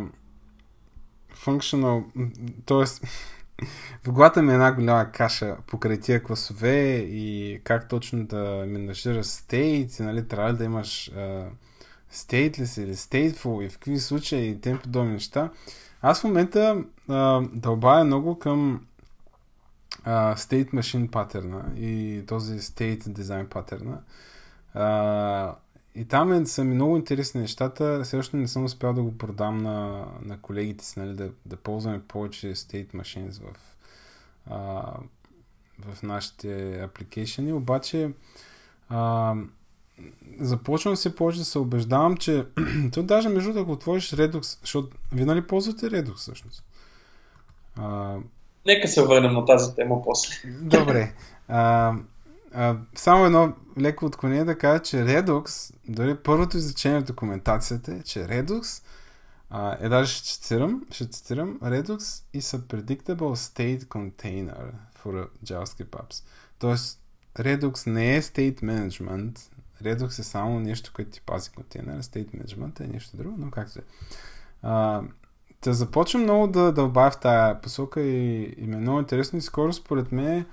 functional, 1.36 2.04
т.е. 2.66 3.08
в 4.04 4.12
главата 4.12 4.42
ми 4.42 4.52
е 4.52 4.54
една 4.54 4.72
голяма 4.72 5.12
каша 5.12 5.58
покрай 5.68 6.00
тия 6.00 6.24
класове 6.24 6.96
и 6.98 7.60
как 7.64 7.90
точно 7.90 8.26
да 8.26 8.66
менажира 8.68 9.24
стейт, 9.24 10.00
нали, 10.00 10.28
трябва 10.28 10.54
да 10.54 10.64
имаш 10.64 11.12
а, 11.16 11.50
stateless 12.14 12.84
или 12.84 12.96
stateful 12.96 13.66
и 13.66 13.70
в 13.70 13.74
какви 13.74 14.00
случаи 14.00 14.50
и 14.50 14.62
тем 14.62 14.80
подобни 14.80 15.14
неща. 15.14 15.50
Аз 16.02 16.22
в 16.22 16.24
момента 16.24 16.84
а, 17.10 17.42
дълбая 17.54 18.06
много 18.06 18.40
към 18.40 18.86
а, 20.04 20.36
state 20.36 20.74
machine 20.74 21.12
паттерна 21.12 21.72
и 21.78 22.24
този 22.28 22.60
state 22.60 23.04
design 23.04 23.48
паттерна. 23.48 24.02
И 25.96 26.06
там 26.06 26.34
е, 26.34 26.46
са 26.46 26.64
ми 26.64 26.76
много 26.76 26.98
интересни 26.98 27.42
нещата. 27.42 28.02
Все 28.04 28.18
още 28.18 28.38
не 28.38 28.48
съм 28.48 28.64
успял 28.64 28.94
да 28.94 29.04
го 29.04 29.18
продам 29.18 29.58
на, 29.58 30.06
на 30.22 30.42
колегите 30.42 30.86
си, 30.86 31.00
нали, 31.00 31.14
да, 31.14 31.32
да 31.46 31.56
ползваме 31.56 32.02
повече 32.08 32.56
state 32.56 32.94
machines 32.94 33.42
в, 33.42 33.56
а, 34.50 34.84
в 35.80 36.04
нашите 36.04 36.82
апликейшени. 36.82 37.54
Обаче 37.54 38.12
а, 38.90 39.36
започвам 40.40 40.96
се 40.96 41.16
повече 41.16 41.40
да 41.40 41.46
се 41.46 41.60
убеждавам, 41.60 42.18
че 42.18 42.46
то 42.94 43.04
даже 43.04 43.30
между 43.30 43.54
да 43.54 43.64
го 43.64 43.72
отвориш 43.72 44.12
Redux, 44.12 44.60
защото 44.62 44.98
вие 45.14 45.26
нали 45.26 45.48
ползвате 45.48 45.86
Redux 45.86 46.16
всъщност? 46.16 46.64
А... 47.76 48.18
Нека 48.66 48.88
се 48.88 49.06
върнем 49.06 49.34
на 49.34 49.46
тази 49.46 49.76
тема 49.76 50.02
после. 50.04 50.34
Добре. 50.62 51.14
А, 51.48 51.94
а, 52.54 52.78
само 52.96 53.26
едно 53.26 53.54
леко 53.80 54.06
отклонение 54.06 54.44
да 54.44 54.58
кажа, 54.58 54.84
че 54.84 54.98
Redux, 54.98 55.74
дори 55.88 56.16
първото 56.16 56.58
изречение 56.58 57.00
в 57.00 57.04
документацията 57.04 57.94
е, 57.94 58.04
че 58.04 58.20
Redux 58.20 58.84
а, 59.50 59.78
е 59.82 59.90
даже 59.90 60.14
ще 60.14 60.24
цитирам, 60.24 60.86
ще 60.92 61.10
цитирам 61.10 61.60
Redux 61.60 62.24
is 62.36 62.58
a 62.58 62.60
predictable 62.60 63.36
state 63.36 63.86
container 63.86 64.72
for 65.04 65.28
JavaScript 65.46 65.90
apps. 65.90 66.24
Тоест, 66.60 67.00
Redux 67.40 67.88
не 67.88 68.16
е 68.16 68.22
state 68.22 68.62
management, 68.62 69.40
Redux 69.84 70.20
е 70.20 70.24
само 70.24 70.60
нещо, 70.60 70.92
което 70.96 71.12
ти 71.12 71.22
пази 71.22 71.50
контейнера, 71.50 72.04
state 72.04 72.28
management 72.28 72.82
е 72.82 72.88
нещо 72.88 73.18
друго, 73.18 73.36
но 73.38 73.52
както 73.52 73.80
е. 73.80 73.84
Та 75.62 75.74
започвам 75.74 76.24
много 76.24 76.48
да 76.48 76.72
дълбая 76.72 77.12
в 77.12 77.20
тая 77.20 77.62
посока 77.62 78.02
и, 78.02 78.44
и 78.58 78.68
ми 78.68 78.76
е 78.76 78.80
много 78.80 79.00
интересно 79.00 79.40
и 79.40 79.42
скоро 79.42 79.74
според 79.74 80.12
мен, 80.12 80.46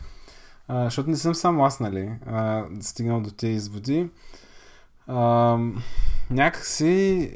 защото 0.68 1.10
не 1.10 1.16
съм 1.16 1.34
само 1.34 1.64
аз, 1.64 1.80
нали, 1.80 2.12
а, 2.26 2.64
стигнал 2.80 3.20
до 3.20 3.30
тези 3.30 3.52
изводи, 3.52 4.10
а, 5.06 5.58
някакси, 6.30 7.30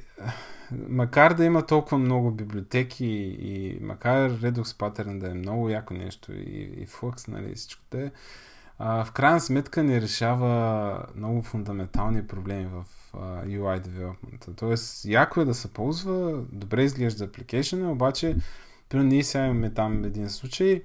макар 0.89 1.35
да 1.35 1.45
има 1.45 1.67
толкова 1.67 1.99
много 1.99 2.31
библиотеки 2.31 3.07
и 3.41 3.79
макар 3.81 4.31
Redux 4.31 4.63
Pattern 4.63 5.19
да 5.19 5.31
е 5.31 5.35
много 5.35 5.69
яко 5.69 5.95
нещо 5.95 6.33
и, 6.33 6.71
и 6.77 6.87
Flux, 6.87 7.29
нали, 7.29 7.55
всичко 7.55 7.83
да 7.91 8.03
е, 8.03 8.11
а, 8.79 9.05
в 9.05 9.13
крайна 9.13 9.41
сметка 9.41 9.83
не 9.83 10.01
решава 10.01 11.03
много 11.17 11.43
фундаментални 11.43 12.27
проблеми 12.27 12.67
в 12.67 12.85
а, 13.15 13.19
UI 13.45 13.87
development. 13.87 14.57
Тоест, 14.57 15.05
яко 15.05 15.41
е 15.41 15.45
да 15.45 15.55
се 15.55 15.73
ползва, 15.73 16.43
добре 16.53 16.83
изглежда 16.83 17.29
application, 17.29 17.91
обаче, 17.91 18.37
примерно 18.89 19.09
ние 19.09 19.25
сега 19.25 19.45
имаме 19.45 19.75
там 19.75 20.05
един 20.05 20.31
случай, 20.31 20.83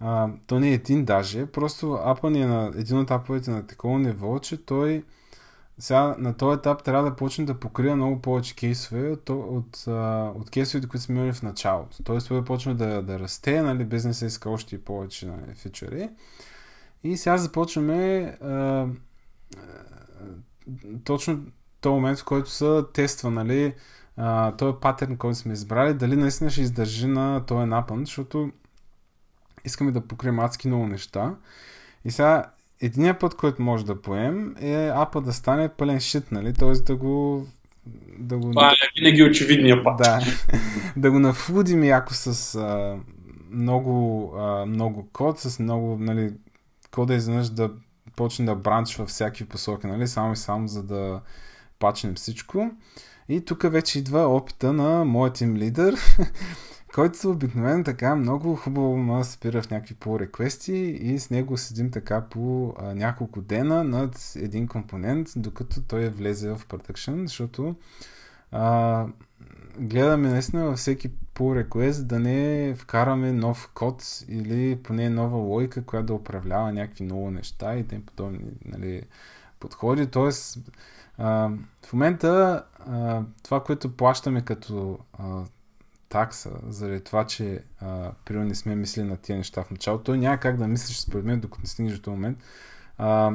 а, 0.00 0.28
то 0.46 0.60
не 0.60 0.68
е 0.68 0.74
един 0.74 1.04
даже, 1.04 1.46
просто 1.46 1.92
апа 1.92 2.30
ни 2.30 2.42
е 2.42 2.46
на 2.46 2.72
един 2.76 2.98
от 2.98 3.10
аповете 3.10 3.50
на 3.50 3.66
такова 3.66 3.98
ниво, 3.98 4.38
че 4.38 4.64
той 4.64 5.04
сега 5.78 6.14
на 6.18 6.36
този 6.36 6.58
етап 6.58 6.82
трябва 6.82 7.10
да 7.10 7.16
почне 7.16 7.44
да 7.44 7.60
покрия 7.60 7.96
много 7.96 8.22
повече 8.22 8.56
кейсове 8.56 9.10
от, 9.10 9.30
от, 9.30 9.84
от 10.36 10.50
кейсовете, 10.50 10.88
които 10.88 11.04
сме 11.04 11.16
имали 11.16 11.32
в 11.32 11.42
началото. 11.42 12.02
Тоест 12.04 12.28
той 12.28 12.44
почва 12.44 12.74
да, 12.74 13.02
да 13.02 13.18
расте, 13.18 13.62
нали, 13.62 13.84
бизнесът 13.84 14.28
иска 14.28 14.50
още 14.50 14.74
и 14.74 14.80
повече 14.80 15.26
нали, 15.26 15.54
фичери. 15.54 16.08
И 17.06 17.16
сега 17.16 17.36
започваме 17.36 18.22
а, 18.40 18.48
а, 18.48 18.86
точно 21.04 21.40
този 21.80 21.94
момент, 21.94 22.18
в 22.18 22.24
който 22.24 22.50
се 22.50 22.82
тества, 22.92 23.30
нали, 23.30 23.74
а, 24.16 24.52
този 24.52 24.76
паттерн, 24.80 25.16
който 25.16 25.38
сме 25.38 25.52
избрали, 25.52 25.94
дали 25.94 26.16
наистина 26.16 26.50
ще 26.50 26.60
издържи 26.60 27.06
на 27.06 27.46
този 27.46 27.66
напън, 27.66 28.04
защото 28.04 28.50
искаме 29.64 29.90
да 29.90 30.00
покрием 30.00 30.38
адски 30.38 30.68
много 30.68 30.86
неща. 30.86 31.34
И 32.04 32.10
сега 32.10 32.44
единият 32.80 33.20
път, 33.20 33.34
който 33.34 33.62
може 33.62 33.86
да 33.86 34.02
поем 34.02 34.56
е 34.60 34.90
апа 34.94 35.20
да 35.20 35.32
стане 35.32 35.68
пълен 35.68 36.00
шит, 36.00 36.32
нали? 36.32 36.52
Т.е. 36.52 36.72
да 36.72 36.96
го 36.96 37.46
да 38.18 38.38
го... 38.38 38.50
Това 38.50 38.68
е 38.68 39.00
винаги 39.00 39.22
очевидния 39.22 39.84
път. 39.84 39.96
Да, 39.98 40.20
да 40.96 41.10
го 41.10 41.18
нафудим 41.18 41.84
яко 41.84 42.14
с 42.14 42.54
а, 42.54 42.98
много, 43.50 44.32
а, 44.38 44.66
много 44.66 45.08
код, 45.12 45.38
с 45.38 45.58
много 45.58 45.96
нали, 46.00 46.32
кода 46.96 47.14
изведнъж 47.14 47.48
да 47.48 47.70
почне 48.16 48.44
да 48.44 48.54
бранчва 48.54 49.06
всяки 49.06 49.48
посоки, 49.48 49.86
нали? 49.86 50.08
само 50.08 50.32
и 50.32 50.36
само 50.36 50.68
за 50.68 50.82
да 50.82 51.20
пачнем 51.78 52.14
всичко. 52.14 52.70
И 53.28 53.44
тук 53.44 53.72
вече 53.72 53.98
идва 53.98 54.36
опита 54.36 54.72
на 54.72 55.04
моят 55.04 55.40
им 55.40 55.56
лидер, 55.56 55.94
който 56.94 57.30
обикновено 57.30 57.84
така 57.84 58.16
много 58.16 58.56
хубаво 58.56 58.96
ма 58.96 59.24
спира 59.24 59.62
в 59.62 59.70
някакви 59.70 59.94
по 59.94 60.20
реквести 60.20 60.74
и 61.02 61.18
с 61.18 61.30
него 61.30 61.56
седим 61.56 61.90
така 61.90 62.20
по 62.20 62.74
а, 62.78 62.94
няколко 62.94 63.40
дена 63.40 63.84
над 63.84 64.32
един 64.36 64.68
компонент, 64.68 65.28
докато 65.36 65.82
той 65.82 66.04
е 66.04 66.10
влезе 66.10 66.48
в 66.50 66.60
production, 66.68 67.26
защото 67.26 67.74
а, 68.52 69.06
гледаме 69.78 70.28
наистина 70.28 70.64
във 70.64 70.78
всеки 70.78 71.10
pull 71.10 71.64
request 71.64 72.02
да 72.02 72.18
не 72.18 72.74
вкараме 72.74 73.32
нов 73.32 73.70
код 73.74 74.24
или 74.28 74.82
поне 74.82 75.10
нова 75.10 75.36
логика, 75.36 75.84
която 75.84 76.06
да 76.06 76.14
управлява 76.14 76.72
някакви 76.72 77.04
нови 77.04 77.34
неща 77.34 77.76
и 77.76 77.88
тем 77.88 78.02
подобни 78.02 78.40
нали, 78.64 79.02
подходи. 79.60 80.06
Тоест, 80.06 80.58
а, 81.18 81.50
в 81.86 81.92
момента 81.92 82.64
а, 82.78 83.22
това, 83.42 83.62
което 83.64 83.96
плащаме 83.96 84.40
като 84.40 84.98
а, 85.18 85.44
такса, 86.08 86.50
заради 86.68 87.04
това, 87.04 87.26
че 87.26 87.62
примерно 88.24 88.48
не 88.48 88.54
сме 88.54 88.74
мислили 88.74 89.04
на 89.04 89.16
тия 89.16 89.36
неща 89.36 89.62
в 89.64 89.70
началото, 89.70 90.04
той 90.04 90.18
няма 90.18 90.38
как 90.38 90.56
да 90.56 90.68
мислиш 90.68 90.98
според 90.98 91.24
мен, 91.24 91.40
докато 91.40 91.62
не 91.62 91.68
стигнеш 91.68 91.94
до 91.94 92.02
този 92.02 92.14
момент. 92.14 92.38
А, 92.98 93.32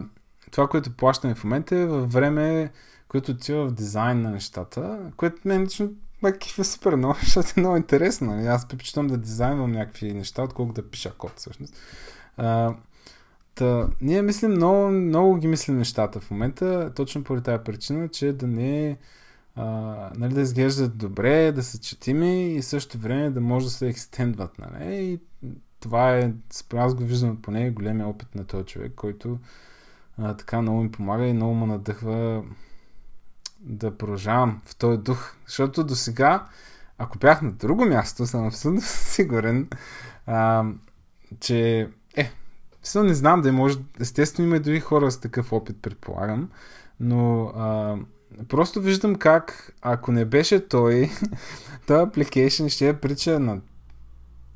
това, 0.51 0.68
което 0.68 0.97
плащаме 0.97 1.36
в 1.36 1.43
момента 1.43 1.76
е 1.76 1.86
във 1.86 2.12
време, 2.12 2.72
което 3.12 3.32
отива 3.32 3.68
в 3.68 3.74
дизайн 3.74 4.22
на 4.22 4.32
нещата, 4.32 4.99
което 5.18 5.41
мен 5.45 5.64
лично 5.64 5.91
Макив 6.22 6.59
е 6.59 6.64
супер 6.64 6.95
много, 6.95 7.16
защото 7.24 7.47
е 7.57 7.59
много 7.59 7.78
интересно. 7.78 8.36
Нали? 8.36 8.47
Аз 8.47 8.68
предпочитам 8.68 9.07
да 9.07 9.18
дизайнвам 9.18 9.72
някакви 9.72 10.14
неща, 10.14 10.43
отколкото 10.43 10.82
да 10.82 10.89
пиша 10.89 11.12
код 11.18 11.34
всъщност. 11.36 11.76
А, 12.38 12.76
та, 13.55 13.88
ние 14.01 14.22
мислим 14.22 14.51
много, 14.51 14.91
много 14.91 15.36
ги 15.36 15.47
мислим 15.47 15.78
нещата 15.78 16.20
в 16.20 16.32
момента, 16.32 16.93
точно 16.95 17.24
поради 17.24 17.43
тази 17.43 17.64
причина, 17.64 18.07
че 18.07 18.34
да 18.34 18.47
не 18.47 18.97
а, 19.55 19.66
нали, 20.16 20.34
да 20.34 20.41
изглеждат 20.41 20.97
добре, 20.97 21.51
да 21.51 21.64
са 21.64 21.80
четими 21.80 22.53
и 22.53 22.62
също 22.62 22.97
време 22.97 23.30
да 23.30 23.41
може 23.41 23.66
да 23.66 23.72
се 23.72 23.88
екстендват. 23.88 24.59
Нали? 24.59 24.95
И 24.95 25.20
това 25.80 26.18
е, 26.18 26.34
аз 26.74 26.95
го 26.95 27.03
виждам 27.03 27.41
поне 27.41 27.72
големия 27.72 28.07
опит 28.07 28.36
на 28.36 28.45
този 28.45 28.66
човек, 28.66 28.93
който 28.95 29.39
а, 30.18 30.34
така 30.38 30.62
много 30.62 30.84
ми 30.84 30.91
помага 30.91 31.26
и 31.26 31.34
много 31.34 31.53
ме 31.53 31.66
надъхва 31.66 32.43
да 33.62 33.97
продължавам 33.97 34.62
в 34.66 34.76
този 34.76 34.97
дух. 34.97 35.36
Защото 35.45 35.84
до 35.84 35.95
сега, 35.95 36.47
ако 36.97 37.18
бях 37.18 37.41
на 37.41 37.51
друго 37.51 37.86
място, 37.86 38.26
съм 38.26 38.47
абсолютно 38.47 38.82
сигурен, 38.86 39.70
а, 40.28 40.66
че 41.39 41.89
е, 42.16 42.32
все 42.82 43.03
не 43.03 43.14
знам 43.14 43.41
да 43.41 43.53
може, 43.53 43.78
естествено 43.99 44.47
има 44.47 44.57
и 44.57 44.59
други 44.59 44.80
хора 44.80 45.12
с 45.12 45.20
такъв 45.20 45.53
опит, 45.53 45.82
предполагам, 45.82 46.49
но 46.99 47.43
а, 47.45 47.97
просто 48.47 48.82
виждам 48.82 49.16
как, 49.16 49.74
ако 49.82 50.12
не 50.12 50.26
беше 50.26 50.68
той, 50.68 51.09
този 51.88 51.99
application 51.99 52.70
ще 52.70 52.88
я 52.88 53.01
прича 53.01 53.39
на 53.39 53.59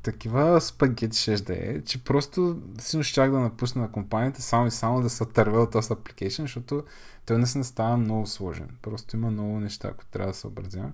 такива 0.06 0.60
спагети 0.60 1.18
ще 1.18 1.36
да 1.36 1.54
е, 1.54 1.82
че 1.82 2.04
просто 2.04 2.62
си 2.78 3.02
щях 3.02 3.30
да 3.30 3.38
напусна 3.38 3.82
на 3.82 3.92
компанията 3.92 4.42
само 4.42 4.66
и 4.66 4.70
само 4.70 5.02
да 5.02 5.10
се 5.10 5.22
отърве 5.22 5.58
от 5.58 5.72
този 5.72 5.88
application, 5.88 6.42
защото 6.42 6.84
той 7.26 7.38
не 7.38 7.46
се 7.46 7.64
става 7.64 7.96
много 7.96 8.26
сложен. 8.26 8.68
Просто 8.82 9.16
има 9.16 9.30
много 9.30 9.60
неща, 9.60 9.92
които 9.92 10.10
трябва 10.10 10.32
да 10.32 10.38
се 10.38 10.46
образя. 10.46 10.84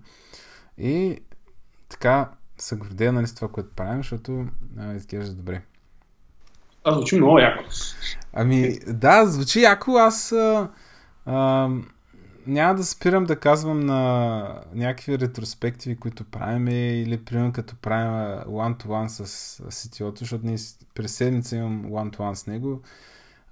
И 0.78 1.18
така 1.88 2.30
се 2.58 2.76
гордея 2.76 3.12
нали, 3.12 3.26
с 3.26 3.34
това, 3.34 3.48
което 3.48 3.70
правим, 3.76 3.98
защото 3.98 4.46
а, 4.78 4.94
изглежда 4.94 5.34
добре. 5.34 5.62
А, 6.84 6.94
звучи 6.94 7.16
много 7.16 7.38
яко. 7.38 7.64
Ами, 8.32 8.78
да, 8.86 9.26
звучи 9.26 9.60
яко. 9.60 9.90
Аз 9.90 10.32
а, 10.32 10.68
а, 11.26 11.68
няма 12.46 12.74
да 12.74 12.84
спирам 12.84 13.24
да 13.24 13.40
казвам 13.40 13.80
на 13.80 14.62
някакви 14.74 15.18
ретроспективи, 15.18 15.96
които 15.96 16.24
правим 16.24 16.68
или 16.68 17.24
примерно 17.24 17.52
като 17.52 17.76
правим 17.76 18.12
one-to-one 18.52 19.06
с 19.06 19.58
CTO, 19.58 20.18
защото 20.18 20.46
ние 20.46 20.56
през 20.94 21.14
седмица 21.14 21.56
имам 21.56 21.84
one-to-one 21.84 22.34
с 22.34 22.46
него. 22.46 22.80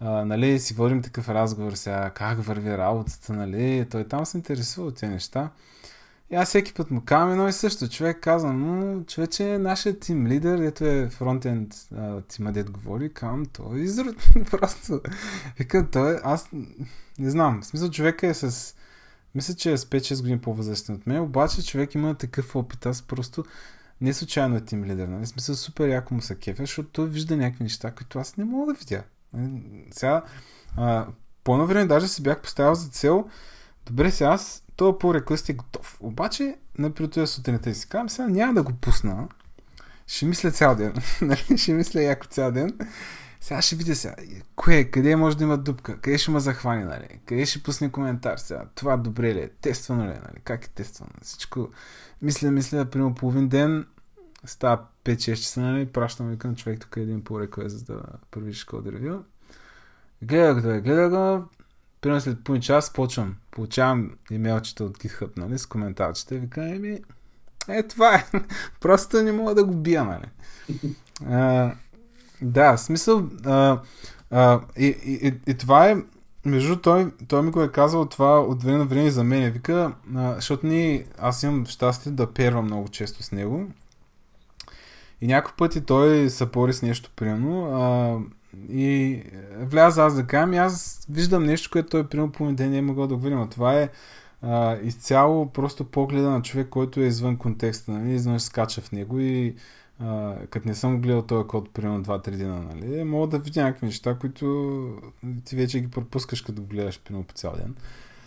А, 0.01 0.25
нали, 0.25 0.59
си 0.59 0.75
водим 0.75 1.03
такъв 1.03 1.29
разговор 1.29 1.73
сега, 1.73 2.11
как 2.11 2.45
върви 2.45 2.79
работата, 2.79 3.33
нали, 3.33 3.87
той 3.91 4.05
там 4.09 4.27
се 4.27 4.37
интересува 4.37 4.87
от 4.87 4.97
тези 4.97 5.13
неща. 5.13 5.51
И 6.33 6.37
аз 6.37 6.49
всеки 6.49 6.75
път 6.75 6.91
му 6.91 7.03
казвам 7.05 7.31
едно 7.31 7.49
и 7.49 7.53
също. 7.53 7.89
Човек 7.89 8.19
казва, 8.21 8.53
му, 8.53 9.05
човече, 9.05 9.59
нашия 9.59 9.99
тим 9.99 10.27
лидер, 10.27 10.59
ето 10.59 10.85
е 10.85 11.09
фронтенд 11.11 11.75
тима, 12.29 12.53
дед 12.53 12.71
говори, 12.71 13.13
казвам, 13.13 13.47
той 13.47 13.79
е 13.79 13.83
изрод. 13.83 14.17
Просто. 14.51 15.01
Викам, 15.59 15.89
той, 15.93 16.19
аз 16.23 16.49
не 17.19 17.31
знам. 17.31 17.61
В 17.63 17.67
смисъл, 17.67 17.91
човека 17.91 18.27
е 18.27 18.35
с... 18.35 18.75
Мисля, 19.35 19.55
че 19.55 19.73
е 19.73 19.77
с 19.77 19.85
5-6 19.85 20.21
години 20.21 20.41
по-възрастен 20.41 20.95
от 20.95 21.07
мен, 21.07 21.21
обаче 21.21 21.67
човек 21.67 21.95
има 21.95 22.15
такъв 22.15 22.57
опит. 22.57 22.87
Аз 22.87 23.03
просто 23.03 23.45
не 24.01 24.15
случайно 24.15 24.57
е 24.57 24.65
тим 24.65 24.85
лидер. 24.85 25.09
Нали? 25.09 25.27
Смисъл, 25.27 25.55
супер 25.55 25.89
яко 25.89 26.15
му 26.15 26.23
се 26.23 26.35
кефе, 26.35 26.63
защото 26.63 26.89
той 26.89 27.09
вижда 27.09 27.37
някакви 27.37 27.65
неща, 27.65 27.91
които 27.91 28.19
аз 28.19 28.37
не 28.37 28.45
мога 28.45 28.73
да 28.73 28.79
видя. 28.79 29.03
Нали? 29.33 29.63
Сега, 29.91 30.23
а, 30.77 31.07
по 31.45 31.67
време 31.67 31.87
даже 31.87 32.09
си 32.09 32.23
бях 32.23 32.41
поставил 32.41 32.75
за 32.75 32.89
цел, 32.89 33.29
добре, 33.87 34.11
сега 34.11 34.31
аз 34.31 34.63
този 34.81 34.99
по 34.99 35.15
реквест 35.15 35.49
е 35.49 35.53
готов. 35.53 35.97
Обаче, 36.01 36.57
например, 36.79 37.11
този 37.11 37.33
сутринта 37.33 37.71
и 37.71 37.75
си 37.75 37.89
казвам, 37.89 38.09
сега 38.09 38.29
няма 38.29 38.55
да 38.55 38.63
го 38.63 38.73
пусна. 38.73 39.29
Ще 40.07 40.27
мисля 40.27 40.51
цял 40.51 40.75
ден. 40.75 40.95
Нали? 41.23 41.59
ще 41.59 41.73
мисля 41.73 42.03
яко 42.03 42.27
цял 42.27 42.53
ден. 42.53 42.79
Сега 43.41 43.63
ще 43.63 43.77
видя 43.77 43.95
сега, 43.95 44.15
кое, 44.57 44.85
къде 44.85 45.17
може 45.17 45.37
да 45.37 45.45
има 45.45 45.59
дупка, 45.59 46.01
къде 46.01 46.19
ще 46.19 46.31
ме 46.31 46.41
захвани, 46.41 46.85
нали? 46.85 47.21
къде 47.27 47.47
ще 47.47 47.63
пусне 47.63 47.93
коментар 47.93 48.37
сега, 48.37 48.65
това 48.75 48.97
добре 48.97 49.35
ли 49.35 49.39
е, 49.39 49.49
тествано 49.49 50.05
ли 50.05 50.11
е, 50.11 50.21
нали? 50.29 50.41
как 50.45 50.65
е 50.65 50.69
тествано, 50.69 51.11
всичко. 51.23 51.69
Мисля, 52.23 52.51
мисля, 52.51 52.85
примерно 52.85 53.15
половин 53.15 53.49
ден, 53.49 53.87
става 54.45 54.85
5-6 55.05 55.35
часа, 55.35 55.61
нали? 55.61 55.87
пращам 55.87 56.39
към 56.39 56.57
човек 56.57 56.81
тук 56.81 56.97
е 56.97 57.01
един 57.01 57.25
по 57.25 57.41
реквест, 57.41 57.79
за 57.79 57.85
да 57.85 58.03
първиш 58.31 58.65
код 58.65 58.87
ревю. 58.87 59.19
Гледа 60.23 60.55
го, 60.55 60.83
гледа 60.83 61.09
го, 61.09 61.49
примерно 62.01 62.21
след 62.21 62.45
половин 62.45 62.63
час 62.63 62.93
почвам, 62.93 63.37
получавам 63.51 64.11
имейлчета 64.31 64.85
от 64.85 64.99
GitHub, 64.99 65.31
нали, 65.37 65.59
с 65.59 65.67
коментарчета 65.67 66.35
и 66.35 66.39
вика, 66.39 66.75
еми, 66.75 67.01
е, 67.69 67.83
това 67.83 68.15
е. 68.15 68.27
Просто 68.81 69.23
не 69.23 69.33
мога 69.33 69.55
да 69.55 69.65
го 69.65 69.75
бия, 69.75 70.05
нали. 70.05 70.27
Да, 72.43 72.77
смисъл, 72.77 73.29
а, 73.45 73.81
а, 74.31 74.61
и, 74.77 74.87
и, 74.87 75.29
и, 75.29 75.35
и 75.47 75.55
това 75.55 75.91
е, 75.91 75.97
между 76.45 76.77
той, 76.77 77.13
той 77.29 77.43
ми 77.43 77.51
го 77.51 77.63
е 77.63 77.73
казал 77.73 78.07
това 78.07 78.41
от 78.41 78.63
време 78.63 78.79
на 78.79 78.85
време 78.85 79.11
за 79.11 79.25
мен. 79.25 79.53
Вика, 79.53 79.93
а, 80.17 80.35
защото 80.35 80.67
ни, 80.67 81.05
аз 81.19 81.43
имам 81.43 81.67
щастие 81.67 82.13
да 82.13 82.33
первам 82.33 82.65
много 82.65 82.89
често 82.89 83.23
с 83.23 83.33
него. 83.33 83.67
И 85.21 85.27
някой 85.27 85.53
пъти 85.57 85.81
той 85.81 86.31
се 86.31 86.49
с 86.71 86.83
нещо, 86.83 87.11
примерно. 87.17 87.65
А, 87.65 88.19
и 88.71 89.23
вляза 89.61 90.05
аз 90.05 90.15
да 90.15 90.27
кажам, 90.27 90.53
и 90.53 90.59
аз 90.59 91.07
виждам 91.11 91.45
нещо, 91.45 91.71
което 91.73 91.89
той 91.89 92.09
примерно 92.09 92.33
по 92.33 92.53
ден 92.53 92.71
не 92.71 92.79
е 92.79 92.83
могъл 92.83 93.07
да 93.07 93.17
го 93.17 93.23
видим. 93.23 93.49
Това 93.51 93.81
е 93.81 93.89
а, 94.43 94.77
изцяло 94.83 95.53
просто 95.53 95.85
погледа 95.85 96.31
на 96.31 96.43
човек, 96.43 96.69
който 96.69 97.01
е 97.01 97.07
извън 97.07 97.37
контекста, 97.37 97.91
нали? 97.91 98.15
извън 98.15 98.41
скача 98.41 98.81
в 98.81 98.93
него 98.93 99.21
и 99.21 99.55
като 100.51 100.69
не 100.69 100.75
съм 100.75 101.01
гледал 101.01 101.23
този 101.23 101.47
код 101.47 101.71
примерно 101.75 102.05
2-3 102.05 102.31
дена, 102.31 102.61
нали? 102.75 103.05
мога 103.05 103.27
да 103.27 103.39
видя 103.39 103.63
някакви 103.63 103.87
неща, 103.87 104.17
които 104.21 104.81
ти 105.45 105.57
вече 105.57 105.81
ги 105.81 105.91
пропускаш, 105.91 106.43
като 106.43 106.63
гледаш 106.63 107.01
примерно 107.01 107.25
по 107.25 107.35
цял 107.35 107.53
ден. 107.57 107.75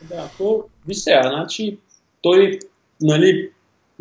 Да, 0.10 0.30
то, 0.38 0.64
виж 0.88 0.98
сега, 0.98 1.22
значи, 1.24 1.78
той, 2.22 2.60
нали, 3.02 3.50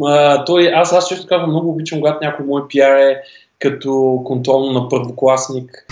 а, 0.04 0.44
той, 0.44 0.72
аз, 0.74 0.92
аз 0.92 1.08
често 1.08 1.26
казвам, 1.26 1.50
много 1.50 1.70
обичам, 1.70 2.00
когато 2.00 2.24
някой 2.24 2.46
мой 2.46 2.68
пиар 2.68 2.96
е 2.96 3.22
като 3.62 4.22
контролно 4.24 4.72
на 4.72 4.88
първокласник. 4.88 5.86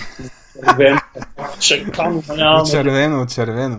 Червено, 0.65 0.99
червено. 1.59 3.25
червено. 3.25 3.77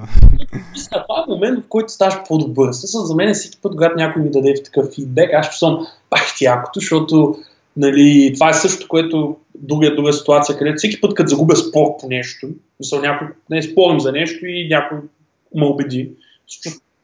Това 0.90 1.24
е 1.28 1.30
момент, 1.30 1.64
в 1.64 1.68
който 1.68 1.92
ставаш 1.92 2.14
по-добър. 2.28 2.72
Също 2.72 2.98
за 2.98 3.14
мен 3.14 3.34
всеки 3.34 3.58
път, 3.62 3.72
когато 3.72 3.96
някой 3.96 4.22
ми 4.22 4.30
даде 4.30 4.54
такъв 4.64 4.94
фидбек, 4.94 5.30
аз 5.34 5.46
ще 5.46 5.56
съм 5.56 5.86
пах 6.10 6.34
ти 6.38 6.44
якото, 6.44 6.80
защото 6.80 7.36
нали, 7.76 8.32
това 8.34 8.48
е 8.48 8.54
същото, 8.54 8.88
което 8.88 9.36
друга, 9.54 9.94
друга 9.94 10.12
ситуация, 10.12 10.58
където 10.58 10.76
всеки 10.76 11.00
път, 11.00 11.14
като 11.14 11.28
загубя 11.28 11.56
спор 11.56 11.96
по 12.00 12.08
нещо, 12.08 12.48
мисъл, 12.80 13.00
някой, 13.00 13.28
не 13.50 13.62
спорим 13.62 14.00
за 14.00 14.12
нещо 14.12 14.46
и 14.46 14.68
някой 14.68 14.98
ме 15.54 15.66
убеди, 15.66 16.10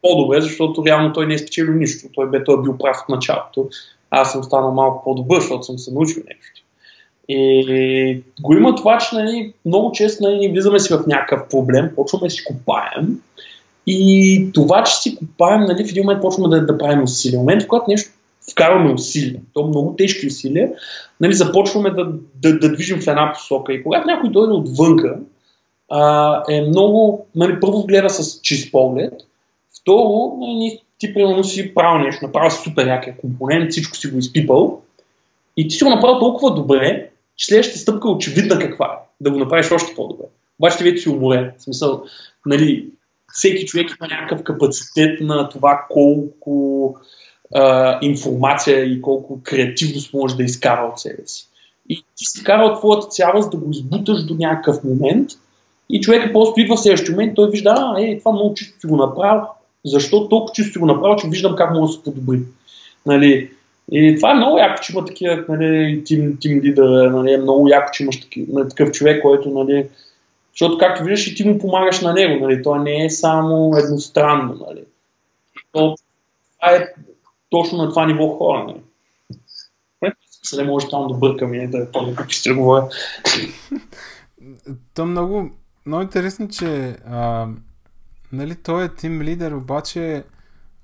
по-добре, 0.01 0.41
защото 0.41 0.85
реално 0.85 1.13
той 1.13 1.27
не 1.27 1.33
е 1.33 1.37
спечелил 1.37 1.73
нищо. 1.73 2.07
Той 2.13 2.29
бе 2.29 2.43
той 2.43 2.59
е 2.59 2.61
бил 2.61 2.77
прав 2.77 2.97
от 3.03 3.09
началото. 3.09 3.69
Аз 4.09 4.31
съм 4.31 4.43
станал 4.43 4.71
малко 4.71 5.03
по-добър, 5.03 5.39
защото 5.39 5.63
съм 5.63 5.77
се 5.77 5.93
научил 5.93 6.23
нещо. 6.27 6.61
И 7.31 8.23
го 8.41 8.53
има 8.53 8.75
това, 8.75 8.97
че 8.97 9.15
нали, 9.15 9.53
много 9.65 9.91
често 9.91 10.23
нали, 10.23 10.49
влизаме 10.51 10.79
си 10.79 10.93
в 10.93 11.03
някакъв 11.07 11.49
проблем, 11.49 11.91
почваме 11.95 12.27
да 12.27 12.29
си 12.29 12.43
копаем 12.43 13.21
и 13.87 14.51
това, 14.53 14.83
че 14.83 14.95
си 14.95 15.15
копаем, 15.15 15.61
нали, 15.61 15.85
в 15.85 15.89
един 15.89 16.03
момент 16.03 16.21
почваме 16.21 16.55
да, 16.55 16.65
да 16.65 16.77
правим 16.77 17.03
усилия. 17.03 17.39
В 17.39 17.41
момент, 17.41 17.63
в 17.63 17.67
който 17.67 17.85
нещо 17.87 18.11
вкарваме 18.51 18.93
усилия, 18.93 19.41
то 19.53 19.67
много 19.67 19.95
тежки 19.95 20.27
усилия, 20.27 20.69
нали, 21.19 21.33
започваме 21.33 21.89
да, 21.89 22.11
да, 22.41 22.59
да 22.59 22.71
движим 22.71 23.01
в 23.01 23.07
една 23.07 23.33
посока. 23.33 23.73
И 23.73 23.83
когато 23.83 24.07
някой 24.07 24.29
дойде 24.29 24.53
отвънка, 24.53 25.19
а, 25.89 26.43
е 26.49 26.61
много, 26.61 27.25
нали, 27.35 27.59
първо 27.59 27.85
гледа 27.85 28.09
с 28.09 28.41
чист 28.41 28.71
поглед, 28.71 29.13
второ, 29.81 30.37
нали, 30.39 30.79
ти 30.97 31.13
примерно 31.13 31.43
си 31.43 31.73
правил 31.73 32.05
нещо, 32.05 32.25
направил 32.25 32.51
си 32.51 32.61
супер 32.63 32.87
якия 32.87 33.17
компонент, 33.17 33.71
всичко 33.71 33.97
си 33.97 34.07
го 34.07 34.17
изпипал 34.17 34.81
и 35.57 35.67
ти 35.67 35.75
си 35.75 35.83
го 35.83 35.89
направил 35.89 36.19
толкова 36.19 36.55
добре, 36.55 37.09
следващата 37.45 37.79
стъпка 37.79 38.07
е 38.07 38.11
очевидна 38.11 38.59
каква 38.59 38.85
е. 38.85 39.07
Да 39.21 39.31
го 39.31 39.39
направиш 39.39 39.71
още 39.71 39.95
по-добре. 39.95 40.25
Обаче 40.59 40.77
ти 40.77 40.83
вече 40.83 41.01
си 41.01 41.09
уморен. 41.09 41.51
В 41.57 41.63
смисъл, 41.63 42.03
нали, 42.45 42.89
всеки 43.33 43.65
човек 43.65 43.89
има 43.89 44.07
някакъв 44.07 44.43
капацитет 44.43 45.21
на 45.21 45.49
това 45.49 45.85
колко 45.89 46.95
а, 47.55 47.97
информация 48.01 48.85
и 48.85 49.01
колко 49.01 49.39
креативност 49.43 50.13
може 50.13 50.35
да 50.35 50.43
изкара 50.43 50.89
от 50.93 50.99
себе 50.99 51.23
си. 51.25 51.47
И 51.89 51.95
ти 51.95 52.25
си 52.25 52.43
карал 52.43 52.75
твоята 52.75 53.07
цялост 53.07 53.51
да 53.51 53.57
го 53.57 53.71
избуташ 53.71 54.23
до 54.23 54.33
някакъв 54.33 54.83
момент 54.83 55.29
и 55.89 56.01
човекът 56.01 56.33
просто 56.33 56.59
идва 56.59 56.75
в 56.75 56.79
следващия 56.79 57.11
момент, 57.11 57.35
той 57.35 57.49
вижда, 57.49 57.75
а, 57.77 58.01
е, 58.01 58.19
това 58.19 58.31
много 58.31 58.53
чисто 58.53 58.79
си 58.79 58.87
го 58.87 58.97
направил. 58.97 59.41
Защо 59.85 60.29
толкова 60.29 60.53
чисто 60.53 60.73
си 60.73 60.79
го 60.79 60.85
направил, 60.85 61.15
че 61.15 61.27
виждам 61.27 61.55
как 61.55 61.73
може 61.73 61.91
да 61.91 61.97
се 61.97 62.03
подобри. 62.03 62.39
Нали, 63.05 63.51
и 63.91 64.15
това 64.15 64.31
е 64.31 64.35
много 64.35 64.57
яко, 64.57 64.81
че 64.81 64.93
има 64.93 65.05
такива 65.05 65.45
нали, 65.49 66.03
тим, 66.05 66.37
тим 66.41 66.59
лидер, 66.59 67.09
нали, 67.11 67.33
е 67.33 67.37
много 67.37 67.67
яко, 67.67 67.89
че 67.93 68.03
имаш 68.03 68.21
таки, 68.21 68.45
нали, 68.49 68.69
такъв 68.69 68.91
човек, 68.91 69.21
който, 69.21 69.49
нали, 69.49 69.89
защото 70.53 70.77
както 70.77 71.03
виждаш 71.03 71.27
и 71.27 71.35
ти 71.35 71.49
му 71.49 71.59
помагаш 71.59 72.01
на 72.01 72.13
него, 72.13 72.45
нали, 72.45 72.63
то 72.63 72.75
не 72.75 73.05
е 73.05 73.09
само 73.09 73.77
едностранно. 73.77 74.65
Нали. 74.67 74.83
То, 75.71 75.95
това 76.59 76.75
е 76.75 76.93
точно 77.49 77.77
на 77.77 77.89
това 77.89 78.05
ниво 78.05 78.27
хора. 78.27 78.65
Нали. 78.67 78.81
не 80.57 80.63
може 80.63 80.89
там 80.89 81.07
да 81.07 81.13
бъркам 81.13 81.53
и 81.53 81.67
да 81.67 81.91
помня 81.91 82.15
какви 82.15 82.33
ще 82.33 82.53
говоря. 82.53 82.89
То 84.93 85.05
много, 85.05 85.49
много 85.85 86.03
интересно, 86.03 86.49
че 86.49 86.95
а, 87.07 87.47
нали, 88.31 88.55
той 88.55 88.85
е 88.85 88.95
тим 88.95 89.21
лидер, 89.21 89.51
обаче 89.51 90.23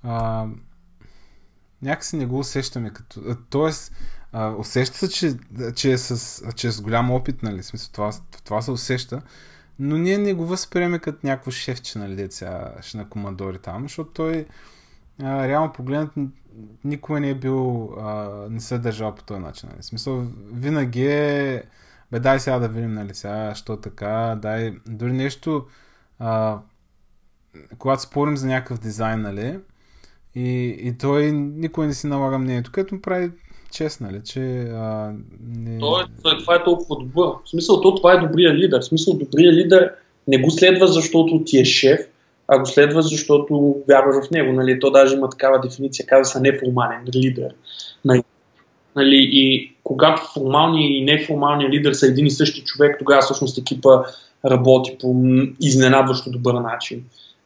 а, 0.03 0.45
някакси 1.81 2.17
не 2.17 2.25
го 2.25 2.39
усещаме 2.39 2.89
като... 2.89 3.35
Тоест, 3.49 3.93
а, 4.31 4.49
усеща 4.49 4.97
се, 4.97 5.09
че, 5.09 5.37
че, 5.75 5.91
е 5.91 5.97
с, 5.97 6.41
че 6.55 6.67
е 6.67 6.71
с 6.71 6.81
голям 6.81 7.11
опит, 7.11 7.43
нали? 7.43 7.63
Смисъл, 7.63 7.89
това, 7.93 8.11
това 8.43 8.61
се 8.61 8.71
усеща. 8.71 9.21
Но 9.79 9.97
ние 9.97 10.17
не 10.17 10.33
го 10.33 10.45
възприеме 10.45 10.99
като 10.99 11.27
някакво 11.27 11.51
шефче, 11.51 11.99
нали, 11.99 12.15
деца, 12.15 12.73
на 12.95 13.09
командори 13.09 13.59
там, 13.59 13.83
защото 13.83 14.11
той 14.11 14.45
а, 15.23 15.47
реално 15.47 15.73
погледнат 15.73 16.11
никога 16.83 17.19
не 17.19 17.29
е 17.29 17.35
бил, 17.35 17.93
а, 17.99 18.29
не 18.49 18.59
се 18.59 18.75
е 18.75 18.79
държал 18.79 19.15
по 19.15 19.23
този 19.23 19.39
начин. 19.39 19.69
Нали? 19.71 19.83
Смисъл, 19.83 20.27
винаги 20.51 21.07
е, 21.07 21.63
бе 22.11 22.19
дай 22.19 22.39
сега 22.39 22.59
да 22.59 22.67
видим, 22.67 22.93
нали, 22.93 23.15
сега, 23.15 23.55
що 23.55 23.77
така, 23.77 24.37
дай, 24.41 24.77
дори 24.87 25.13
нещо, 25.13 25.67
а, 26.19 26.59
когато 27.77 28.01
спорим 28.01 28.37
за 28.37 28.47
някакъв 28.47 28.79
дизайн, 28.79 29.21
нали, 29.21 29.59
и, 30.35 30.77
и 30.79 30.97
той 30.97 31.31
никой 31.31 31.87
не 31.87 31.93
си 31.93 32.07
налага 32.07 32.39
мнението, 32.39 32.71
което 32.73 32.95
му 32.95 33.01
прави 33.01 33.31
чест, 33.71 34.01
нали, 34.01 34.21
че 34.25 34.39
а, 34.61 35.13
не... 35.47 35.79
То 35.79 36.01
е, 36.01 36.37
това 36.39 36.55
е 36.55 36.63
толкова 36.63 36.95
добър. 36.95 37.27
В 37.45 37.49
смисъл, 37.49 37.81
то 37.81 37.95
това 37.95 38.13
е 38.13 38.27
добрия 38.27 38.53
лидер. 38.53 38.79
В 38.79 38.85
смисъл, 38.85 39.13
добрия 39.13 39.53
лидер 39.53 39.91
не 40.27 40.37
го 40.37 40.51
следва, 40.51 40.87
защото 40.87 41.43
ти 41.45 41.59
е 41.59 41.65
шеф, 41.65 41.99
а 42.47 42.59
го 42.59 42.65
следва, 42.65 43.01
защото 43.01 43.75
вярваш 43.89 44.27
в 44.27 44.31
него. 44.31 44.53
Нали? 44.53 44.79
То 44.79 44.91
даже 44.91 45.15
има 45.15 45.29
такава 45.29 45.59
дефиниция, 45.59 46.05
казва 46.05 46.25
се 46.25 46.39
неформален 46.39 47.01
лидер. 47.15 47.49
Нали? 48.05 48.23
Нали? 48.95 49.29
И 49.31 49.75
когато 49.83 50.21
формалният 50.33 50.91
и 50.91 51.03
неформалният 51.03 51.73
лидер 51.73 51.93
са 51.93 52.07
един 52.07 52.25
и 52.25 52.31
същи 52.31 52.63
човек, 52.63 52.95
тогава 52.99 53.21
всъщност 53.21 53.57
екипа 53.57 54.03
работи 54.45 54.97
по 55.01 55.15
изненадващо 55.61 56.31
добър 56.31 56.53
начин. 56.53 57.03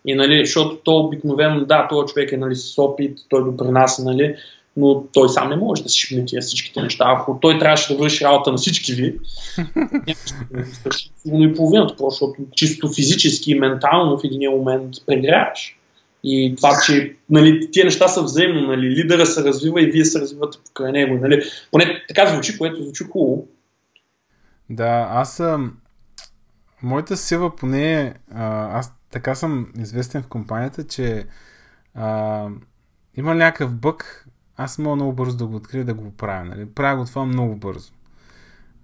И, 0.09 0.15
нали, 0.15 0.45
защото 0.45 0.75
то 0.75 0.97
обикновено, 0.97 1.65
да, 1.65 1.87
този 1.87 2.13
човек 2.13 2.31
е 2.31 2.37
нали, 2.37 2.55
с 2.55 2.77
опит, 2.77 3.17
той 3.29 3.43
допринася, 3.43 4.03
нали, 4.03 4.35
но 4.77 5.03
той 5.13 5.29
сам 5.29 5.49
не 5.49 5.55
може 5.55 5.83
да 5.83 5.89
си 5.89 5.99
шипне 5.99 6.25
тия 6.25 6.41
всичките 6.41 6.81
неща. 6.81 7.05
Ако 7.07 7.39
той 7.41 7.59
трябваше 7.59 7.93
да 7.93 7.99
върши 7.99 8.25
работа 8.25 8.51
на 8.51 8.57
всички 8.57 8.93
ви, 8.93 9.19
нямаше 9.75 11.09
да 11.25 11.43
и 11.43 11.55
половината, 11.55 11.95
защото 12.09 12.35
чисто 12.55 12.93
физически 12.93 13.51
и 13.51 13.59
ментално 13.59 14.17
в 14.17 14.21
един 14.23 14.51
момент 14.51 14.93
прегряваш. 15.05 15.75
И 16.23 16.53
това, 16.57 16.77
че 16.85 17.15
нали, 17.29 17.71
тия 17.71 17.85
неща 17.85 18.07
са 18.07 18.23
взаимно, 18.23 18.67
нали, 18.67 18.89
лидера 18.89 19.25
се 19.25 19.43
развива 19.43 19.81
и 19.81 19.91
вие 19.91 20.05
се 20.05 20.19
развивате 20.19 20.57
покрай 20.65 20.91
него. 20.91 21.17
Нали. 21.21 21.43
Поне 21.71 22.03
така 22.07 22.25
звучи, 22.25 22.57
което 22.57 22.83
звучи 22.83 23.03
хубаво. 23.03 23.47
Да, 24.69 25.07
аз 25.11 25.35
съм. 25.35 25.73
Моята 26.83 27.17
сила 27.17 27.55
поне, 27.55 28.13
аз 28.71 28.98
така 29.11 29.35
съм 29.35 29.67
известен 29.77 30.23
в 30.23 30.27
компанията, 30.27 30.87
че 30.87 31.25
а, 31.93 32.47
има 33.15 33.35
някакъв 33.35 33.75
бък, 33.75 34.27
аз 34.57 34.77
мога 34.77 34.95
много 34.95 35.13
бързо 35.13 35.37
да 35.37 35.45
го 35.45 35.55
открия 35.55 35.85
да 35.85 35.93
го 35.93 36.11
правя. 36.11 36.45
Нали? 36.45 36.65
Правя 36.65 36.97
го 36.97 37.05
това 37.05 37.25
много 37.25 37.55
бързо. 37.55 37.91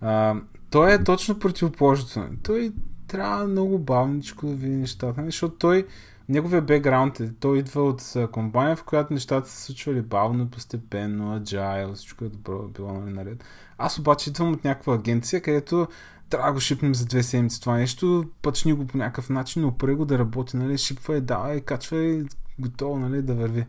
А, 0.01 0.35
той 0.69 0.93
е 0.93 1.03
точно 1.03 1.39
противоположното. 1.39 2.29
Той 2.43 2.73
трябва 3.07 3.47
много 3.47 3.79
бавничко 3.79 4.45
да 4.45 4.53
види 4.53 4.75
нещата, 4.75 5.21
нали? 5.21 5.31
защото 5.31 5.55
той, 5.55 5.87
неговия 6.29 6.61
бекграунд 6.61 7.19
е, 7.19 7.33
той 7.39 7.57
идва 7.57 7.83
от 7.83 8.13
компания, 8.31 8.75
в 8.75 8.83
която 8.83 9.13
нещата 9.13 9.49
се 9.49 9.63
случвали 9.63 10.01
бавно, 10.01 10.49
постепенно, 10.49 11.39
agile, 11.39 11.93
всичко 11.93 12.25
е 12.25 12.29
добро, 12.29 12.67
било 12.67 12.93
нали, 12.93 13.13
наред. 13.13 13.43
Аз 13.77 13.99
обаче 13.99 14.29
идвам 14.29 14.53
от 14.53 14.63
някаква 14.63 14.95
агенция, 14.95 15.41
където 15.41 15.87
трябва 16.29 16.47
да 16.47 16.53
го 16.53 16.59
шипнем 16.59 16.95
за 16.95 17.05
две 17.05 17.23
седмици 17.23 17.61
това 17.61 17.77
нещо, 17.77 18.29
пъчни 18.41 18.73
го 18.73 18.87
по 18.87 18.97
някакъв 18.97 19.29
начин, 19.29 19.65
опре 19.65 19.93
го 19.93 20.05
да 20.05 20.19
работи, 20.19 20.57
нали, 20.57 20.77
шипва 20.77 21.17
и 21.17 21.21
давай, 21.21 21.61
качва 21.61 22.03
и 22.03 22.25
готово, 22.59 22.99
нали, 22.99 23.21
да 23.21 23.33
върви. 23.33 23.65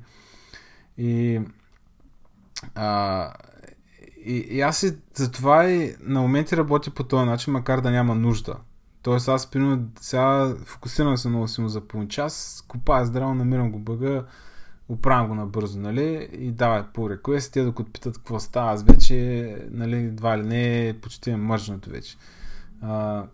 И 0.99 1.41
а, 2.75 3.33
и, 4.25 4.37
и 4.37 4.61
аз 4.61 4.83
и 4.83 4.97
затова 5.15 5.71
и 5.71 5.97
на 6.01 6.21
моменти 6.21 6.57
работя 6.57 6.91
по 6.91 7.05
този 7.05 7.27
начин, 7.27 7.53
макар 7.53 7.81
да 7.81 7.91
няма 7.91 8.15
нужда. 8.15 8.57
Тоест 9.03 9.29
аз, 9.29 9.51
примерно, 9.51 9.89
сега 10.01 10.55
фокусирам 10.65 11.17
се 11.17 11.29
много 11.29 11.49
силно 11.49 11.69
за 11.69 11.81
половин 11.81 12.09
час, 12.09 12.65
купая 12.69 13.07
здраво, 13.07 13.35
намирам 13.35 13.73
го 13.73 13.79
бъга, 13.79 14.25
оправям 14.89 15.29
го 15.29 15.35
набързо, 15.35 15.81
нали, 15.81 16.29
и 16.33 16.53
давай 16.53 16.83
по 16.95 17.11
реквест, 17.11 17.53
те 17.53 17.65
докато 17.65 17.93
питат 17.93 18.17
какво 18.17 18.41
става, 18.41 18.73
аз 18.73 18.83
вече, 18.83 19.57
нали, 19.71 19.97
едва 19.97 20.39
ли 20.39 20.43
не, 20.43 20.95
почти 21.03 21.31
е 21.31 21.37
мържнато 21.37 21.91
вече. 21.91 22.17
А, 22.83 23.25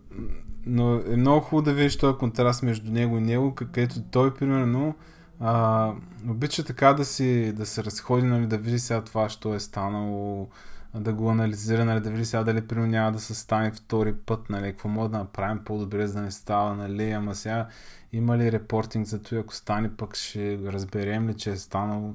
но 0.65 1.01
е 1.07 1.15
много 1.15 1.39
хубаво 1.39 1.65
да 1.65 1.73
видиш 1.73 1.97
този 1.97 2.17
контраст 2.17 2.63
между 2.63 2.91
него 2.91 3.17
и 3.17 3.21
него, 3.21 3.55
където 3.55 4.01
той, 4.11 4.33
примерно, 4.33 4.95
а, 5.39 5.91
обича 6.29 6.63
така 6.63 6.93
да, 6.93 7.05
си, 7.05 7.53
да 7.55 7.65
се 7.65 7.83
разходи, 7.83 8.23
нали, 8.23 8.47
да 8.47 8.57
види 8.57 8.79
сега 8.79 9.01
това, 9.01 9.29
що 9.29 9.53
е 9.53 9.59
станало, 9.59 10.47
да 10.95 11.13
го 11.13 11.29
анализира, 11.29 11.85
нали, 11.85 11.99
да 11.99 12.09
види 12.09 12.25
сега 12.25 12.43
дали 12.43 12.67
примерно 12.67 12.91
няма 12.91 13.11
да 13.11 13.19
се 13.19 13.35
стане 13.35 13.71
втори 13.71 14.13
път, 14.13 14.49
нали, 14.49 14.71
какво 14.71 14.89
мога 14.89 15.09
да 15.09 15.17
направим 15.17 15.59
по-добре, 15.65 16.07
за 16.07 16.13
да 16.13 16.21
не 16.21 16.31
става, 16.31 16.75
нали, 16.75 17.11
ама 17.11 17.35
сега 17.35 17.67
има 18.13 18.37
ли 18.37 18.51
репортинг 18.51 19.07
за 19.07 19.21
това, 19.21 19.41
ако 19.41 19.55
стане, 19.55 19.89
пък 19.97 20.15
ще 20.15 20.57
разберем 20.65 21.29
ли, 21.29 21.33
че 21.33 21.49
е 21.49 21.55
станало. 21.55 22.13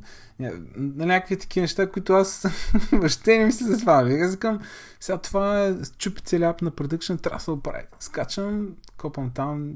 На 0.76 1.06
някакви 1.06 1.38
такива 1.38 1.62
неща, 1.62 1.90
които 1.90 2.12
аз 2.12 2.46
въобще 2.92 3.38
не 3.38 3.44
мисля 3.44 3.66
за 3.66 3.78
това. 3.78 4.02
Вика, 4.02 4.38
казвам, 4.38 4.60
сега 5.00 5.18
това 5.18 5.66
е 5.66 5.72
чупи 5.98 6.22
целият 6.22 6.62
на 6.62 6.70
продъкшн, 6.70 7.14
трябва 7.14 7.38
да 7.38 7.44
се 7.44 7.50
оправи. 7.50 7.84
Скачам, 7.98 8.68
копам 8.96 9.30
там, 9.34 9.74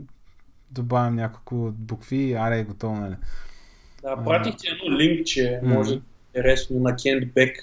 добавям 0.71 1.15
няколко 1.15 1.73
букви 1.79 2.17
и 2.17 2.35
аре 2.35 2.59
е 2.59 2.65
готово, 2.65 2.97
нали? 2.97 3.17
Да, 4.03 4.25
пратих 4.25 4.57
ти 4.57 4.69
едно 4.69 4.99
линкче, 4.99 5.61
може 5.63 5.91
да 5.91 5.97
е 5.97 6.01
интересно 6.35 6.81
на 6.81 6.97
Кент 6.97 7.33
Бек. 7.35 7.57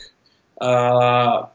А, 0.61 1.49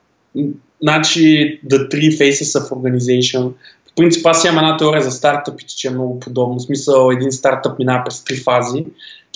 значи 0.83 1.21
The 1.67 1.89
Three 1.91 2.19
Faces 2.19 2.61
of 2.61 2.71
Organization. 2.71 3.55
Принцип 3.97 4.27
аз 4.27 4.45
имам 4.45 4.59
една 4.59 4.77
теория 4.77 5.03
за 5.03 5.11
стартъпите, 5.11 5.77
че 5.77 5.89
е 5.89 5.91
много 5.91 6.21
подобно. 6.21 6.59
В 6.59 6.63
смисъл 6.63 7.11
един 7.11 7.33
стартъп 7.33 7.79
минава 7.79 8.05
през 8.05 8.25
три 8.25 8.37
фази. 8.37 8.87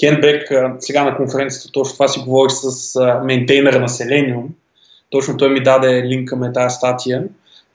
Кен 0.00 0.20
Бек 0.20 0.52
сега 0.78 1.04
на 1.04 1.16
конференцията 1.16 1.72
точно 1.72 1.92
това 1.92 2.09
си 2.09 2.20
говори 2.20 2.50
с 2.50 3.00
мейнтейнер 3.24 3.72
на 3.72 3.88
Selenium. 3.88 4.44
Точно 5.11 5.36
той 5.36 5.50
ми 5.50 5.62
даде 5.62 6.02
линка 6.02 6.36
на 6.36 6.52
тази 6.52 6.74
статия, 6.74 7.24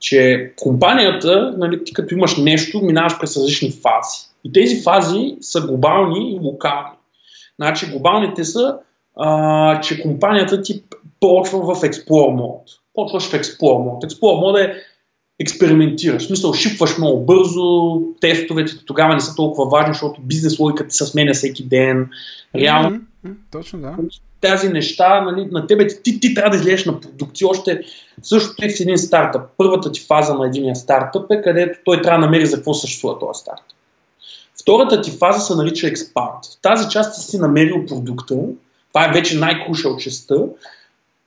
че 0.00 0.52
компанията, 0.56 1.54
нали, 1.58 1.84
ти 1.84 1.92
като 1.92 2.14
имаш 2.14 2.36
нещо, 2.36 2.80
минаваш 2.82 3.18
през 3.20 3.36
различни 3.36 3.70
фази. 3.70 4.28
И 4.44 4.52
тези 4.52 4.82
фази 4.82 5.36
са 5.40 5.60
глобални 5.60 6.32
и 6.32 6.38
локални. 6.42 6.96
Значи 7.56 7.90
глобалните 7.90 8.44
са, 8.44 8.78
а, 9.16 9.80
че 9.80 10.02
компанията 10.02 10.62
ти 10.62 10.82
почва 11.20 11.58
в 11.58 11.80
Explore 11.80 12.34
мод. 12.34 12.62
Почваш 12.94 13.24
в 13.24 13.32
Explore 13.32 13.84
мод. 13.84 14.04
Explore 14.04 14.40
мод 14.40 14.58
е 14.58 14.74
експериментираш. 15.40 16.22
В 16.22 16.26
смисъл, 16.26 16.54
шипваш 16.54 16.98
много 16.98 17.24
бързо, 17.24 18.00
тестовете 18.20 18.72
тогава 18.84 19.14
не 19.14 19.20
са 19.20 19.34
толкова 19.34 19.68
важни, 19.68 19.94
защото 19.94 20.20
бизнес 20.20 20.58
логиката 20.58 20.94
се 20.94 21.06
сменя 21.06 21.32
всеки 21.32 21.64
ден. 21.64 22.08
Реално. 22.56 22.90
Mm-hmm. 22.90 23.34
Точно, 23.50 23.80
да. 23.80 23.96
Тези 24.40 24.68
неща, 24.68 25.20
нали, 25.20 25.48
на 25.50 25.66
тебе 25.66 25.86
ти, 25.86 26.20
ти, 26.20 26.34
трябва 26.34 26.50
да 26.50 26.56
излезеш 26.56 26.84
на 26.84 27.00
продукция. 27.00 27.48
Още 27.48 27.82
същото 28.22 28.64
е 28.64 28.68
в 28.68 28.80
един 28.80 28.98
стартъп. 28.98 29.42
Първата 29.56 29.92
ти 29.92 30.00
фаза 30.00 30.34
на 30.34 30.46
един 30.46 30.76
стартъп 30.76 31.30
е, 31.30 31.42
където 31.42 31.78
той 31.84 32.02
трябва 32.02 32.20
да 32.20 32.26
намери 32.26 32.46
за 32.46 32.56
какво 32.56 32.74
съществува 32.74 33.18
този 33.18 33.40
стартъп. 33.40 33.76
Втората 34.60 35.02
ти 35.02 35.10
фаза 35.10 35.40
се 35.40 35.54
нарича 35.54 35.86
expand. 35.86 36.58
В 36.58 36.62
тази 36.62 36.88
част 36.88 37.14
ти 37.14 37.20
си 37.20 37.38
намерил 37.38 37.86
продукта, 37.86 38.34
това 38.88 39.06
е 39.06 39.12
вече 39.12 39.38
най-кушал 39.38 39.96
частта, 39.96 40.34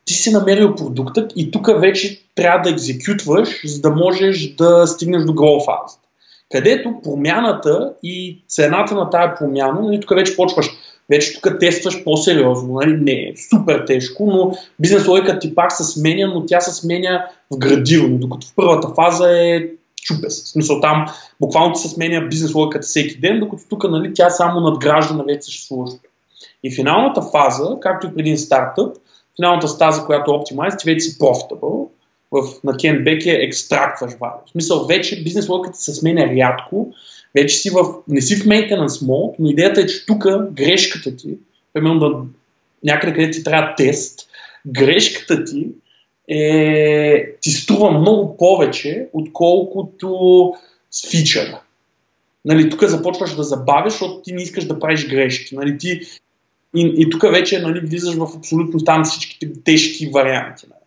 ти 0.08 0.14
си 0.14 0.32
намерил 0.32 0.76
продукта 0.76 1.28
и 1.36 1.52
тук 1.52 1.68
вече 1.80 2.22
трябва 2.36 2.62
да 2.62 2.70
екзекютваш, 2.70 3.62
за 3.66 3.82
да 3.82 3.90
можеш 3.90 4.56
да 4.56 4.88
стигнеш 4.88 5.24
до 5.24 5.34
grow 5.34 5.66
фазата. 5.66 6.08
Където 6.52 7.02
промяната 7.04 7.94
и 8.04 8.44
цената 8.48 8.96
на 8.96 9.10
тая 9.10 9.36
промяна, 9.36 9.82
нали, 9.82 10.00
тук 10.00 10.10
вече 10.10 10.36
почваш, 10.36 10.70
вече 11.10 11.34
тук 11.34 11.60
тестваш 11.60 12.04
по-сериозно, 12.04 12.74
нали, 12.74 12.98
не 13.02 13.12
е 13.12 13.34
супер 13.50 13.84
тежко, 13.88 14.26
но 14.26 14.58
бизнес 14.80 15.08
логиката 15.08 15.40
ти 15.40 15.56
пак 15.56 15.72
се 15.72 15.84
сменя, 15.84 16.28
но 16.28 16.46
тя 16.46 16.62
се 16.62 16.72
сменя 16.72 17.26
в 17.52 17.58
градивно, 17.58 18.18
докато 18.18 18.48
в 18.48 18.54
първата 18.56 18.88
фаза 18.96 19.32
е 19.32 19.66
чупе 20.02 20.30
се. 20.30 20.44
В 20.44 20.48
смисъл 20.48 20.82
там 20.82 21.06
буквално 21.42 21.76
се 21.76 21.90
сменя 21.90 22.22
бизнес 22.22 22.54
логиката 22.56 22.88
всеки 22.88 23.20
ден, 23.20 23.40
докато 23.40 23.64
тук 23.70 23.90
нали, 23.90 24.14
тя 24.14 24.30
само 24.30 24.60
надгражда 24.60 25.16
на 25.16 25.24
вече 25.24 25.42
съществуващото. 25.42 26.10
И 26.64 26.76
финалната 26.76 27.22
фаза, 27.22 27.78
както 27.82 28.08
и 28.08 28.10
преди 28.10 28.30
един 28.30 28.38
стартъп, 28.38 28.96
финалната 29.38 29.68
стаза, 29.68 30.06
която 30.06 30.32
е 30.32 30.34
Optimize, 30.34 30.80
ти 30.80 30.92
вече 30.92 31.00
си 31.00 31.20
profitable, 31.20 31.88
в, 32.32 32.64
на 32.64 32.74
Beck 32.74 33.26
е 33.26 33.44
екстрактваш 33.44 34.14
value. 34.14 34.48
В 34.48 34.50
смисъл, 34.52 34.86
вече 34.86 35.24
бизнес 35.24 35.50
логиката 35.50 35.78
се 35.78 35.94
сменя 35.94 36.36
рядко, 36.36 36.94
вече 37.36 37.58
си 37.58 37.70
в, 37.70 37.94
не 38.08 38.22
си 38.22 38.36
в 38.36 38.46
maintenance 38.46 38.88
mode, 39.06 39.36
но 39.40 39.50
идеята 39.50 39.82
е, 39.82 39.86
че 39.86 40.06
тук 40.06 40.24
грешката 40.52 41.16
ти, 41.16 41.38
примерно 41.74 42.00
да, 42.00 42.22
някъде 42.84 43.14
къде 43.14 43.32
ти 43.32 43.44
трябва 43.44 43.76
тест, 43.76 44.20
грешката 44.68 45.44
ти 45.44 45.68
е, 46.28 47.32
ти 47.42 47.52
струва 47.52 47.92
много 47.92 48.38
повече, 48.38 49.08
отколкото 49.14 50.54
с 50.92 51.10
фичъра. 51.10 51.62
Нали, 52.46 52.70
тук 52.70 52.84
започваш 52.84 53.36
да 53.36 53.44
забавяш, 53.44 53.94
защото 53.94 54.22
ти 54.22 54.34
не 54.34 54.42
искаш 54.42 54.66
да 54.66 54.80
правиш 54.80 55.08
грешки. 55.08 55.56
Нали, 55.56 55.78
ти, 55.78 56.02
и, 56.76 56.94
и 56.98 57.10
тук 57.10 57.22
вече 57.22 57.60
нали, 57.60 57.80
влизаш 57.80 58.16
в 58.16 58.28
абсолютно 58.38 58.80
там 58.80 59.04
всичките 59.04 59.64
тежки 59.64 60.10
варианти. 60.14 60.66
Нали. 60.70 60.80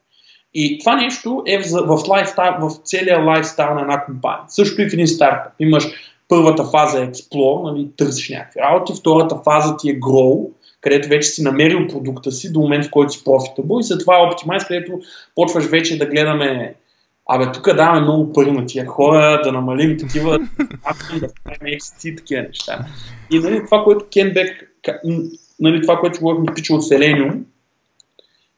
И 0.55 0.79
това 0.79 0.97
нещо 0.97 1.43
е 1.47 1.59
в, 1.59 1.71
в, 1.71 2.09
лайфстайл, 2.09 2.53
в 2.61 2.71
целия 2.85 3.25
лайфстайл 3.25 3.75
на 3.75 3.81
една 3.81 4.05
компания. 4.05 4.45
Също 4.49 4.83
и 4.83 4.91
в 4.91 4.93
един 4.93 5.07
стартъп. 5.07 5.53
Имаш 5.59 5.85
първата 6.29 6.65
фаза 6.65 7.03
е 7.03 7.07
Explore, 7.07 7.73
нали, 7.73 7.89
търсиш 7.97 8.29
някакви 8.29 8.61
работи, 8.61 8.93
втората 9.01 9.41
фаза 9.45 9.77
ти 9.77 9.91
е 9.91 10.01
Grow, 10.01 10.49
където 10.81 11.09
вече 11.09 11.29
си 11.29 11.43
намерил 11.43 11.87
продукта 11.89 12.33
си 12.33 12.53
до 12.53 12.61
момент, 12.61 12.85
в 12.85 12.91
който 12.91 13.13
си 13.13 13.25
profitable 13.25 13.81
и 13.81 13.85
след 13.85 14.01
това 14.01 14.17
е 14.17 14.19
Optimize, 14.19 14.67
където 14.67 15.01
почваш 15.35 15.65
вече 15.65 15.99
да 15.99 16.07
гледаме 16.07 16.75
Абе, 17.33 17.53
тук 17.53 17.75
даваме 17.75 18.01
много 18.01 18.33
пари 18.33 18.53
на 18.53 18.67
тия 18.67 18.87
хора, 18.87 19.41
да 19.45 19.53
намалим 19.53 19.99
такива, 19.99 20.39
да 21.21 21.29
правим 21.45 21.79
и 22.05 22.17
такива 22.17 22.43
неща. 22.43 22.87
И 23.31 23.39
нали, 23.39 23.65
това, 23.65 23.85
което 23.85 24.07
Кен 24.13 24.33
Бек, 24.33 24.81
нали, 25.61 25.83
това, 25.83 25.99
което 25.99 26.21
говорихме 26.21 26.55
пича 26.55 26.75
от 26.75 26.83
Selenium, 26.83 27.39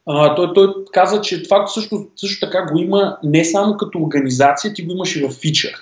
А, 0.07 0.35
той, 0.35 0.53
той 0.55 0.75
каза, 0.93 1.21
че 1.21 1.43
това 1.43 1.67
също, 1.67 2.07
също 2.17 2.47
така 2.47 2.67
го 2.73 2.79
има 2.79 3.19
не 3.25 3.45
само 3.45 3.77
като 3.77 3.99
организация, 3.99 4.75
ти 4.75 4.83
го 4.83 4.93
имаш 4.93 5.17
и 5.17 5.23
в 5.23 5.31
фичър. 5.31 5.75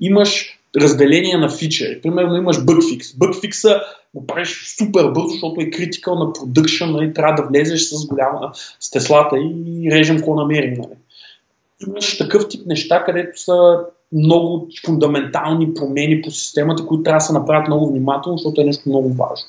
Имаш 0.00 0.58
разделение 0.76 1.36
на 1.36 1.48
фичери. 1.48 2.00
Примерно 2.00 2.36
имаш 2.36 2.64
бъгфикс. 2.64 3.16
Бъгфикса 3.16 3.80
го 4.14 4.26
правиш 4.26 4.76
супер 4.78 5.04
бързо, 5.04 5.28
защото 5.28 5.60
е 5.60 5.70
критикал 5.70 6.14
на 6.14 6.32
продъкшн, 6.32 6.90
нали, 6.90 7.14
трябва 7.14 7.42
да 7.42 7.48
влезеш 7.48 7.82
с 7.82 8.06
голяма 8.06 8.52
с 8.80 8.90
теслата 8.90 9.36
и 9.38 9.88
режем 9.92 10.16
какво 10.16 10.34
намерим. 10.34 10.74
Нали. 10.74 10.96
Имаш 11.88 12.18
такъв 12.18 12.48
тип 12.48 12.66
неща, 12.66 13.04
където 13.04 13.40
са 13.40 13.78
много 14.12 14.68
фундаментални 14.86 15.74
промени 15.74 16.22
по 16.22 16.30
системата, 16.30 16.86
които 16.86 17.02
трябва 17.02 17.16
да 17.16 17.24
се 17.24 17.32
направят 17.32 17.68
много 17.68 17.88
внимателно, 17.88 18.38
защото 18.38 18.60
е 18.60 18.64
нещо 18.64 18.88
много 18.88 19.08
важно. 19.08 19.46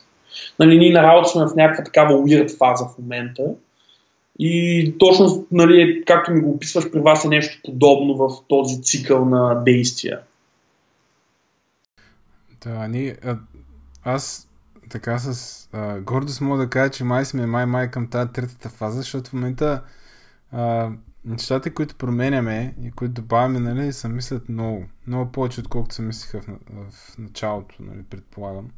Нали, 0.60 0.78
ние 0.78 0.94
на 0.94 1.04
работа 1.04 1.30
сме 1.30 1.46
в 1.46 1.56
някаква 1.56 1.84
такава 1.84 2.14
weird 2.14 2.58
фаза 2.58 2.86
в 2.86 2.98
момента. 3.00 3.44
И 4.40 4.96
точно, 5.00 5.48
нали, 5.52 6.04
както 6.08 6.32
ми 6.32 6.42
го 6.42 6.52
описваш, 6.52 6.92
при 6.92 7.00
вас 7.00 7.26
е 7.26 7.28
нещо 7.28 7.60
подобно 7.66 8.16
в 8.16 8.30
този 8.48 8.82
цикъл 8.82 9.26
на 9.26 9.64
действия. 9.64 10.20
Да, 12.64 12.88
ние, 12.88 13.18
а, 13.26 13.38
аз 14.04 14.50
така 14.90 15.20
с 15.20 15.70
а, 15.74 16.00
гордост 16.00 16.42
мога 16.42 16.58
да 16.58 16.70
кажа, 16.70 16.92
че 16.92 17.04
май 17.04 17.26
сме 17.26 17.46
май-май 17.46 17.92
към 17.92 18.08
тази 18.10 18.32
третата 18.32 18.70
фаза, 18.70 18.98
защото 18.98 19.30
в 19.30 19.34
момента 19.34 19.82
а, 20.52 20.90
нещата, 21.26 21.74
които 21.74 21.96
променяме 21.96 22.76
и 22.84 22.92
които 22.92 23.14
добавяме, 23.14 23.60
нали, 23.60 23.94
са 23.94 24.10
мислят 24.10 24.50
много. 24.50 24.86
Много 25.08 25.32
повече, 25.32 25.62
отколкото 25.62 25.96
се 25.96 26.02
мислиха 26.02 26.42
в, 26.42 26.58
в 26.92 27.18
началото, 27.18 27.76
нали, 27.80 28.04
предполагам. 28.10 28.70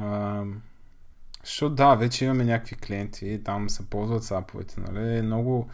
А, 0.00 0.44
защото 1.44 1.74
да, 1.74 1.94
вече 1.94 2.24
имаме 2.24 2.44
някакви 2.44 2.76
клиенти, 2.76 3.40
там 3.44 3.70
се 3.70 3.90
ползват 3.90 4.24
саповете, 4.24 4.80
нали, 4.80 5.22
много, 5.22 5.68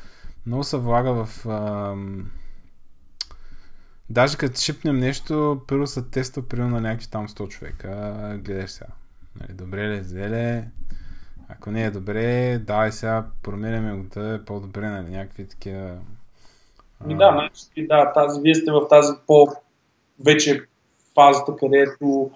много 0.46 0.64
се 0.64 0.76
влага 0.76 1.24
в... 1.24 1.46
А, 1.46 1.96
Даже 4.10 4.36
като 4.36 4.60
шипнем 4.60 4.98
нещо, 4.98 5.60
първо 5.68 5.86
се 5.86 6.02
тества 6.10 6.48
примерно 6.48 6.70
на 6.70 6.80
някакви 6.80 7.10
там 7.10 7.28
100 7.28 7.48
човека. 7.48 7.90
Гледаш 8.44 8.70
сега. 8.70 8.90
Нали, 9.40 9.52
добре 9.52 9.88
ли, 9.88 10.04
зле 10.04 10.30
ли? 10.30 10.64
Ако 11.48 11.70
не 11.70 11.84
е 11.84 11.90
добре, 11.90 12.58
давай 12.58 12.92
сега 12.92 13.26
променяме 13.42 13.96
го 13.96 14.02
да 14.02 14.34
е 14.34 14.44
по-добре, 14.44 14.88
нали, 14.88 15.10
някакви 15.10 15.48
такива... 15.48 15.98
И 17.08 17.14
да, 17.14 17.30
значи, 17.32 17.86
да, 17.86 18.12
тази, 18.12 18.40
вие 18.40 18.54
сте 18.54 18.72
в 18.72 18.88
тази 18.88 19.12
по 19.26 19.46
вече 20.24 20.66
фазата, 21.14 21.56
където 21.56 22.30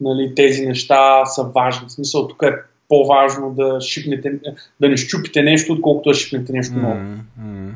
нали, 0.00 0.34
тези 0.34 0.66
неща 0.66 1.26
са 1.26 1.42
важни. 1.42 1.88
В 1.88 1.92
смисъл, 1.92 2.28
тук 2.28 2.42
е 2.42 2.52
по-важно 2.88 3.50
да 3.50 3.80
шипнете, 3.80 4.32
да 4.80 4.88
не 4.88 4.96
щупите 4.96 5.42
нещо, 5.42 5.72
отколкото 5.72 6.08
да 6.08 6.14
шипнете 6.14 6.52
нещо 6.52 6.74
ново. 6.76 6.94
Mm-hmm. 6.94 7.72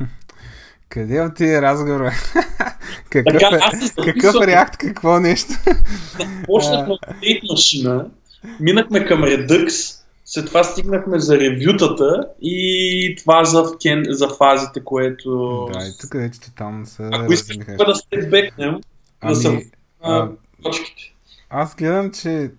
Къде 0.88 1.22
отиде 1.22 1.62
разговор? 1.62 2.00
какъв, 3.10 3.40
така, 3.40 3.60
е, 4.06 4.12
какъв 4.12 4.46
реакт, 4.46 4.76
какво 4.76 5.20
нещо? 5.20 5.52
Почнахме 6.44 6.92
от 6.92 7.00
State 7.00 7.52
машина, 7.52 8.06
минахме 8.60 9.06
към 9.06 9.22
Redux, 9.22 9.96
след 10.24 10.46
това 10.46 10.64
стигнахме 10.64 11.18
за 11.18 11.38
ревютата 11.38 12.28
и 12.42 13.16
това 13.18 13.44
за, 13.44 13.64
кен, 13.82 14.04
за 14.08 14.28
фазите, 14.28 14.84
което... 14.84 15.68
Да, 15.72 15.78
и 15.86 15.92
тук 16.00 16.14
вече 16.14 16.40
там 16.56 16.86
са... 16.86 17.10
Ако 17.12 17.32
искаш 17.32 17.56
да 17.56 17.94
се 17.94 18.28
бекнем, 18.28 18.80
ами, 19.20 19.34
да 19.34 19.40
са 19.40 19.60
а, 20.00 20.28
точките. 20.62 21.14
Аз 21.50 21.74
гледам, 21.76 22.12
че 22.12 22.50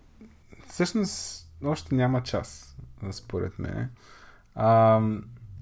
всъщност 0.69 1.45
още 1.65 1.95
няма 1.95 2.23
час, 2.23 2.77
според 3.11 3.59
мен. 3.59 3.89
А, 4.55 5.01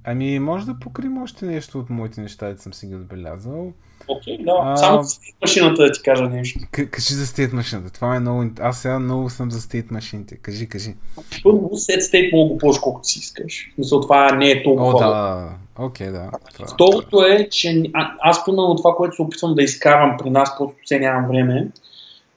Ами, 0.07 0.39
може 0.39 0.65
да 0.65 0.79
покрим 0.79 1.23
още 1.23 1.45
нещо 1.45 1.79
от 1.79 1.89
моите 1.89 2.21
неща, 2.21 2.53
да 2.53 2.61
съм 2.61 2.73
си 2.73 2.87
ги 2.87 2.95
отбелязал. 2.95 3.73
Окей, 4.07 4.37
okay, 4.37 4.43
да. 4.45 4.51
А... 4.63 4.77
Само 4.77 5.03
за 5.03 5.15
машината 5.41 5.83
да 5.83 5.91
ти 5.91 6.01
кажа 6.01 6.29
нещо. 6.29 6.59
К- 6.59 6.89
кажи 6.89 7.13
за 7.13 7.27
стейт 7.27 7.53
машината. 7.53 7.93
Това 7.93 8.15
е 8.15 8.19
много... 8.19 8.45
Аз 8.59 8.81
сега 8.81 8.99
много 8.99 9.29
съм 9.29 9.51
за 9.51 9.61
стейт 9.61 9.91
машините. 9.91 10.35
Кажи, 10.37 10.69
кажи. 10.69 10.95
Първо, 11.43 11.77
сет 11.77 12.03
стейт 12.03 12.33
мога 12.33 12.53
го 12.53 12.57
ползваш 12.57 12.81
колкото 12.81 13.07
си 13.07 13.19
искаш. 13.19 13.73
Мисля, 13.77 14.01
това 14.01 14.35
не 14.35 14.51
е 14.51 14.63
толкова. 14.63 14.93
О, 14.95 14.97
да. 14.97 15.49
Окей, 15.79 16.07
okay, 16.07 16.11
да. 16.11 16.31
Това... 16.53 16.67
Второто 16.67 17.25
е, 17.25 17.49
че 17.49 17.83
а, 17.93 18.11
аз 18.19 18.45
примерно 18.45 18.75
това, 18.75 18.95
което 18.95 19.15
се 19.15 19.21
опитвам 19.21 19.55
да 19.55 19.63
изкарвам 19.63 20.17
при 20.17 20.29
нас, 20.29 20.57
просто 20.57 20.75
все 20.83 20.99
нямам 20.99 21.27
време, 21.27 21.67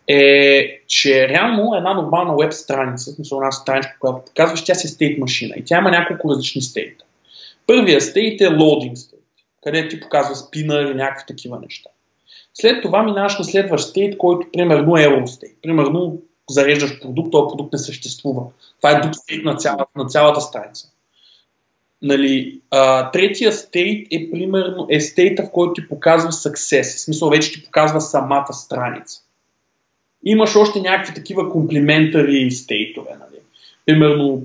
е, 0.09 0.81
че 0.87 1.29
реално 1.29 1.75
една 1.75 1.95
нормална 1.95 2.37
веб 2.37 2.53
страница, 2.53 3.13
смисъл 3.13 3.37
една 3.37 3.53
страничка, 3.53 3.97
която 4.01 4.25
показваш, 4.25 4.65
тя 4.65 4.75
си 4.75 4.87
е 4.87 4.91
стейт 4.91 5.19
машина 5.19 5.55
и 5.57 5.65
тя 5.65 5.79
има 5.79 5.91
няколко 5.91 6.31
различни 6.31 6.63
стейта. 6.63 7.05
Първия 7.67 8.01
стейт 8.01 8.41
е 8.41 8.45
loading 8.45 8.95
стейт, 8.95 9.23
където 9.65 9.89
ти 9.89 10.01
показва 10.01 10.35
спина 10.35 10.75
или 10.75 10.95
някакви 10.95 11.27
такива 11.27 11.59
неща. 11.61 11.91
След 12.55 12.83
това 12.83 13.03
минаваш 13.03 13.39
на 13.39 13.45
следващ 13.45 13.89
стейт, 13.89 14.19
който 14.19 14.47
примерно 14.53 14.97
е 14.97 15.01
error 15.01 15.27
стейт. 15.27 15.57
Примерно 15.63 16.19
зареждаш 16.51 17.01
продукт, 17.01 17.33
този 17.33 17.49
продукт 17.49 17.73
не 17.73 17.79
съществува. 17.79 18.43
Това 18.77 18.91
е 18.91 19.01
друг 19.01 19.15
стейт 19.15 19.45
на 19.45 19.57
цялата, 19.57 19.87
на 19.97 20.07
цялата 20.07 20.41
страница. 20.41 20.89
Нали, 22.03 22.61
а, 22.71 23.11
третия 23.11 23.53
стейт 23.53 24.07
е 24.11 24.31
примерно 24.31 24.87
е 24.91 25.01
стейта, 25.01 25.43
в 25.43 25.51
който 25.51 25.73
ти 25.73 25.89
показва 25.89 26.33
success. 26.33 26.97
В 26.97 27.01
смисъл 27.01 27.29
вече 27.29 27.53
ти 27.53 27.65
показва 27.65 28.01
самата 28.01 28.53
страница. 28.53 29.21
Имаш 30.25 30.57
още 30.57 30.81
някакви 30.81 31.15
такива 31.15 31.51
комплиментари 31.51 32.51
стейтове. 32.51 33.11
Нали. 33.11 33.41
Примерно 33.87 34.43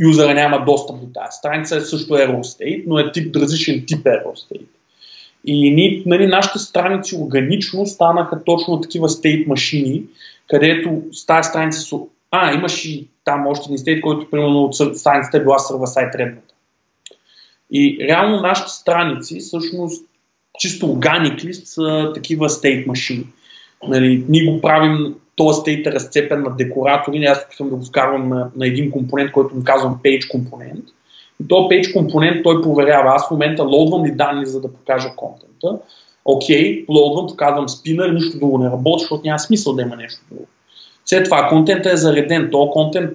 юзера 0.00 0.34
няма 0.34 0.64
достъп 0.64 1.00
до 1.00 1.06
тази 1.06 1.36
страница, 1.36 1.76
е 1.76 1.80
също 1.80 2.14
error 2.14 2.40
state, 2.40 2.84
но 2.86 2.98
е 2.98 3.12
тип, 3.12 3.36
различен 3.36 3.84
тип 3.86 4.04
error 4.04 4.34
state. 4.34 4.66
И 5.44 5.70
ни, 5.70 6.02
нали, 6.06 6.26
нашите 6.26 6.58
страници 6.58 7.16
органично 7.16 7.86
станаха 7.86 8.44
точно 8.44 8.80
такива 8.80 9.08
стейт 9.08 9.46
машини, 9.46 10.02
където 10.48 11.02
с 11.12 11.26
тази 11.26 11.48
страница. 11.48 11.96
А, 12.30 12.54
имаш 12.54 12.84
и 12.84 13.08
там 13.24 13.46
още 13.46 13.64
един 13.66 13.78
стейт, 13.78 14.00
който 14.00 14.30
примерно 14.30 14.64
от 14.64 14.74
страницата 14.74 15.36
е 15.36 15.40
била 15.40 15.58
сервер 15.58 15.86
сайт 15.86 16.14
редната. 16.14 16.51
И 17.72 18.06
реално 18.08 18.40
нашите 18.40 18.70
страници 18.70 19.40
всъщност 19.40 20.04
чисто 20.58 20.92
органик 20.92 21.40
са 21.64 22.10
такива 22.14 22.50
стейт 22.50 22.86
машини. 22.86 23.26
Нали, 23.88 24.24
ние 24.28 24.44
го 24.44 24.60
правим 24.60 25.14
този 25.36 25.60
стейт 25.60 25.86
е 25.86 25.92
разцепен 25.92 26.42
на 26.42 26.56
декоратори, 26.56 27.24
аз 27.24 27.44
опитвам 27.46 27.70
да 27.70 27.76
го 27.76 27.84
вкарвам 27.84 28.28
на, 28.28 28.50
на 28.56 28.66
един 28.66 28.90
компонент, 28.90 29.32
който 29.32 29.54
му 29.54 29.64
казвам 29.64 29.98
page 30.04 30.28
компонент. 30.28 30.84
И 31.44 31.48
този 31.48 31.62
page 31.62 31.92
компонент 31.92 32.42
той 32.42 32.62
проверява. 32.62 33.14
Аз 33.14 33.28
в 33.28 33.30
момента 33.30 33.62
лоудвам 33.62 34.04
ли 34.04 34.10
данни, 34.10 34.46
за 34.46 34.60
да 34.60 34.72
покажа 34.72 35.08
контента. 35.16 35.78
Окей, 36.24 36.84
okay, 36.84 36.84
лоудвам, 36.88 37.26
показвам 37.26 37.68
спинър, 37.68 38.10
нищо 38.10 38.38
друго 38.38 38.58
не 38.58 38.70
работи, 38.70 39.02
защото 39.02 39.22
няма 39.24 39.38
смисъл 39.38 39.72
да 39.72 39.82
има 39.82 39.96
нещо 39.96 40.20
друго. 40.30 40.46
След 41.04 41.24
това 41.24 41.48
контентът 41.48 41.92
е 41.92 41.96
зареден. 41.96 42.48
Този 42.52 42.70
контент 42.70 43.12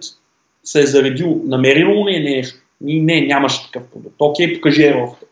се 0.63 0.79
е 0.79 0.85
заредил. 0.85 1.41
Намерено 1.45 2.07
ли 2.07 2.15
е 2.15 2.19
нещо? 2.19 2.57
Не, 2.81 3.21
нямаше 3.21 3.71
такъв 3.71 3.89
продукт. 3.89 4.15
Окей, 4.19 4.53
покажи 4.53 4.83
ерофта. 4.83 5.25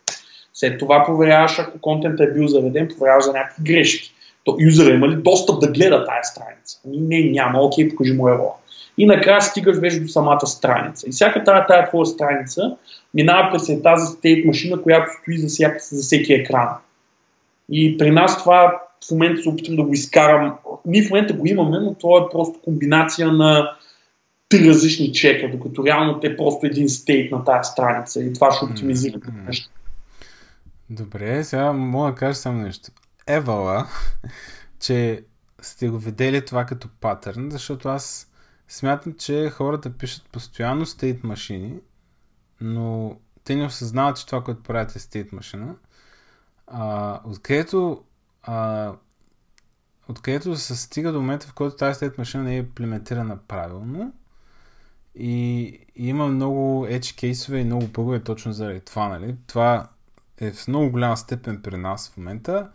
След 0.53 0.79
това 0.79 1.03
проверяваш, 1.05 1.59
ако 1.59 1.79
контентът 1.79 2.29
е 2.29 2.33
бил 2.33 2.47
зареден, 2.47 2.87
проверяваш 2.87 3.25
за 3.25 3.33
някакви 3.33 3.63
грешки 3.63 4.15
то 4.45 4.55
юзера 4.59 4.93
има 4.93 5.07
ли 5.07 5.15
достъп 5.15 5.59
да 5.59 5.67
гледа 5.67 6.05
тая 6.05 6.23
страница? 6.23 6.79
Ами 6.85 6.97
не, 6.97 7.31
няма. 7.31 7.59
Окей, 7.59 7.89
покажи 7.89 8.13
му 8.13 8.29
еро. 8.29 8.53
И 8.97 9.05
накрая 9.05 9.41
стигаш 9.41 9.77
вече 9.77 9.99
до 9.99 10.07
самата 10.07 10.47
страница. 10.47 11.07
И 11.07 11.11
всяка 11.11 11.43
тая, 11.43 11.67
тая 11.67 11.89
твоя 11.89 12.05
страница 12.05 12.77
минава 13.13 13.51
през 13.51 13.81
тази 13.83 14.05
стейт 14.05 14.45
машина, 14.45 14.81
която 14.81 15.11
стои 15.21 15.37
за, 15.37 15.47
всяка, 15.47 15.77
за 15.79 16.01
всеки 16.01 16.33
екран. 16.33 16.69
И 17.69 17.97
при 17.97 18.11
нас 18.11 18.37
това 18.37 18.81
в 19.07 19.11
момента 19.11 19.41
се 19.41 19.49
опитвам 19.49 19.75
да 19.75 19.83
го 19.83 19.93
изкарам. 19.93 20.55
Ние 20.85 21.01
в 21.01 21.09
момента 21.09 21.33
го 21.33 21.47
имаме, 21.47 21.79
но 21.79 21.93
това 21.93 22.19
е 22.19 22.31
просто 22.31 22.59
комбинация 22.63 23.27
на 23.27 23.71
три 24.49 24.69
различни 24.69 25.13
чека, 25.13 25.57
докато 25.57 25.85
реално 25.85 26.19
те 26.19 26.37
просто 26.37 26.65
един 26.65 26.89
стейт 26.89 27.31
на 27.31 27.43
тази 27.43 27.71
страница 27.71 28.23
и 28.23 28.33
това 28.33 28.51
ще 28.51 28.65
оптимизира 28.65 29.19
mm-hmm. 29.19 29.67
Добре, 30.89 31.43
сега 31.43 31.73
мога 31.73 32.11
да 32.11 32.15
кажа 32.15 32.35
само 32.35 32.61
нещо 32.61 32.91
евала, 33.27 33.87
че 34.79 35.23
сте 35.61 35.89
го 35.89 35.99
видели 35.99 36.45
това 36.45 36.65
като 36.65 36.89
патърн, 37.01 37.51
защото 37.51 37.89
аз 37.89 38.31
смятам, 38.67 39.13
че 39.13 39.49
хората 39.49 39.97
пишат 39.97 40.29
постоянно 40.31 40.85
стейт 40.85 41.23
машини, 41.23 41.79
но 42.61 43.17
те 43.43 43.55
не 43.55 43.65
осъзнават, 43.65 44.17
че 44.17 44.25
това, 44.25 44.43
което 44.43 44.63
правят 44.63 44.95
е 44.95 44.99
стейт 44.99 45.31
машина. 45.31 45.75
А, 46.67 47.19
откъдето, 47.25 48.03
а, 48.43 48.91
откъдето 50.09 50.55
се 50.55 50.75
стига 50.75 51.11
до 51.11 51.19
момента, 51.19 51.47
в 51.47 51.53
който 51.53 51.75
тази 51.75 51.95
стейт 51.95 52.17
машина 52.17 52.43
не 52.43 52.53
е 52.53 52.57
имплементирана 52.57 53.37
правилно 53.47 54.13
и, 55.15 55.63
и 55.95 56.07
има 56.07 56.27
много 56.27 56.85
edge 56.85 57.19
кейсове 57.19 57.59
и 57.59 57.63
много 57.63 57.87
бъгове 57.87 58.23
точно 58.23 58.53
заради 58.53 58.79
това. 58.79 59.07
Нали? 59.07 59.35
Това 59.47 59.87
е 60.37 60.51
в 60.51 60.67
много 60.67 60.91
голяма 60.91 61.17
степен 61.17 61.61
при 61.61 61.77
нас 61.77 62.09
в 62.09 62.17
момента 62.17 62.69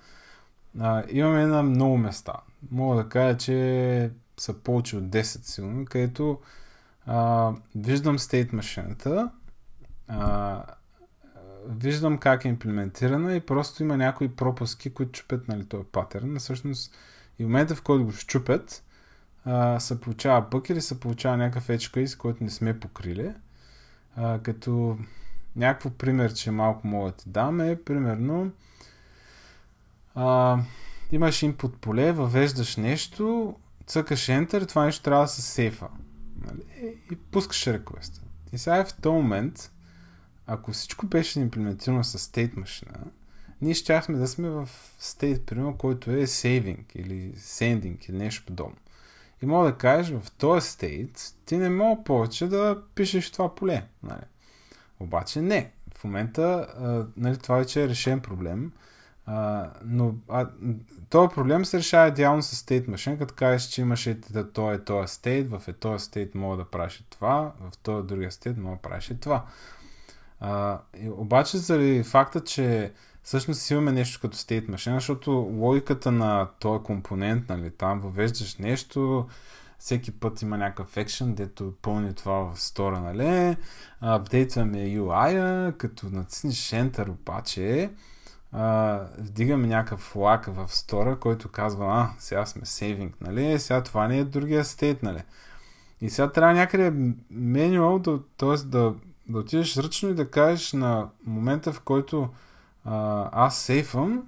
а, 0.80 1.05
имаме 1.11 1.47
на 1.47 1.62
много 1.62 1.97
места. 1.97 2.32
Мога 2.70 2.97
да 2.97 3.09
кажа, 3.09 3.38
че 3.38 4.11
са 4.36 4.55
повече 4.55 4.97
от 4.97 5.05
10 5.05 5.22
сигурно, 5.22 5.84
където 5.84 6.38
а, 7.07 7.53
виждам 7.76 8.18
стейт 8.18 8.53
машината, 8.53 9.30
виждам 11.66 12.18
как 12.18 12.45
е 12.45 12.49
имплементирана 12.49 13.36
и 13.36 13.41
просто 13.41 13.82
има 13.82 13.97
някои 13.97 14.36
пропуски, 14.36 14.95
които 14.95 15.12
чупят 15.12 15.49
нали, 15.49 15.64
този 15.64 15.84
патърн. 15.93 16.38
Всъщност 16.38 16.95
и 17.38 17.45
в 17.45 17.47
момента, 17.47 17.74
в 17.74 17.82
който 17.82 18.05
го 18.05 18.12
щупят, 18.12 18.84
се 19.78 20.01
получава 20.01 20.41
бък 20.41 20.70
или 20.70 20.80
се 20.80 21.01
получава 21.01 21.36
някакъв 21.36 21.68
edge 21.68 21.95
case, 21.95 22.16
който 22.16 22.45
не 22.45 22.51
сме 22.51 22.80
покрили. 22.80 23.32
А, 24.16 24.38
като 24.38 24.99
някакво 25.57 25.91
пример, 25.91 26.34
че 26.34 26.51
малко 26.51 26.86
мога 26.86 27.11
да 27.11 27.16
ти 27.16 27.28
дам 27.28 27.61
е, 27.61 27.76
примерно, 27.76 28.53
а, 30.14 30.59
имаш 31.12 31.41
input 31.41 31.76
поле, 31.76 32.12
въвеждаш 32.12 32.76
нещо, 32.76 33.55
цъкаш 33.86 34.26
Enter, 34.26 34.68
това 34.68 34.84
нещо 34.84 35.03
трябва 35.03 35.24
да 35.24 35.28
се 35.28 35.43
сейфа. 35.43 35.88
Нали? 36.47 36.95
И 37.12 37.16
пускаш 37.16 37.66
реквеста. 37.66 38.20
И 38.53 38.59
сега 38.59 38.84
в 38.84 38.95
този 38.95 39.14
момент, 39.14 39.70
ако 40.47 40.72
всичко 40.72 41.07
беше 41.07 41.41
имплементирано 41.41 42.05
с 42.05 42.18
state 42.18 42.57
машина, 42.57 42.99
ние 43.62 43.74
щяхме 43.74 44.18
да 44.18 44.28
сме 44.28 44.49
в 44.49 44.68
state, 45.01 45.41
примерно, 45.41 45.76
който 45.76 46.11
е 46.11 46.26
saving 46.26 46.84
или 46.95 47.32
sending 47.34 48.09
или 48.11 48.16
нещо 48.16 48.47
подобно. 48.47 48.76
И 49.43 49.47
мога 49.47 49.66
да 49.66 49.76
кажеш, 49.76 50.16
в 50.16 50.30
този 50.30 50.68
state 50.68 51.34
ти 51.47 51.57
не 51.57 51.70
мога 51.70 52.05
повече 52.05 52.49
да 52.49 52.82
пишеш 52.95 53.30
това 53.30 53.55
поле. 53.55 53.86
Нали? 54.03 54.22
Обаче 55.01 55.41
не. 55.43 55.72
В 55.95 56.05
момента 56.05 56.66
а, 56.78 57.07
нали, 57.16 57.38
това 57.38 57.57
вече 57.57 57.84
е 57.84 57.88
решен 57.88 58.20
проблем. 58.20 58.72
А, 59.26 59.70
но 59.84 60.14
а, 60.28 60.49
този 61.11 61.34
проблем 61.34 61.64
се 61.64 61.78
решава 61.78 62.09
идеално 62.09 62.43
с 62.43 62.66
state 62.66 62.88
machine, 62.88 63.18
като 63.18 63.34
кажеш, 63.34 63.68
че 63.68 63.80
имаш 63.80 64.07
е 64.07 64.20
то 64.53 64.72
е 64.72 64.84
този 64.84 65.07
state, 65.07 65.59
в 65.59 65.68
е 65.68 65.72
този 65.72 66.07
state 66.07 66.34
мога 66.34 66.57
да 66.57 66.64
правиш 66.64 67.05
това, 67.11 67.53
в 67.61 67.78
този 67.78 68.07
другия 68.07 68.30
state 68.30 68.59
мога 68.59 68.76
да 68.76 68.82
правиш 68.82 69.12
това. 69.20 69.45
А, 70.41 70.80
и, 71.01 71.09
обаче 71.09 71.59
заради 71.59 72.03
факта, 72.03 72.45
че 72.45 72.93
всъщност 73.23 73.71
имаме 73.71 73.93
нещо 73.93 74.21
като 74.21 74.37
state 74.37 74.71
machine, 74.71 74.95
защото 74.95 75.31
логиката 75.33 76.12
на 76.12 76.49
този 76.61 76.85
компонент, 76.85 77.49
нали, 77.49 77.71
там 77.71 78.01
въвеждаш 78.01 78.57
нещо, 78.57 79.27
всеки 79.79 80.12
път 80.12 80.43
има 80.43 80.59
някакъв 80.59 80.97
екшен, 80.97 81.35
дето 81.35 81.73
пълни 81.83 82.14
това 82.14 82.35
в 82.35 82.61
стора, 82.61 83.01
нали, 83.01 83.57
апдейтваме 84.01 84.79
UI-а, 84.79 85.73
като 85.73 86.07
натиснеш 86.11 86.71
Enter 86.71 87.09
обаче, 87.09 87.91
а, 88.53 89.01
вдигаме 89.18 89.66
някакъв 89.66 90.01
флаг 90.01 90.47
в 90.47 90.68
стора, 90.68 91.18
който 91.18 91.49
казва, 91.49 91.87
а, 91.87 92.11
сега 92.18 92.47
сме 92.47 92.66
сейвинг, 92.66 93.21
нали, 93.21 93.59
сега 93.59 93.83
това 93.83 94.09
не 94.09 94.18
е 94.18 94.25
другия 94.25 94.64
стейт, 94.64 95.03
нали. 95.03 95.23
И 96.01 96.11
сега 96.11 96.33
трябва 96.33 96.55
някъде 96.55 97.14
менюал, 97.31 97.99
да, 97.99 98.18
т.е. 98.37 98.57
Да, 98.66 98.95
да 99.29 99.39
отидеш 99.39 99.77
ръчно 99.77 100.09
и 100.09 100.14
да 100.14 100.31
кажеш 100.31 100.73
на 100.73 101.09
момента, 101.27 101.73
в 101.73 101.81
който 101.81 102.29
а, 102.85 103.28
аз 103.33 103.59
сейфвам, 103.59 104.22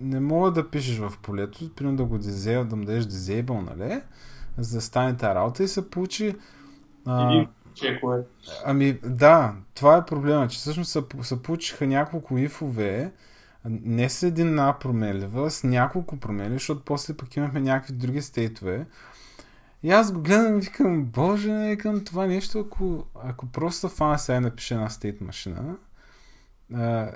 не 0.00 0.20
мога 0.20 0.50
да 0.50 0.70
пишеш 0.70 0.98
в 0.98 1.12
полето, 1.22 1.74
примерно 1.74 1.96
да 1.96 2.04
го 2.04 2.18
дизейб, 2.18 2.68
да 2.68 2.76
му 2.76 2.84
дадеш 2.84 3.04
disable, 3.04 3.76
нали, 3.76 4.00
за 4.58 4.76
да 4.76 4.80
стане 4.80 5.16
тази 5.16 5.34
работа 5.34 5.62
и 5.62 5.68
се 5.68 5.90
получи 5.90 6.34
а, 7.06 7.46
чекове. 7.74 8.22
Ами 8.64 8.98
да, 9.04 9.54
това 9.74 9.96
е 9.96 10.04
проблема, 10.04 10.48
че 10.48 10.58
всъщност 10.58 10.90
се, 10.90 11.02
се 11.22 11.42
получиха 11.42 11.86
няколко 11.86 12.38
ифове, 12.38 13.12
не 13.64 14.08
с 14.08 14.22
една 14.22 14.78
променлива, 14.78 15.50
с 15.50 15.64
няколко 15.64 16.16
променливи, 16.16 16.54
защото 16.54 16.82
после 16.84 17.16
пък 17.16 17.36
имахме 17.36 17.60
някакви 17.60 17.92
други 17.92 18.22
стейтове. 18.22 18.86
И 19.82 19.90
аз 19.90 20.12
го 20.12 20.20
гледам 20.20 20.58
и 20.58 20.60
викам, 20.60 21.04
боже, 21.04 21.52
не 21.52 21.76
към 21.76 22.04
това 22.04 22.26
нещо, 22.26 22.58
ако, 22.58 23.04
ако 23.24 23.46
просто 23.46 23.88
фана 23.88 24.18
сега 24.18 24.40
напише 24.40 24.74
една 24.74 24.88
стейт 24.88 25.20
машина, 25.20 25.76
а, 26.74 27.10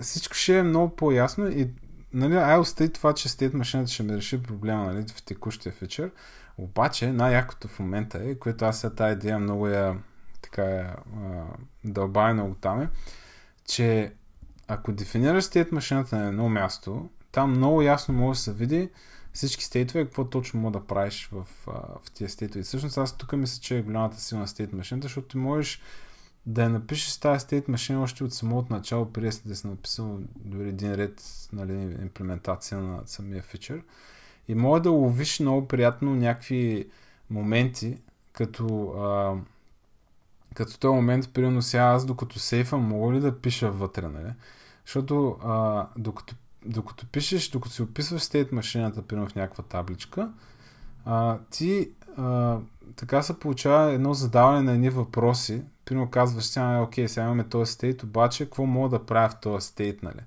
всичко 0.00 0.34
ще 0.34 0.58
е 0.58 0.62
много 0.62 0.96
по-ясно 0.96 1.48
и 1.48 1.70
нали, 2.12 2.36
ай 2.36 2.58
остави 2.58 2.92
това, 2.92 3.14
че 3.14 3.28
стейт 3.28 3.54
машината 3.54 3.90
ще 3.90 4.02
ми 4.02 4.16
реши 4.16 4.42
проблема 4.42 4.84
нали, 4.84 5.04
в 5.08 5.22
текущия 5.22 5.72
фичър. 5.72 6.10
Обаче 6.58 7.12
най-якото 7.12 7.68
в 7.68 7.78
момента 7.78 8.18
е, 8.24 8.34
което 8.34 8.64
аз 8.64 8.80
сега 8.80 8.94
тази 8.94 9.12
идея 9.12 9.38
много 9.38 9.68
я 9.68 9.96
така 10.42 10.62
я, 10.62 10.96
дълбая 11.84 12.34
много 12.34 12.54
там 12.54 12.80
е, 12.80 12.88
че 13.64 14.12
ако 14.68 14.92
дефинираш 14.92 15.44
стейт 15.44 15.72
машината 15.72 16.16
на 16.16 16.26
едно 16.26 16.48
място, 16.48 17.08
там 17.32 17.50
много 17.50 17.82
ясно 17.82 18.14
може 18.14 18.38
да 18.38 18.42
се 18.42 18.52
види 18.52 18.90
всички 19.32 19.64
стейтове, 19.64 20.04
какво 20.04 20.24
точно 20.24 20.60
може 20.60 20.72
да 20.72 20.86
правиш 20.86 21.28
в, 21.32 21.46
в 21.66 22.10
тези 22.18 22.32
стейтове. 22.32 22.62
Всъщност 22.62 22.98
аз 22.98 23.16
тук 23.16 23.32
мисля, 23.32 23.60
че 23.62 23.78
е 23.78 23.82
голямата 23.82 24.20
сила 24.20 24.40
на 24.40 24.48
стейт 24.48 24.72
машината, 24.72 25.04
защото 25.04 25.28
ти 25.28 25.36
можеш 25.36 25.80
да 26.46 26.62
я 26.62 26.68
напишеш 26.68 27.16
тази 27.16 27.40
стейт 27.40 27.68
машина 27.68 28.02
още 28.02 28.24
от 28.24 28.34
самото 28.34 28.72
начало, 28.72 29.12
преди 29.12 29.30
да 29.46 29.56
си 29.56 29.66
написал 29.66 30.18
дори 30.36 30.68
един 30.68 30.94
ред 30.94 31.22
нали, 31.52 31.72
имплементация 32.02 32.78
на 32.78 33.02
самия 33.06 33.42
фичър. 33.42 33.82
И 34.48 34.54
може 34.54 34.82
да 34.82 34.90
ловиш 34.90 35.40
много 35.40 35.68
приятно 35.68 36.14
някакви 36.14 36.88
моменти, 37.30 37.98
като 38.32 38.88
а, 38.88 39.34
като 40.54 40.78
този 40.78 40.94
момент, 40.94 41.32
примерно 41.32 41.62
сега 41.62 41.82
аз 41.82 42.06
докато 42.06 42.38
сейфам, 42.38 42.82
мога 42.82 43.12
ли 43.12 43.20
да 43.20 43.40
пиша 43.40 43.70
вътре, 43.70 44.08
нали? 44.08 44.32
Защото 44.86 45.36
а, 45.44 45.86
докато, 45.96 46.34
докато 46.66 47.06
пишеш, 47.06 47.50
докато 47.50 47.74
си 47.74 47.82
описваш 47.82 48.22
стейт 48.22 48.52
машината, 48.52 49.02
примерно 49.02 49.28
в 49.28 49.34
някаква 49.34 49.64
табличка, 49.64 50.32
а, 51.04 51.38
ти 51.50 51.90
а, 52.16 52.58
така 52.96 53.22
се 53.22 53.38
получава 53.38 53.92
едно 53.92 54.14
задаване 54.14 54.62
на 54.62 54.72
едни 54.72 54.90
въпроси. 54.90 55.62
Примерно 55.84 56.10
казваш 56.10 56.44
сега, 56.44 56.80
окей, 56.80 57.08
сега 57.08 57.26
имаме 57.26 57.44
този 57.44 57.72
стейт, 57.72 58.02
обаче 58.02 58.44
какво 58.44 58.66
мога 58.66 58.88
да 58.88 59.06
правя 59.06 59.28
в 59.28 59.40
този 59.40 59.66
стейт, 59.66 60.02
нали? 60.02 60.20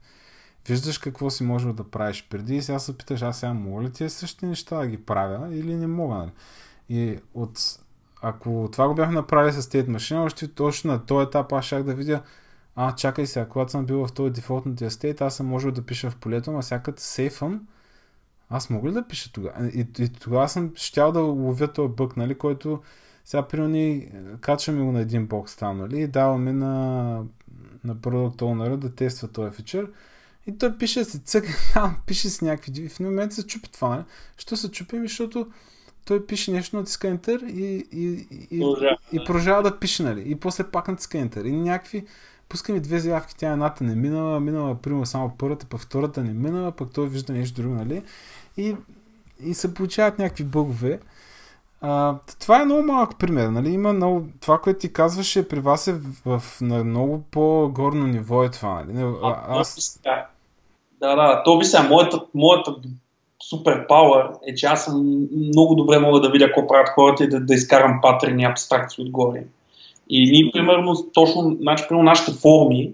Виждаш 0.68 0.98
какво 0.98 1.30
си 1.30 1.44
можеш 1.44 1.74
да 1.74 1.84
правиш 1.84 2.28
преди 2.30 2.56
и 2.56 2.62
сега 2.62 2.80
се 2.80 2.98
питаш, 2.98 3.22
аз 3.22 3.40
сега 3.40 3.54
мога 3.54 3.84
ли 3.84 3.92
тези 3.92 4.16
същи 4.16 4.46
неща 4.46 4.78
да 4.78 4.88
ги 4.88 5.06
правя 5.06 5.56
или 5.56 5.76
не 5.76 5.88
мога, 5.88 6.16
нали? 6.16 6.32
И 6.90 7.20
от, 7.34 7.60
ако 8.22 8.70
това 8.72 8.88
го 8.88 8.96
бяхме 8.96 9.14
направили 9.14 9.54
с 9.54 9.62
State 9.62 9.88
машина, 9.88 10.24
още 10.24 10.48
точно 10.48 10.92
на 10.92 11.06
този 11.06 11.28
етап 11.28 11.54
аз 11.54 11.66
шах 11.66 11.84
да 11.84 11.96
видя 11.96 12.22
а, 12.76 12.96
чакай 12.96 13.26
сега, 13.26 13.46
когато 13.46 13.72
съм 13.72 13.86
бил 13.86 14.08
в 14.08 14.14
този 14.14 14.34
дефолтния 14.34 14.92
стейт, 14.92 15.22
аз 15.22 15.36
съм 15.36 15.48
можел 15.48 15.72
да 15.72 15.82
пиша 15.82 16.10
в 16.10 16.16
полето, 16.16 16.58
а 16.58 16.62
сега 16.62 16.80
като 16.80 17.02
сейфъм, 17.02 17.68
аз 18.50 18.70
мога 18.70 18.90
ли 18.90 18.94
да 18.94 19.08
пиша 19.08 19.32
тогава? 19.34 19.68
И, 19.68 19.88
и 20.00 20.10
тогава 20.10 20.50
съм 20.50 20.72
щял 20.76 21.12
да 21.12 21.20
ловя 21.20 21.74
този 21.74 21.94
бък, 21.94 22.18
нали, 22.18 22.36
който 22.36 22.82
сега 23.26 23.48
при 23.48 23.62
ни 23.68 24.08
качваме 24.42 24.84
го 24.84 24.92
на 24.92 25.00
един 25.00 25.28
бокс 25.28 25.56
там, 25.56 25.78
нали, 25.78 26.02
и 26.02 26.08
даваме 26.08 26.54
на, 26.54 26.74
на 27.84 27.96
Product 27.96 28.42
Owner 28.42 28.76
да 28.76 28.96
тества 28.96 29.28
този 29.28 29.56
фичър. 29.56 29.88
И 30.48 30.58
той 30.58 30.78
пише 30.78 31.04
си 31.04 31.20
цък, 31.20 31.46
там, 31.74 31.98
пише 32.06 32.30
си 32.30 32.46
някакви 32.46 32.90
В 32.90 33.00
момента 33.00 33.36
се 33.36 33.48
чупи 33.48 33.72
това, 33.72 33.90
нали? 33.90 34.04
Що 34.38 34.56
се 34.56 34.72
чупи? 34.72 35.00
Защото 35.00 35.48
той 36.06 36.26
пише 36.26 36.52
нещо, 36.52 36.76
натиска 36.76 37.08
Enter 37.08 37.46
и, 37.46 37.88
и, 37.92 38.28
и, 38.52 38.60
продължава, 38.60 38.98
и 39.12 39.18
продължава 39.26 39.64
да 39.64 39.80
пише, 39.80 40.04
нали? 40.04 40.24
И 40.26 40.36
после 40.36 40.72
пак 40.72 40.88
натиска 40.88 41.18
Enter. 41.18 41.48
И 41.48 41.52
някакви 41.52 42.06
пускаме 42.50 42.80
две 42.80 43.00
заявки, 43.00 43.36
тя 43.38 43.52
едната 43.52 43.84
не 43.84 43.96
минала, 43.96 44.40
минала 44.40 44.76
примерно 44.76 45.06
само 45.06 45.32
първата, 45.38 45.66
пък 45.66 45.82
втората 45.82 46.24
не 46.24 46.34
минала, 46.34 46.72
пък 46.72 46.94
той 46.94 47.08
вижда 47.08 47.34
нещо 47.34 47.62
друго, 47.62 47.76
нали? 47.76 48.04
И, 48.58 48.76
и 49.40 49.54
се 49.54 49.74
получават 49.74 50.20
някакви 50.20 50.44
бъгове. 50.44 51.00
А, 51.82 52.16
това 52.40 52.62
е 52.62 52.66
много 52.66 52.84
малък 52.84 53.20
пример, 53.20 53.48
нали? 53.48 53.70
Има 53.70 53.94
много... 53.94 54.26
Това, 54.42 54.58
което 54.58 54.80
ти 54.80 54.94
казваше 54.94 55.48
при 55.48 55.60
вас 55.60 55.88
е 55.88 55.94
в, 55.94 56.40
в 56.40 56.62
на 56.62 56.84
много 56.84 57.24
по-горно 57.32 58.08
ниво 58.08 58.44
е 58.44 58.52
това, 58.52 58.84
нали? 58.88 59.16
А, 59.24 59.60
аз... 59.60 60.00
Да, 61.00 61.16
да. 61.16 61.44
То 61.44 61.60
би 61.60 61.66
сега, 61.66 61.84
моята, 61.84 62.26
моята 62.34 62.76
супер 63.50 63.88
пауър 63.88 64.30
е, 64.48 64.56
че 64.56 64.66
аз 64.66 64.86
съм 64.86 65.28
много 65.34 65.76
добре 65.76 66.00
мога 66.00 66.20
да 66.20 66.32
видя 66.32 66.46
какво 66.46 66.68
правят 66.68 66.90
хората 66.90 67.24
и 67.24 67.30
да, 67.30 67.40
да 67.40 67.54
изкарам 67.54 68.00
патерни 68.02 68.44
абстракции 68.44 69.06
отгоре. 69.06 69.44
И 70.10 70.32
ние, 70.32 70.52
примерно, 70.54 70.96
точно, 71.14 71.58
значи, 71.62 71.84
примерно, 71.90 72.06
нашите 72.06 72.32
форми 72.32 72.92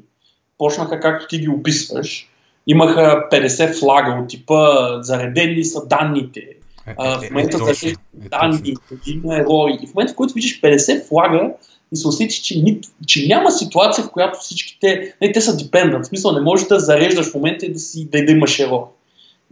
почнаха 0.57 0.99
както 0.99 1.27
ти 1.27 1.39
ги 1.39 1.49
описваш. 1.49 2.29
Имаха 2.67 3.27
50 3.31 3.79
флага 3.79 4.21
от 4.21 4.29
типа 4.29 4.57
заредени 5.01 5.65
са 5.65 5.87
данните. 5.87 6.39
Е, 6.87 6.95
а, 6.97 7.19
в 7.19 7.23
е, 7.23 7.29
момента 7.29 7.57
е, 7.57 7.87
е, 7.87 7.89
е, 7.89 7.95
данни, 8.29 8.73
има 9.07 9.35
ерои. 9.35 9.77
И 9.81 9.87
в 9.87 9.95
момента, 9.95 10.13
в 10.13 10.15
който 10.15 10.33
виждаш 10.33 10.61
50 10.61 11.07
флага 11.07 11.51
и 11.91 11.97
се 11.97 12.07
усетиш, 12.07 12.41
че, 12.41 12.59
ни, 12.59 12.79
че 13.05 13.27
няма 13.27 13.51
ситуация, 13.51 14.03
в 14.03 14.11
която 14.11 14.39
всичките, 14.39 15.13
не, 15.21 15.31
те 15.31 15.41
са 15.41 15.57
депендент. 15.57 16.05
В 16.05 16.07
смисъл, 16.07 16.31
не 16.31 16.41
можеш 16.41 16.67
да 16.67 16.79
зареждаш 16.79 17.31
в 17.31 17.35
момента 17.35 17.65
и 17.65 17.73
да, 17.73 17.79
си, 17.79 18.09
да, 18.09 18.25
да 18.25 18.31
имаш 18.31 18.59
ерор. 18.59 18.91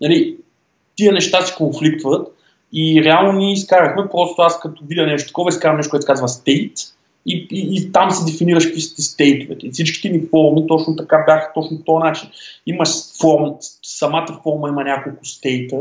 Нали, 0.01 0.37
тия 0.95 1.13
неща 1.13 1.41
си 1.41 1.53
конфликтват 1.57 2.27
и 2.73 3.03
реално 3.03 3.39
ние 3.39 3.53
изкарахме, 3.53 4.09
просто 4.11 4.41
аз 4.41 4.59
като 4.59 4.83
видя 4.85 5.05
нещо 5.05 5.27
такова, 5.27 5.49
изкарам 5.49 5.77
нещо, 5.77 5.89
което 5.89 6.01
се 6.01 6.07
казва 6.07 6.27
state 6.27 6.96
и, 7.27 7.47
и, 7.51 7.77
и 7.77 7.91
там 7.91 8.11
се 8.11 8.31
дефинираш 8.31 8.65
какви 8.65 8.81
са 8.81 9.01
стейтовете. 9.01 9.67
И 9.67 9.71
всичките 9.71 10.09
ни 10.09 10.21
форми 10.29 10.67
точно 10.67 10.95
така 10.95 11.23
бяха 11.25 11.51
точно 11.53 11.77
по 11.77 11.83
този 11.83 12.03
начин. 12.03 12.29
Има 12.65 12.83
форм, 13.21 13.55
самата 13.83 14.39
форма 14.43 14.69
има 14.69 14.83
няколко 14.83 15.25
стейта, 15.25 15.77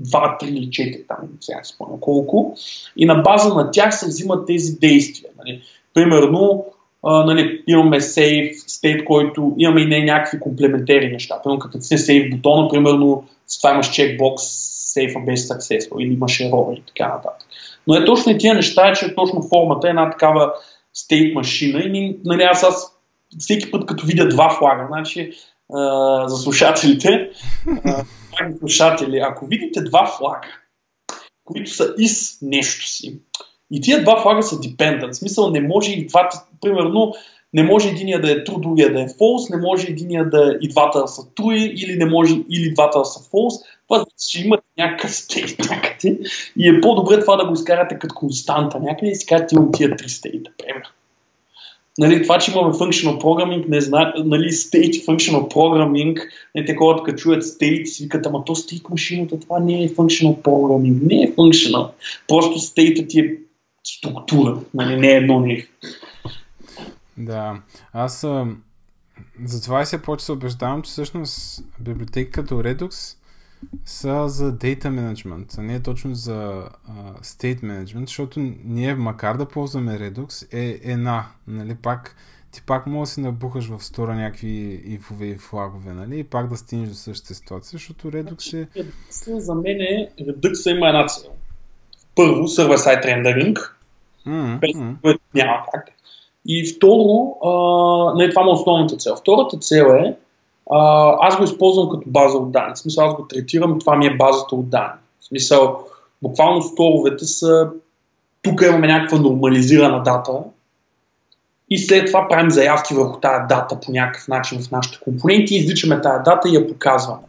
два, 0.00 0.38
три 0.38 0.48
или 0.48 0.70
четири, 0.70 1.06
там 1.08 1.16
сега 1.40 1.58
не 1.58 1.64
спомням 1.64 2.00
колко, 2.00 2.56
и 2.96 3.06
на 3.06 3.14
база 3.14 3.54
на 3.54 3.70
тях 3.70 3.98
се 3.98 4.06
взимат 4.06 4.46
тези 4.46 4.78
действия. 4.78 5.30
Нали. 5.38 5.62
Примерно, 5.94 6.64
а, 7.02 7.24
нали, 7.24 7.62
имаме 7.66 8.00
save 8.00 8.54
state, 8.54 9.04
който 9.04 9.54
имаме 9.58 9.80
и 9.80 9.86
не 9.86 10.04
някакви 10.04 10.40
комплементери 10.40 11.12
неща. 11.12 11.40
Примерно, 11.42 11.58
като 11.58 11.80
си 11.80 11.98
save 11.98 12.36
бутона, 12.36 12.68
примерно, 12.68 13.24
с 13.46 13.58
това 13.58 13.72
имаш 13.72 13.90
чекбокс 13.90 14.42
a 14.98 15.24
best 15.24 15.48
successful 15.52 16.00
или 16.00 16.12
имаш 16.12 16.38
error 16.38 16.72
или 16.72 16.82
така 16.86 17.08
нататък. 17.08 17.46
Но 17.86 17.94
е 17.94 18.04
точно 18.04 18.32
и 18.32 18.38
тия 18.38 18.54
неща, 18.54 18.92
че 18.92 19.14
точно 19.14 19.42
формата 19.42 19.86
е 19.86 19.90
една 19.90 20.10
такава 20.10 20.52
state 20.96 21.34
машина 21.34 21.80
и 21.80 22.18
нали, 22.24 22.42
аз, 22.42 22.62
аз 22.62 22.96
всеки 23.38 23.70
път 23.70 23.86
като 23.86 24.06
видя 24.06 24.28
два 24.28 24.50
флага, 24.58 24.86
значи 24.88 25.32
а, 25.74 26.28
за 26.28 26.36
слушателите, 26.36 27.30
а, 27.84 28.04
слушатели, 28.58 29.18
ако 29.18 29.46
видите 29.46 29.80
два 29.80 30.06
флага, 30.06 30.48
които 31.44 31.70
са 31.70 31.94
из 31.98 32.38
нещо 32.42 32.88
си, 32.88 33.20
и 33.70 33.80
тия 33.80 34.02
два 34.02 34.22
флага 34.22 34.42
са 34.42 34.56
dependent. 34.56 35.12
В 35.12 35.16
смисъл 35.16 35.50
не 35.50 35.60
може 35.60 35.92
и 35.92 36.06
двата, 36.06 36.44
примерно, 36.60 37.12
не 37.52 37.62
може 37.62 37.88
единия 37.88 38.20
да 38.20 38.32
е 38.32 38.44
true, 38.44 38.60
другия 38.60 38.92
да 38.92 39.02
е 39.02 39.06
false, 39.06 39.56
не 39.56 39.62
може 39.62 39.86
единия 39.86 40.30
да 40.30 40.58
и 40.60 40.68
двата 40.68 41.08
са 41.08 41.22
true, 41.22 41.72
или 41.72 41.96
не 41.96 42.06
може 42.06 42.34
или 42.50 42.74
двата 42.74 43.04
са 43.04 43.20
false. 43.20 43.64
Това 43.88 44.04
че 44.28 44.44
имате 44.44 44.62
някакъв 44.78 45.14
стейт 45.14 45.58
някъде 45.58 46.18
и 46.58 46.68
е 46.68 46.80
по-добре 46.80 47.20
това 47.20 47.36
да 47.36 47.46
го 47.46 47.54
изкарате 47.54 47.98
като 47.98 48.14
константа 48.14 48.80
някъде 48.80 49.10
и 49.10 49.14
си 49.14 49.26
кажете 49.26 49.54
имам 49.54 49.72
тия 49.72 49.96
три 49.96 50.08
стейта, 50.08 50.50
примерно. 50.58 50.90
Нали, 51.98 52.22
това, 52.22 52.38
че 52.38 52.50
имаме 52.50 52.74
functional 52.74 53.22
programming, 53.22 53.68
не 53.68 53.80
знае, 53.80 54.12
нали, 54.16 54.48
state 54.48 55.04
functional 55.06 55.54
programming, 55.54 56.20
не 56.54 56.64
те 56.64 56.74
хората 56.74 57.02
като 57.02 57.18
чуят 57.18 57.42
state, 57.42 57.84
си 57.84 58.02
викат, 58.02 58.26
ама 58.26 58.44
то 58.44 58.54
state 58.54 58.90
машината, 58.90 59.40
това 59.40 59.58
не 59.58 59.84
е 59.84 59.88
functional 59.88 60.42
programming, 60.42 61.02
не 61.02 61.22
е 61.22 61.32
functional. 61.34 61.90
Просто 62.28 62.58
state 62.58 63.08
ти 63.08 63.20
е 63.20 63.36
структура, 63.84 64.58
нали, 64.74 64.96
не 64.96 65.08
е 65.08 65.16
едно 65.16 65.40
нещо. 65.40 65.70
Да, 67.16 67.60
аз 67.92 68.26
затова 69.44 69.82
и 69.82 69.86
се 69.86 70.02
почва 70.02 70.24
се 70.24 70.32
убеждавам, 70.32 70.82
че 70.82 70.90
всъщност 70.90 71.64
библиотеки 71.80 72.30
като 72.30 72.54
Redux 72.54 73.16
са 73.84 74.28
за 74.28 74.52
data 74.52 74.84
management, 74.84 75.58
а 75.58 75.62
не 75.62 75.74
е 75.74 75.82
точно 75.82 76.14
за 76.14 76.68
state 77.22 77.60
management, 77.62 78.06
защото 78.06 78.40
ние, 78.64 78.94
макар 78.94 79.36
да 79.36 79.48
ползваме 79.48 79.98
Redux, 79.98 80.54
е 80.54 80.80
една, 80.92 81.26
нали, 81.46 81.74
пак 81.74 82.16
ти 82.56 82.62
пак 82.66 82.86
може 82.86 83.08
да 83.08 83.14
си 83.14 83.20
набухаш 83.20 83.68
в 83.68 83.84
стора 83.84 84.14
някакви 84.14 84.82
ифове 84.84 85.26
и 85.26 85.36
флагове, 85.36 85.92
нали, 85.92 86.18
и 86.18 86.24
пак 86.24 86.48
да 86.48 86.56
стигнеш 86.56 86.88
до 86.88 86.94
същата 86.94 87.34
ситуация, 87.34 87.70
защото 87.72 88.10
Redux 88.10 88.66
е... 88.76 88.84
За 89.40 89.54
мен 89.54 89.80
е, 89.80 90.08
Redux 90.20 90.76
има 90.76 90.88
една 90.88 91.06
цел. 91.06 91.30
Първо, 92.14 92.42
rendering, 92.42 93.58
mm-hmm. 94.26 95.00
което 95.02 95.20
няма 95.34 95.62
как. 95.72 95.88
И 96.48 96.74
второ, 96.76 97.36
а, 97.44 98.14
не, 98.16 98.30
това 98.30 98.42
е 98.42 98.48
основната 98.48 98.96
цел. 98.96 99.16
Втората 99.16 99.58
цел 99.58 99.84
е, 99.84 100.16
а, 100.70 101.10
аз 101.20 101.36
го 101.36 101.44
използвам 101.44 101.88
като 101.90 102.10
база 102.10 102.38
от 102.38 102.52
данни. 102.52 102.74
В 102.74 102.78
смисъл, 102.78 103.06
аз 103.06 103.14
го 103.14 103.26
третирам, 103.26 103.78
това 103.78 103.96
ми 103.96 104.06
е 104.06 104.16
базата 104.16 104.54
от 104.54 104.70
данни. 104.70 105.00
В 105.20 105.24
смисъл, 105.24 105.84
буквално 106.22 106.62
сторовете 106.62 107.24
са, 107.24 107.70
тук 108.42 108.62
имаме 108.62 108.86
някаква 108.86 109.18
нормализирана 109.18 110.02
дата 110.02 110.32
и 111.70 111.78
след 111.78 112.06
това 112.06 112.28
правим 112.28 112.50
заявки 112.50 112.94
върху 112.94 113.20
тази 113.20 113.46
дата 113.48 113.80
по 113.80 113.92
някакъв 113.92 114.28
начин 114.28 114.62
в 114.62 114.70
нашите 114.70 114.98
компоненти, 115.04 115.56
извличаме 115.56 116.00
тази 116.00 116.22
дата 116.24 116.48
и 116.48 116.54
я 116.54 116.66
показваме. 116.66 117.22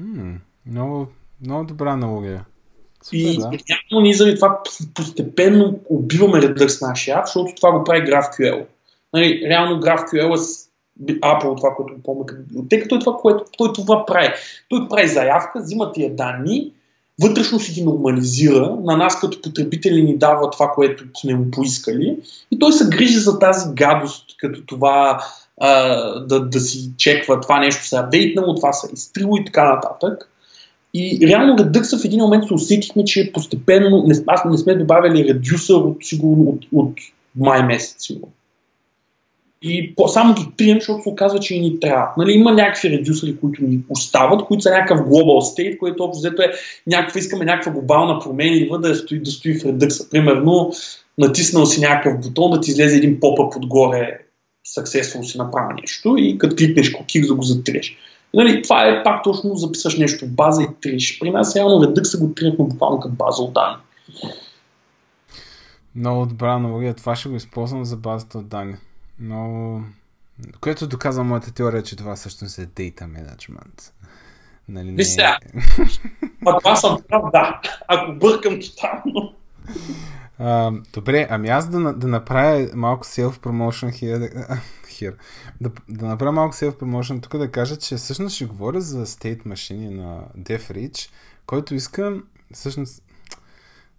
Mm, 0.00 0.34
много, 0.66 1.06
много 1.44 1.64
добра 1.64 1.92
аналогия. 1.92 2.44
Супер, 3.02 3.18
и 3.18 3.38
да. 3.38 3.50
реално 3.50 4.02
ние 4.02 4.14
заради 4.14 4.36
това 4.36 4.62
постепенно 4.94 5.78
убиваме 5.88 6.42
редър 6.42 6.68
с 6.68 6.80
нашия 6.80 7.18
ап, 7.18 7.26
защото 7.26 7.54
това 7.56 7.72
го 7.72 7.84
прави 7.84 8.06
GraphQL. 8.06 8.64
Нали, 9.12 9.42
реално 9.48 9.80
GraphQL 9.80 10.34
е 10.34 10.67
Apple, 11.02 11.56
това, 11.56 11.74
което 11.76 11.94
помня 12.04 12.26
като 12.26 12.42
библиотека, 12.42 12.88
той 12.88 12.98
това, 12.98 13.16
което 13.16 13.44
той 13.58 13.72
това 13.72 14.06
прави. 14.06 14.28
Той 14.68 14.88
прави 14.88 15.08
заявка, 15.08 15.60
взима 15.60 15.92
тия 15.92 16.14
данни, 16.14 16.72
вътрешно 17.22 17.60
си 17.60 17.72
ги 17.72 17.84
нормализира, 17.84 18.76
на 18.82 18.96
нас 18.96 19.20
като 19.20 19.42
потребители 19.42 20.02
ни 20.02 20.16
дава 20.16 20.50
това, 20.50 20.68
което 20.74 21.04
сме 21.20 21.34
му 21.34 21.50
поискали 21.50 22.16
и 22.50 22.58
той 22.58 22.72
се 22.72 22.88
грижи 22.88 23.18
за 23.18 23.38
тази 23.38 23.74
гадост, 23.74 24.24
като 24.38 24.66
това 24.66 25.20
а, 25.60 25.94
да, 26.20 26.40
да 26.40 26.60
си 26.60 26.90
чеква 26.96 27.40
това 27.40 27.60
нещо 27.60 27.86
се 27.86 27.96
апдейтнало, 27.96 28.54
това 28.54 28.72
се 28.72 28.94
изтрило 28.94 29.36
и 29.36 29.44
така 29.44 29.74
нататък. 29.74 30.30
И 30.94 31.26
реално 31.28 31.56
Redux 31.56 32.00
в 32.00 32.04
един 32.04 32.20
момент 32.20 32.44
се 32.44 32.54
усетихме, 32.54 33.04
че 33.04 33.32
постепенно, 33.32 34.04
не, 34.06 34.14
аз 34.26 34.44
не 34.44 34.58
сме 34.58 34.74
добавили 34.74 35.28
редюсър 35.28 35.74
от, 35.74 35.96
сигурно, 36.00 36.42
от, 36.42 36.66
от 36.72 36.98
май 37.36 37.62
месец. 37.62 37.96
Сигурно. 37.98 38.32
И 39.62 39.94
по, 39.94 40.08
само 40.08 40.34
ги 40.34 40.46
трием, 40.56 40.78
защото 40.80 41.02
се 41.02 41.08
оказва, 41.08 41.40
че 41.40 41.58
ни 41.58 41.80
трябва. 41.80 42.08
Нали, 42.18 42.32
има 42.32 42.52
някакви 42.52 42.90
редюсери, 42.90 43.36
които 43.40 43.64
ни 43.64 43.80
остават, 43.88 44.44
които 44.44 44.62
са 44.62 44.70
някакъв 44.70 45.06
global 45.06 45.40
state, 45.40 45.78
което 45.78 46.04
общо 46.04 46.18
взето 46.18 46.42
е 46.42 46.52
някаква, 46.86 47.18
искаме 47.18 47.44
някаква 47.44 47.72
глобална 47.72 48.18
променлива 48.18 48.78
да 48.78 48.94
стои, 48.94 49.22
да 49.22 49.30
стои 49.30 49.54
в 49.54 49.62
Redux. 49.62 50.10
Примерно, 50.10 50.72
натиснал 51.18 51.66
си 51.66 51.80
някакъв 51.80 52.20
бутон, 52.20 52.50
да 52.50 52.60
ти 52.60 52.70
излезе 52.70 52.96
един 52.96 53.20
попъп 53.20 53.56
отгоре, 53.56 54.18
successful 54.76 55.22
си 55.22 55.38
направи 55.38 55.74
нещо 55.80 56.16
и 56.18 56.38
като 56.38 56.56
кликнеш 56.56 56.90
кокик 56.90 57.26
да 57.26 57.34
го 57.34 57.42
затриеш. 57.42 57.96
Нали, 58.34 58.62
това 58.62 58.86
е 58.86 59.02
пак 59.02 59.24
точно 59.24 59.54
записваш 59.54 59.96
нещо 59.96 60.26
в 60.26 60.28
база 60.28 60.62
и 60.62 60.66
триш. 60.80 61.18
При 61.18 61.30
нас 61.30 61.56
реално 61.56 61.84
Redux 61.84 62.20
го 62.20 62.34
тринахме 62.34 62.64
буквално 62.64 63.00
като 63.00 63.14
база 63.14 63.42
от 63.42 63.52
данни. 63.52 63.76
Много 65.94 66.26
добра 66.26 66.52
аналогия. 66.52 66.94
Това 66.94 67.16
ще 67.16 67.28
го 67.28 67.36
използвам 67.36 67.84
за 67.84 67.96
базата 67.96 68.38
от 68.38 68.48
данни. 68.48 68.74
Но... 69.20 69.82
Което 70.60 70.86
доказва 70.86 71.24
моята 71.24 71.54
теория, 71.54 71.82
че 71.82 71.96
това 71.96 72.16
всъщност 72.16 72.58
е 72.58 72.66
data 72.66 73.02
management. 73.02 73.92
Нали, 74.68 74.92
не... 74.92 75.04
сега. 75.04 75.38
А 76.46 76.58
това 76.58 76.76
съм 76.76 76.98
прав, 77.08 77.22
да. 77.32 77.60
Ако 77.88 78.12
бъркам 78.12 78.60
тотално. 78.60 79.34
Uh, 80.40 80.82
добре, 80.92 81.26
ами 81.30 81.48
аз 81.48 81.68
да, 81.68 81.92
да 81.92 82.08
направя 82.08 82.68
малко 82.74 83.06
self-promotion 83.06 83.90
here, 83.90 84.48
here. 84.86 85.14
Да, 85.60 85.70
да 85.88 86.06
направя 86.06 86.32
малко 86.32 86.54
self-promotion 86.54 87.22
тук 87.22 87.36
да 87.36 87.50
кажа, 87.50 87.76
че 87.76 87.96
всъщност 87.96 88.36
ще 88.36 88.44
говоря 88.44 88.80
за 88.80 89.06
state 89.06 89.46
машини 89.46 89.88
на 89.88 90.22
DevReach, 90.38 91.10
който 91.46 91.74
искам 91.74 92.24
всъщност 92.54 93.02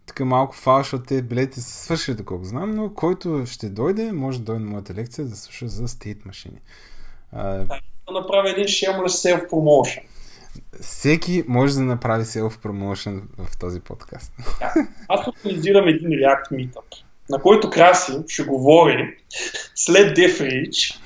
така 0.10 0.26
малко 0.26 0.56
фал, 0.56 0.78
защото 0.78 1.04
те 1.04 1.22
билети 1.22 1.62
са 1.62 1.84
свършили, 1.84 2.16
доколко 2.16 2.46
знам, 2.46 2.72
но 2.72 2.94
който 2.94 3.44
ще 3.46 3.70
дойде, 3.70 4.12
може 4.12 4.40
да 4.40 4.46
дойде 4.46 4.64
на 4.64 4.70
моята 4.72 4.94
лекция 4.94 5.26
да 5.26 5.36
слуша 5.36 5.68
за 5.68 5.88
стейт 5.88 6.26
машини. 6.26 6.58
А, 7.32 7.44
да 8.08 8.14
направи 8.14 8.50
един 8.50 8.66
shameless 8.66 9.08
self-promotion. 9.08 10.02
Всеки 10.82 11.44
може 11.48 11.74
да 11.74 11.82
направи 11.82 12.24
self-promotion 12.24 13.22
в 13.38 13.58
този 13.58 13.80
подкаст. 13.80 14.34
Да. 14.60 14.74
Аз 15.08 15.28
организирам 15.28 15.88
един 15.88 16.10
React 16.10 16.52
Meetup, 16.52 17.04
на 17.30 17.42
който 17.42 17.70
Краси 17.70 18.14
ще 18.28 18.44
говори 18.44 19.18
след 19.76 20.18
DevReach. 20.18 21.00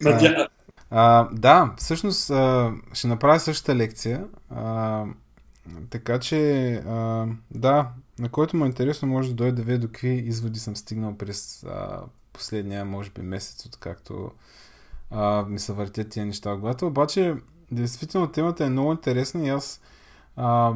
Надя... 0.00 0.48
А, 0.90 1.28
да, 1.32 1.72
всъщност 1.76 2.30
а, 2.30 2.72
ще 2.92 3.06
направя 3.06 3.40
същата 3.40 3.76
лекция. 3.76 4.24
А, 4.50 5.04
така 5.90 6.18
че, 6.18 6.72
а, 6.74 7.26
да, 7.50 7.88
на 8.18 8.28
който 8.28 8.56
му 8.56 8.64
е 8.64 8.68
интересно, 8.68 9.08
може 9.08 9.28
да 9.28 9.34
дойде 9.34 9.52
да 9.52 9.62
види 9.62 9.78
до 9.78 9.86
какви 9.86 10.08
изводи 10.08 10.60
съм 10.60 10.76
стигнал 10.76 11.16
през 11.16 11.64
а, 11.64 12.00
последния, 12.32 12.84
може 12.84 13.10
би, 13.10 13.22
месец, 13.22 13.66
откакто 13.66 14.30
а, 15.10 15.42
ми 15.42 15.58
се 15.58 15.72
въртят 15.72 16.08
тия 16.08 16.26
неща 16.26 16.54
в 16.54 16.58
главата. 16.58 16.86
Обаче, 16.86 17.34
действително, 17.72 18.32
темата 18.32 18.64
е 18.64 18.70
много 18.70 18.92
интересна 18.92 19.46
и 19.46 19.48
аз 19.48 19.80
а, 20.36 20.72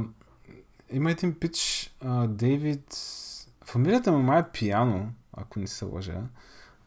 има 0.93 1.11
един 1.11 1.35
пич, 1.35 1.91
а, 2.05 2.27
Дейвид, 2.27 2.97
фамилията 3.65 4.13
му 4.13 4.19
май 4.19 4.41
е 4.41 4.45
Пиано, 4.53 5.09
ако 5.33 5.59
не 5.59 5.67
се 5.67 5.85
лъжа. 5.85 6.21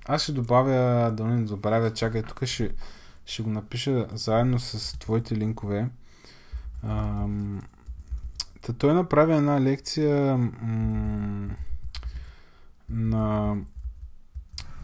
аз, 0.06 0.22
ще 0.24 0.32
добавя, 0.32 1.12
да 1.12 1.24
не 1.24 1.48
забравя, 1.48 1.94
чакай, 1.94 2.24
тук 2.24 2.46
ще, 2.46 2.72
ще 3.26 3.44
го 3.44 3.50
напиша 3.50 4.08
заедно 4.12 4.60
с 4.60 5.00
твоите 5.00 5.36
линкове. 5.36 5.90
Ам, 6.84 7.62
та 8.62 8.74
той 8.74 8.94
направи 8.94 9.34
една 9.34 9.62
лекция 9.62 10.38
м- 10.38 11.56
на 12.90 13.56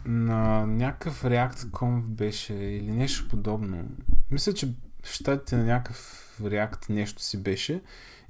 на 0.04 0.66
някакъв 0.66 1.22
React.conf 1.22 2.00
беше 2.00 2.54
или 2.54 2.92
нещо 2.92 3.28
подобно. 3.28 3.88
Мисля, 4.30 4.52
че 4.52 4.66
в 5.04 5.12
щатите 5.12 5.56
на 5.56 5.64
някакъв 5.64 6.38
React 6.42 6.90
нещо 6.90 7.22
си 7.22 7.42
беше 7.42 7.82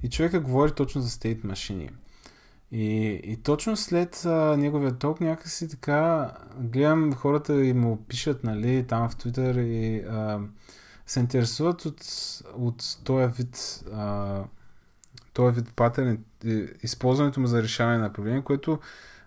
и 0.03 0.09
човека 0.09 0.39
говори 0.39 0.71
точно 0.71 1.01
за 1.01 1.09
state 1.09 1.43
машини. 1.43 1.89
И, 2.71 3.21
и 3.23 3.37
точно 3.37 3.77
след 3.77 4.25
а, 4.25 4.57
неговия 4.57 4.97
ток 4.97 5.21
някакси 5.21 5.69
така 5.69 6.31
гледам 6.59 7.13
хората 7.13 7.65
и 7.65 7.73
му 7.73 8.05
пишат, 8.07 8.43
нали, 8.43 8.85
там 8.87 9.09
в 9.09 9.15
Twitter 9.15 9.59
и 9.61 10.05
а, 10.09 10.39
се 11.05 11.19
интересуват 11.19 11.85
от, 11.85 12.01
от 12.55 12.97
този 13.03 13.27
вид 13.27 13.83
а, 13.93 14.43
този 15.33 15.55
вид 15.55 15.73
патърн, 15.75 16.17
използването 16.83 17.39
му 17.39 17.47
за 17.47 17.63
решаване 17.63 17.97
на 17.97 18.13
проблеми, 18.13 18.43
което 18.43 18.79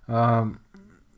а, 0.08 0.44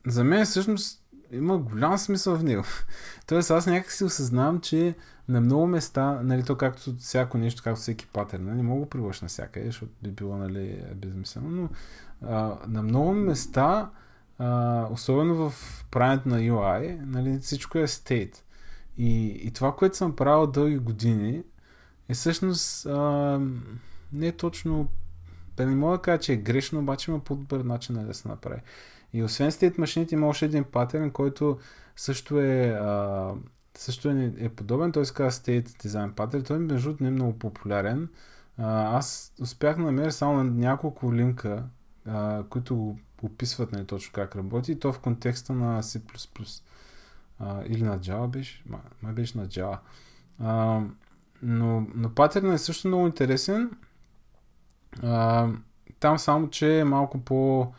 за 0.07 0.25
мен 0.25 0.45
всъщност 0.45 1.03
има 1.33 1.59
голям 1.59 1.99
смисъл 1.99 2.37
в 2.37 2.43
него. 2.43 2.65
Тоест 3.27 3.51
аз 3.51 3.67
някак 3.67 3.93
си 3.93 4.05
осъзнавам, 4.05 4.61
че 4.61 4.95
на 5.29 5.41
много 5.41 5.67
места, 5.67 6.21
нали, 6.23 6.45
то 6.45 6.57
както 6.57 6.97
всяко 6.99 7.39
нещо, 7.39 7.63
както 7.63 7.81
всеки 7.81 8.07
патърн, 8.07 8.45
нали, 8.45 8.57
не 8.57 8.63
мога 8.63 8.81
го 8.81 8.89
приложа 8.89 9.19
навсякъде, 9.23 9.67
защото 9.67 9.93
би 10.03 10.11
било 10.11 10.37
нали, 10.37 10.85
безмислено, 10.95 11.51
но 11.51 11.69
на 12.67 12.83
много 12.83 13.13
места, 13.13 13.91
а, 14.39 14.83
особено 14.91 15.51
в 15.51 15.85
правенето 15.91 16.29
на 16.29 16.39
UI, 16.39 17.01
нали, 17.07 17.39
всичко 17.39 17.79
е 17.79 17.87
state. 17.87 18.37
И, 18.99 19.27
и 19.27 19.51
това, 19.51 19.77
което 19.77 19.97
съм 19.97 20.17
правил 20.17 20.47
дълги 20.47 20.79
години, 20.79 21.43
е 22.09 22.15
всъщност 22.15 22.87
а, 22.87 23.41
не 24.13 24.27
е 24.27 24.33
точно 24.33 24.89
да 25.57 25.67
не 25.67 25.75
мога 25.75 25.97
да 25.97 26.03
кажа, 26.03 26.21
че 26.21 26.33
е 26.33 26.37
грешно, 26.37 26.79
обаче 26.79 27.11
има 27.11 27.21
по-добър 27.21 27.61
начин 27.61 28.07
да 28.07 28.15
се 28.15 28.29
направи. 28.29 28.61
И 29.13 29.23
освен 29.23 29.51
state 29.51 29.79
машините 29.79 30.15
има 30.15 30.29
още 30.29 30.45
един 30.45 30.65
паттерн, 30.65 31.11
който 31.11 31.59
също 31.97 32.41
е, 32.41 32.79
а, 32.81 33.33
също 33.75 34.09
е, 34.09 34.33
е 34.39 34.49
подобен, 34.49 34.93
той 34.93 35.07
се 35.07 35.15
казва 35.15 35.31
State 35.31 35.69
Design 35.69 36.13
Pattern. 36.13 36.47
Той 36.47 36.59
между 36.59 36.89
другото 36.89 37.03
не 37.03 37.09
е 37.09 37.13
много 37.13 37.39
популярен. 37.39 38.09
А, 38.59 38.97
аз 38.97 39.33
успях 39.41 39.77
да 39.77 39.83
намеря 39.83 40.13
само 40.13 40.37
на 40.37 40.45
няколко 40.45 41.15
линка, 41.15 41.65
а, 42.07 42.45
които 42.51 42.97
описват 43.23 43.73
нали, 43.73 43.87
точно 43.87 44.13
как 44.13 44.37
работи, 44.37 44.73
и 44.73 44.79
то 44.79 44.93
в 44.93 44.99
контекста 44.99 45.53
на 45.53 45.83
C++. 45.83 46.01
А, 47.39 47.63
или 47.67 47.83
на 47.83 47.99
Java 47.99 48.29
беше, 48.29 48.65
май, 49.03 49.13
беше 49.13 49.39
на 49.39 49.47
Java. 49.47 49.79
А, 50.41 50.81
но, 51.43 51.87
но 51.95 52.15
паттернът 52.15 52.55
е 52.55 52.59
също 52.59 52.89
много 52.89 53.07
интересен. 53.07 53.71
А, 55.03 55.49
там 56.01 56.19
само, 56.19 56.51
че 56.51 56.81
е 56.81 56.85
малко 56.85 57.21
по, 57.21 57.73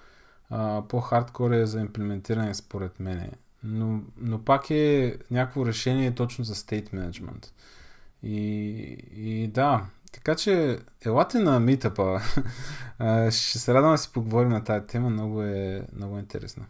а, 0.50 0.84
по-хардкор 0.90 1.52
е 1.52 1.66
за 1.66 1.80
имплементиране 1.80 2.54
според 2.54 3.00
мене. 3.00 3.32
Но, 3.64 4.02
но 4.18 4.44
пак 4.44 4.70
е 4.70 5.18
някакво 5.32 5.66
решение 5.66 6.16
точно 6.16 6.44
за 6.44 6.56
state 6.56 6.94
management. 6.94 7.52
И, 8.24 8.38
и 9.16 9.48
да, 9.48 9.86
така 10.14 10.36
че 10.36 10.78
елате 11.06 11.40
на 11.40 11.60
митъпа. 11.60 12.20
Ще 13.32 13.60
се 13.60 13.74
радвам 13.74 13.92
да 13.92 13.98
си 13.98 14.10
поговорим 14.14 14.50
на 14.50 14.64
тази 14.64 14.88
тема, 14.88 15.10
много 15.10 15.44
е, 15.44 15.82
много 15.96 16.18
е 16.18 16.20
интересна. 16.20 16.64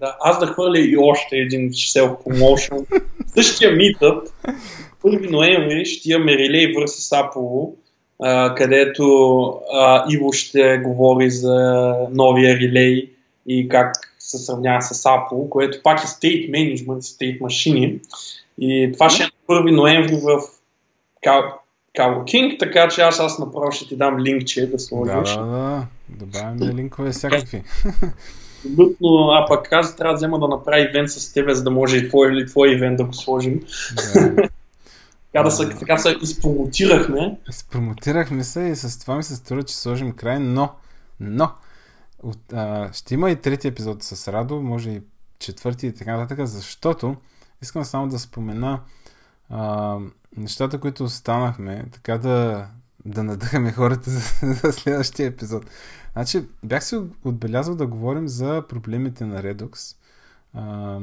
Да, 0.00 0.16
аз 0.20 0.38
да 0.38 0.46
хвърля 0.46 0.78
и 0.78 0.96
още 0.98 1.36
един 1.36 1.70
self-promotion. 1.70 3.02
Същия 3.26 3.72
митъп, 3.72 4.28
1 5.04 5.30
ноември 5.30 5.84
ще 5.84 6.10
имаме 6.10 6.38
релей 6.38 6.72
върси 6.72 7.02
Сапово, 7.02 7.76
където 8.56 9.04
а, 9.72 10.04
Иво 10.10 10.32
ще 10.32 10.78
говори 10.78 11.30
за 11.30 11.94
новия 12.10 12.56
релей 12.56 13.10
и 13.46 13.68
как 13.68 14.14
се 14.18 14.38
сравнява 14.38 14.82
с 14.82 15.02
Apple, 15.02 15.48
което 15.48 15.82
пак 15.82 15.98
е 15.98 16.06
State 16.06 16.50
Management, 16.50 17.00
State 17.00 17.40
машини. 17.40 18.00
И 18.58 18.90
това 18.92 19.10
ще 19.10 19.22
е 19.22 19.26
на 19.48 19.54
1 19.54 19.70
ноември 19.70 20.16
в 20.16 20.40
Као 21.96 22.24
Кинг, 22.24 22.58
така 22.58 22.88
че 22.88 23.00
аз, 23.00 23.20
аз 23.20 23.38
направо 23.38 23.72
ще 23.72 23.88
ти 23.88 23.96
дам 23.96 24.18
линкче 24.18 24.70
да 24.70 24.78
сложиш. 24.78 25.34
Да, 25.34 25.44
да, 25.44 25.46
да. 25.46 25.86
Добавяме 26.08 26.74
линкове 26.74 27.10
всякакви. 27.10 27.62
Но, 29.00 29.30
а 29.30 29.46
пък 29.48 29.72
аз 29.72 29.96
трябва 29.96 30.12
да 30.12 30.16
взема 30.16 30.38
да 30.38 30.48
направя 30.48 30.80
ивент 30.80 31.10
с 31.10 31.32
тебе, 31.32 31.54
за 31.54 31.62
да 31.64 31.70
може 31.70 31.96
и 31.96 32.08
твой 32.08 32.32
или 32.32 32.46
твой 32.46 32.72
ивент 32.72 32.96
да 32.96 33.04
го 33.04 33.12
сложим. 33.12 33.60
Да. 34.14 34.36
така, 35.32 35.42
да 35.44 35.50
се, 35.50 35.68
така 35.68 35.98
се 35.98 36.16
изпромотирахме. 36.22 37.38
Изпромотирахме 37.50 38.44
се 38.44 38.60
и 38.60 38.76
с 38.76 39.00
това 39.00 39.16
ми 39.16 39.22
се 39.22 39.36
струва, 39.36 39.62
че 39.62 39.76
сложим 39.76 40.12
край, 40.12 40.38
но, 40.38 40.70
но, 41.20 41.50
от, 42.22 42.52
а, 42.52 42.90
ще 42.92 43.14
има 43.14 43.30
и 43.30 43.36
трети 43.36 43.68
епизод 43.68 44.02
с 44.02 44.32
Радо, 44.32 44.60
може 44.60 44.90
и 44.90 45.02
четвърти 45.38 45.86
и 45.86 45.94
така 45.94 46.16
нататък, 46.16 46.46
защото 46.46 47.16
искам 47.62 47.84
само 47.84 48.08
да 48.08 48.18
спомена 48.18 48.80
а, 49.50 49.98
нещата, 50.36 50.80
които 50.80 51.04
останахме, 51.04 51.84
така 51.92 52.18
да, 52.18 52.68
да 53.04 53.24
надъхаме 53.24 53.72
хората 53.72 54.10
за, 54.10 54.72
следващия 54.72 55.26
епизод. 55.26 55.70
Значи, 56.12 56.48
бях 56.64 56.84
си 56.84 57.00
отбелязал 57.24 57.76
да 57.76 57.86
говорим 57.86 58.28
за 58.28 58.64
проблемите 58.68 59.24
на 59.24 59.42
Redux. 59.42 59.96
А, 60.54 61.00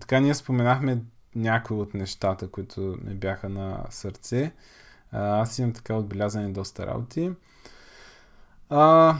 така 0.00 0.20
ние 0.20 0.34
споменахме 0.34 1.02
някои 1.34 1.76
от 1.76 1.94
нещата, 1.94 2.48
които 2.48 2.98
ми 3.04 3.14
бяха 3.14 3.48
на 3.48 3.84
сърце. 3.90 4.52
А, 5.12 5.40
аз 5.40 5.58
имам 5.58 5.72
така 5.72 5.94
отбелязани 5.94 6.52
доста 6.52 6.86
работи. 6.86 7.30
А, 8.68 9.16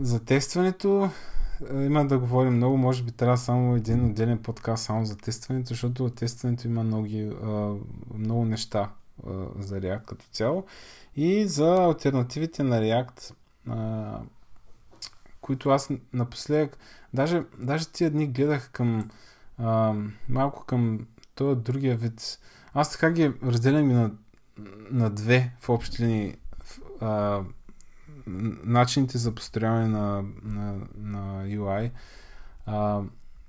за 0.00 0.24
тестването 0.24 1.10
има 1.70 2.06
да 2.06 2.18
говорим 2.18 2.56
много, 2.56 2.76
може 2.76 3.02
би 3.02 3.12
трябва 3.12 3.36
само 3.36 3.76
един 3.76 4.04
отделен 4.04 4.38
подкаст 4.38 4.84
само 4.84 5.06
за 5.06 5.16
тестването, 5.16 5.68
защото 5.68 6.10
тестването 6.10 6.66
има 6.66 6.82
много, 6.82 7.06
много 8.14 8.44
неща 8.44 8.90
за 9.58 9.80
React 9.80 10.04
като 10.04 10.24
цяло. 10.32 10.64
И 11.16 11.46
за 11.46 11.74
альтернативите 11.74 12.62
на 12.62 12.80
React, 12.80 13.34
които 15.40 15.70
аз 15.70 15.90
напоследък, 16.12 16.78
даже, 17.14 17.42
даже 17.58 17.88
тия 17.88 18.10
дни 18.10 18.26
гледах 18.26 18.70
към 18.70 19.10
малко 20.28 20.64
към 20.64 21.06
този 21.34 21.60
другия 21.60 21.96
вид. 21.96 22.38
Аз 22.74 22.92
така 22.92 23.10
ги 23.10 23.32
разделям 23.42 23.90
и 23.90 23.94
на, 23.94 24.10
на 24.90 25.10
две 25.10 25.52
в 25.60 25.68
общи 25.68 26.02
линии 26.02 26.36
начините 28.26 29.18
за 29.18 29.34
построяване 29.34 29.88
на, 29.88 30.24
на, 30.42 30.74
на 30.96 31.44
UI. 31.44 31.90
А, 32.66 33.02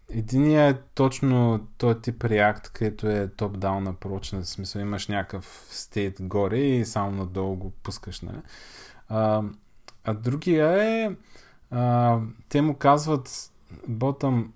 Единият 0.09 0.78
е 0.78 0.82
точно 0.95 1.67
този 1.78 2.01
тип 2.01 2.23
React, 2.23 2.69
където 2.73 3.07
е 3.07 3.28
топ-даун 3.28 3.93
approach, 3.93 4.41
в 4.41 4.47
смисъл 4.47 4.80
имаш 4.80 5.07
някакъв 5.07 5.67
стейт 5.69 6.17
горе 6.21 6.57
и 6.57 6.86
само 6.86 7.11
надолу 7.11 7.55
го 7.55 7.71
пускаш. 7.71 8.21
Нали? 8.21 8.38
А, 9.09 9.43
а 10.03 10.13
другия 10.13 10.84
е, 10.84 11.15
а, 11.71 12.19
те 12.49 12.61
му 12.61 12.76
казват 12.76 13.51
bottom 13.89 14.47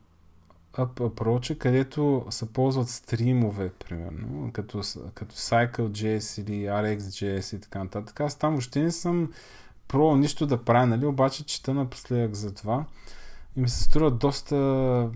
up 0.73 0.93
approach, 0.93 1.57
където 1.57 2.25
се 2.29 2.53
ползват 2.53 2.89
стримове, 2.89 3.69
примерно, 3.69 4.51
като, 4.53 4.81
като 5.13 5.35
Cycle.js 5.35 6.41
или 6.41 6.65
RxJS 6.65 7.57
и 7.57 7.61
така 7.61 7.83
нататък. 7.83 8.19
Аз 8.19 8.35
там 8.35 8.51
въобще 8.51 8.81
не 8.81 8.91
съм 8.91 9.31
про 9.89 10.15
нищо 10.15 10.45
да 10.45 10.63
правя, 10.63 10.85
нали? 10.85 11.05
Обаче 11.05 11.45
чета 11.45 11.73
напоследък 11.73 12.35
за 12.35 12.53
това. 12.53 12.85
И 13.57 13.61
ми 13.61 13.69
се 13.69 13.83
струва 13.83 14.11
доста, 14.11 15.09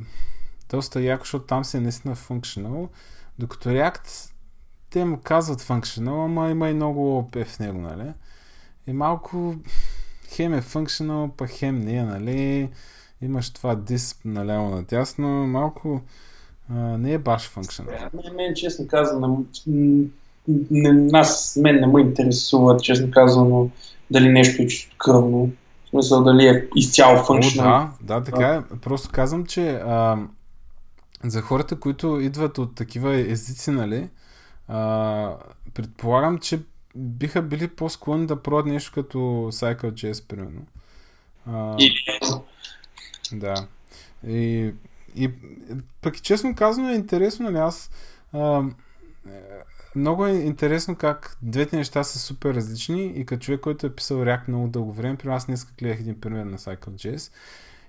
доста 0.69 1.01
яко, 1.01 1.23
защото 1.23 1.45
там 1.45 1.65
си 1.65 1.77
е 1.77 1.79
наистина 1.79 2.15
functional. 2.15 2.87
Докато 3.39 3.69
React, 3.69 4.31
те 4.89 5.05
му 5.05 5.19
казват 5.23 5.61
functional, 5.61 6.25
ама 6.25 6.49
има 6.49 6.69
и 6.69 6.73
много 6.73 7.21
OP 7.21 7.45
в 7.45 7.59
него, 7.59 7.79
нали? 7.79 8.13
И 8.87 8.93
малко 8.93 9.55
хем 10.27 10.53
е 10.53 10.61
functional, 10.61 11.31
па 11.37 11.47
хем 11.47 11.79
не 11.79 11.95
е, 11.95 12.03
нали? 12.03 12.69
Имаш 13.21 13.49
това 13.49 13.75
дисп 13.75 14.25
наляво 14.25 14.69
надясно, 14.69 15.27
малко 15.27 16.01
а, 16.69 16.73
не 16.73 17.13
е 17.13 17.17
баш 17.17 17.49
functional. 17.49 18.09
Не, 18.13 18.31
мен, 18.31 18.55
честно 18.55 18.87
казано, 18.87 19.45
нас, 20.47 21.59
мен 21.61 21.79
не 21.79 21.87
ме 21.87 22.01
интересува, 22.01 22.77
честно 22.77 23.11
казано, 23.11 23.69
дали 24.13 24.29
нещо 24.29 24.61
е 24.61 24.67
кръвно. 24.97 25.51
В 25.85 25.89
смисъл 25.89 26.23
дали 26.23 26.47
е 26.47 26.67
изцяло 26.75 27.23
функционал. 27.23 27.89
Да, 28.01 28.19
да, 28.19 28.23
така 28.23 28.47
е. 28.47 28.77
Просто 28.77 29.09
казвам, 29.11 29.45
че 29.45 29.69
а, 29.71 30.17
за 31.23 31.41
хората, 31.41 31.79
които 31.79 32.19
идват 32.19 32.57
от 32.57 32.75
такива 32.75 33.31
езици, 33.31 33.71
нали, 33.71 34.09
а, 34.67 35.35
предполагам, 35.73 36.37
че 36.37 36.59
биха 36.95 37.41
били 37.41 37.67
по-склонни 37.67 38.27
да 38.27 38.41
пробват 38.41 38.65
нещо 38.65 38.91
като 38.93 39.17
Cycle.js, 39.51 40.27
примерно. 40.27 40.61
А, 41.47 41.75
и... 41.79 41.91
Да. 43.31 43.67
И, 44.27 44.71
и 45.15 45.29
пък 46.01 46.21
честно 46.21 46.55
казано 46.55 46.89
е 46.89 46.95
интересно, 46.95 47.45
нали, 47.45 47.57
аз 47.57 47.91
а, 48.33 48.63
много 49.95 50.25
е 50.25 50.31
интересно 50.31 50.95
как 50.95 51.37
двете 51.41 51.77
неща 51.77 52.03
са 52.03 52.19
супер 52.19 52.53
различни 52.53 53.05
и 53.05 53.25
като 53.25 53.43
човек, 53.43 53.61
който 53.61 53.87
е 53.87 53.95
писал 53.95 54.17
React 54.17 54.47
много 54.47 54.67
дълго 54.67 54.93
време, 54.93 55.17
при 55.17 55.29
аз 55.29 55.45
днес 55.45 55.65
гледах 55.79 55.99
един 55.99 56.21
пример 56.21 56.45
на 56.45 56.57
Cycle.js 56.57 57.31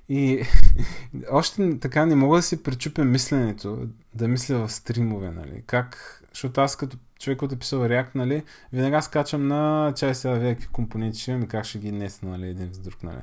и 0.09 0.43
още 1.31 1.79
така 1.79 2.07
не 2.07 2.15
мога 2.15 2.37
да 2.37 2.43
си 2.43 2.63
пречупя 2.63 3.05
мисленето, 3.05 3.89
да 4.15 4.29
мисля 4.29 4.67
в 4.67 4.73
стримове, 4.73 5.31
нали? 5.31 5.63
Как, 5.67 6.23
защото 6.33 6.61
аз 6.61 6.77
като 6.77 6.97
човек, 7.19 7.39
който 7.39 7.55
е 7.55 7.59
писал 7.59 7.81
React, 7.81 8.15
нали, 8.15 8.43
веднага 8.73 9.03
скачам 9.03 9.49
на 9.49 9.93
чай 9.97 10.15
сега 10.15 10.35
вие 10.35 10.55
какви 10.55 10.69
компоненти 10.69 11.19
ще 11.19 11.31
имам 11.31 11.43
и 11.43 11.49
как 11.49 11.65
ще 11.65 11.79
ги 11.79 11.93
несна, 11.93 12.31
нали, 12.31 12.49
един 12.49 12.75
с 12.75 12.79
друг, 12.79 13.03
нали, 13.03 13.23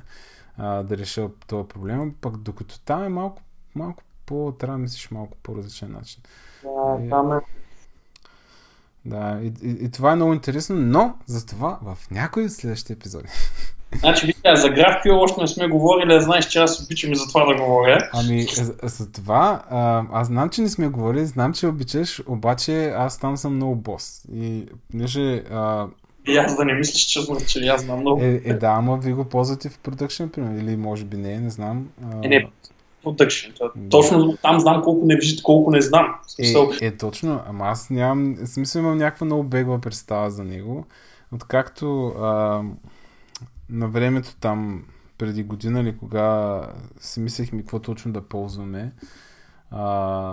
а, 0.56 0.82
да 0.82 0.98
реша 0.98 1.28
този 1.46 1.68
проблем. 1.68 2.14
Пък 2.20 2.36
докато 2.36 2.80
там 2.80 3.04
е 3.04 3.08
малко, 3.08 3.42
малко 3.74 4.02
по, 4.26 4.54
трябва 4.58 4.78
да 4.78 4.82
мислиш 4.82 5.10
малко 5.10 5.36
по-различен 5.42 5.92
начин. 5.92 6.22
Да, 6.62 7.08
там 7.08 7.32
е 7.32 7.40
да, 9.04 9.40
и, 9.42 9.68
и, 9.68 9.84
и 9.84 9.90
това 9.90 10.12
е 10.12 10.16
много 10.16 10.32
интересно, 10.32 10.76
но 10.76 11.14
за 11.26 11.46
това 11.46 11.78
в 11.82 12.10
някои 12.10 12.48
следващи 12.48 12.92
епизоди. 12.92 13.28
Значи, 13.98 14.26
вика, 14.26 14.56
за 14.56 14.68
GraphQL 14.68 15.20
още 15.20 15.40
не 15.40 15.46
сме 15.46 15.68
говорили, 15.68 16.20
знаеш, 16.20 16.46
че 16.46 16.58
аз 16.58 16.84
обичам 16.84 17.12
и 17.12 17.16
за 17.16 17.26
това 17.26 17.44
да 17.44 17.54
говоря. 17.54 18.08
Ами, 18.12 18.42
за, 18.42 18.74
за 18.82 19.12
това, 19.12 19.62
а, 19.70 20.04
аз 20.12 20.26
знам, 20.26 20.50
че 20.50 20.62
не 20.62 20.68
сме 20.68 20.88
говорили, 20.88 21.26
знам, 21.26 21.52
че 21.52 21.66
обичаш, 21.66 22.22
обаче 22.26 22.92
аз 22.96 23.18
там 23.18 23.36
съм 23.36 23.54
много 23.54 23.74
бос. 23.74 24.24
И 24.34 24.66
понеже... 24.90 25.42
А, 25.50 25.86
и 26.26 26.36
аз 26.36 26.56
да 26.56 26.64
не 26.64 26.74
мислиш, 26.74 27.02
че, 27.02 27.20
че 27.46 27.66
аз 27.66 27.82
знам 27.82 28.00
много. 28.00 28.22
Е, 28.22 28.40
е, 28.44 28.54
да, 28.54 28.66
ама 28.66 28.96
ви 28.96 29.12
го 29.12 29.24
ползвате 29.24 29.68
в 29.68 29.78
продъкшн, 29.78 30.26
примерно, 30.26 30.60
или 30.60 30.76
може 30.76 31.04
би 31.04 31.16
не, 31.16 31.38
не 31.38 31.50
знам. 31.50 31.88
А... 32.04 32.16
Е, 32.22 32.28
не, 32.28 32.48
продъкшн. 33.02 33.50
Да. 33.58 33.88
Точно 33.88 34.36
там 34.42 34.60
знам 34.60 34.82
колко 34.82 35.06
не 35.06 35.16
виждате, 35.16 35.42
колко 35.42 35.70
не 35.70 35.80
знам. 35.80 36.14
Е, 36.38 36.86
е, 36.86 36.96
точно, 36.96 37.40
ама 37.46 37.64
аз 37.64 37.90
нямам, 37.90 38.36
смисъл 38.44 38.80
имам 38.80 38.98
някаква 38.98 39.24
много 39.24 39.42
бегла 39.42 39.78
представа 39.78 40.30
за 40.30 40.44
него. 40.44 40.86
Откакто 41.32 42.06
а, 42.06 42.62
на 43.70 43.88
времето 43.88 44.36
там, 44.40 44.84
преди 45.18 45.42
година 45.42 45.80
или 45.80 45.98
кога 45.98 46.60
си 47.00 47.20
мислехме 47.20 47.60
какво 47.60 47.78
точно 47.78 48.12
да 48.12 48.20
ползваме 48.20 48.92
а, 49.70 49.82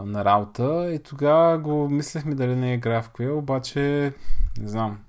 на 0.06 0.26
работа 0.26 0.92
и 0.94 1.00
тогава 1.00 1.58
го 1.58 1.90
мислехме 1.90 2.36
дали 2.36 2.56
не 2.56 2.74
е 2.74 2.80
GraphQL, 2.80 3.32
обаче 3.32 4.14
не 4.60 4.68
знам, 4.68 5.00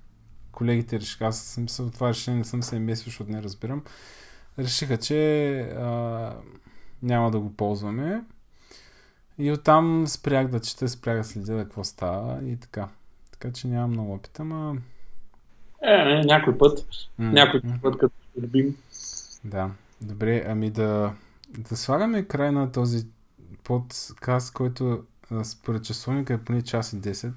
колегите 0.51 0.99
решиха, 0.99 1.25
аз 1.25 1.39
съм 1.67 1.91
това 1.91 2.09
решение 2.09 2.37
не 2.37 2.45
съм 2.45 2.63
се 2.63 2.79
месил, 2.79 3.05
защото 3.05 3.31
не 3.31 3.43
разбирам, 3.43 3.83
решиха, 4.59 4.97
че 4.97 5.59
а, 5.59 6.33
няма 7.03 7.31
да 7.31 7.39
го 7.39 7.53
ползваме. 7.53 8.23
И 9.37 9.51
оттам 9.51 10.07
спрях 10.07 10.47
да 10.47 10.59
чета, 10.59 10.89
спрях 10.89 11.17
да 11.17 11.23
следя 11.23 11.55
да 11.55 11.63
какво 11.63 11.83
става 11.83 12.49
и 12.49 12.57
така. 12.57 12.87
Така 13.31 13.53
че 13.53 13.67
нямам 13.67 13.91
много 13.91 14.13
опит, 14.13 14.39
ама... 14.39 14.77
Е, 15.83 16.05
не, 16.05 16.23
някой 16.23 16.57
път. 16.57 16.79
Mm. 16.79 17.33
Някой 17.33 17.61
път, 17.81 17.97
като 17.97 18.13
любим. 18.41 18.75
Да. 19.43 19.71
Добре, 20.01 20.45
ами 20.47 20.69
да, 20.69 21.13
да 21.57 21.77
слагаме 21.77 22.23
край 22.23 22.51
на 22.51 22.71
този 22.71 23.07
подкаст, 23.63 24.53
който 24.53 25.03
според 25.43 25.83
часовника 25.83 26.33
е 26.33 26.37
поне 26.37 26.61
час 26.61 26.93
и 26.93 26.95
10. 26.95 27.31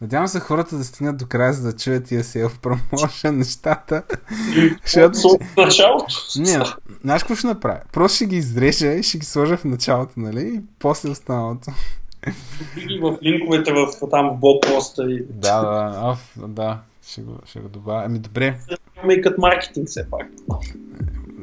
Надявам 0.00 0.28
се 0.28 0.40
хората 0.40 0.76
да 0.78 0.84
стигнат 0.84 1.16
до 1.16 1.26
края, 1.26 1.52
за 1.52 1.72
да 1.72 1.76
чуят 1.76 2.04
тия 2.04 2.24
селф 2.24 2.58
промоушен 2.58 3.38
нещата. 3.38 4.02
Защото... 4.82 5.38
началото? 5.56 6.14
Не, 6.36 6.64
знаеш 7.02 7.22
какво 7.22 7.34
ще 7.34 7.46
направя? 7.46 7.80
Просто 7.92 8.16
ще 8.16 8.26
ги 8.26 8.36
изрежа 8.36 8.92
и 8.92 9.02
ще 9.02 9.18
ги 9.18 9.26
сложа 9.26 9.56
в 9.56 9.64
началото, 9.64 10.12
нали? 10.16 10.54
И 10.56 10.60
после 10.78 11.10
останалото. 11.10 11.70
в 13.02 13.18
линковете 13.22 13.72
в, 13.72 14.10
там 14.10 14.30
в 14.30 14.40
блокпоста 14.40 15.10
и... 15.10 15.22
Да, 15.30 15.60
да, 15.60 16.00
оф, 16.02 16.32
да. 16.36 16.78
Ще 17.08 17.22
го, 17.22 17.38
ще 17.46 17.60
го 17.60 17.68
добавя. 17.68 18.02
Ами 18.06 18.18
добре. 18.18 18.58
Имаме 18.96 19.14
и 19.14 19.20
като 19.20 19.40
маркетинг 19.40 19.88
все 19.88 20.10
пак. 20.10 20.26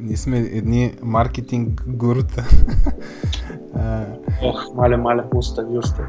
Ние 0.04 0.16
сме 0.16 0.38
едни 0.38 0.94
маркетинг 1.02 1.82
гурута. 1.86 2.44
Ох, 4.42 4.74
маля, 4.74 4.98
маля, 4.98 5.24
остави, 5.34 5.78
остави. 5.78 6.08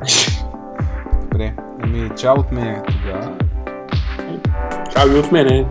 Добре, 1.22 1.56
ами 1.84 2.12
чао 2.18 2.40
от 2.40 2.52
мен 2.52 2.82
тогава. 2.86 3.38
Чао 4.94 5.16
и 5.16 5.20
от 5.20 5.32
мене. 5.32 5.68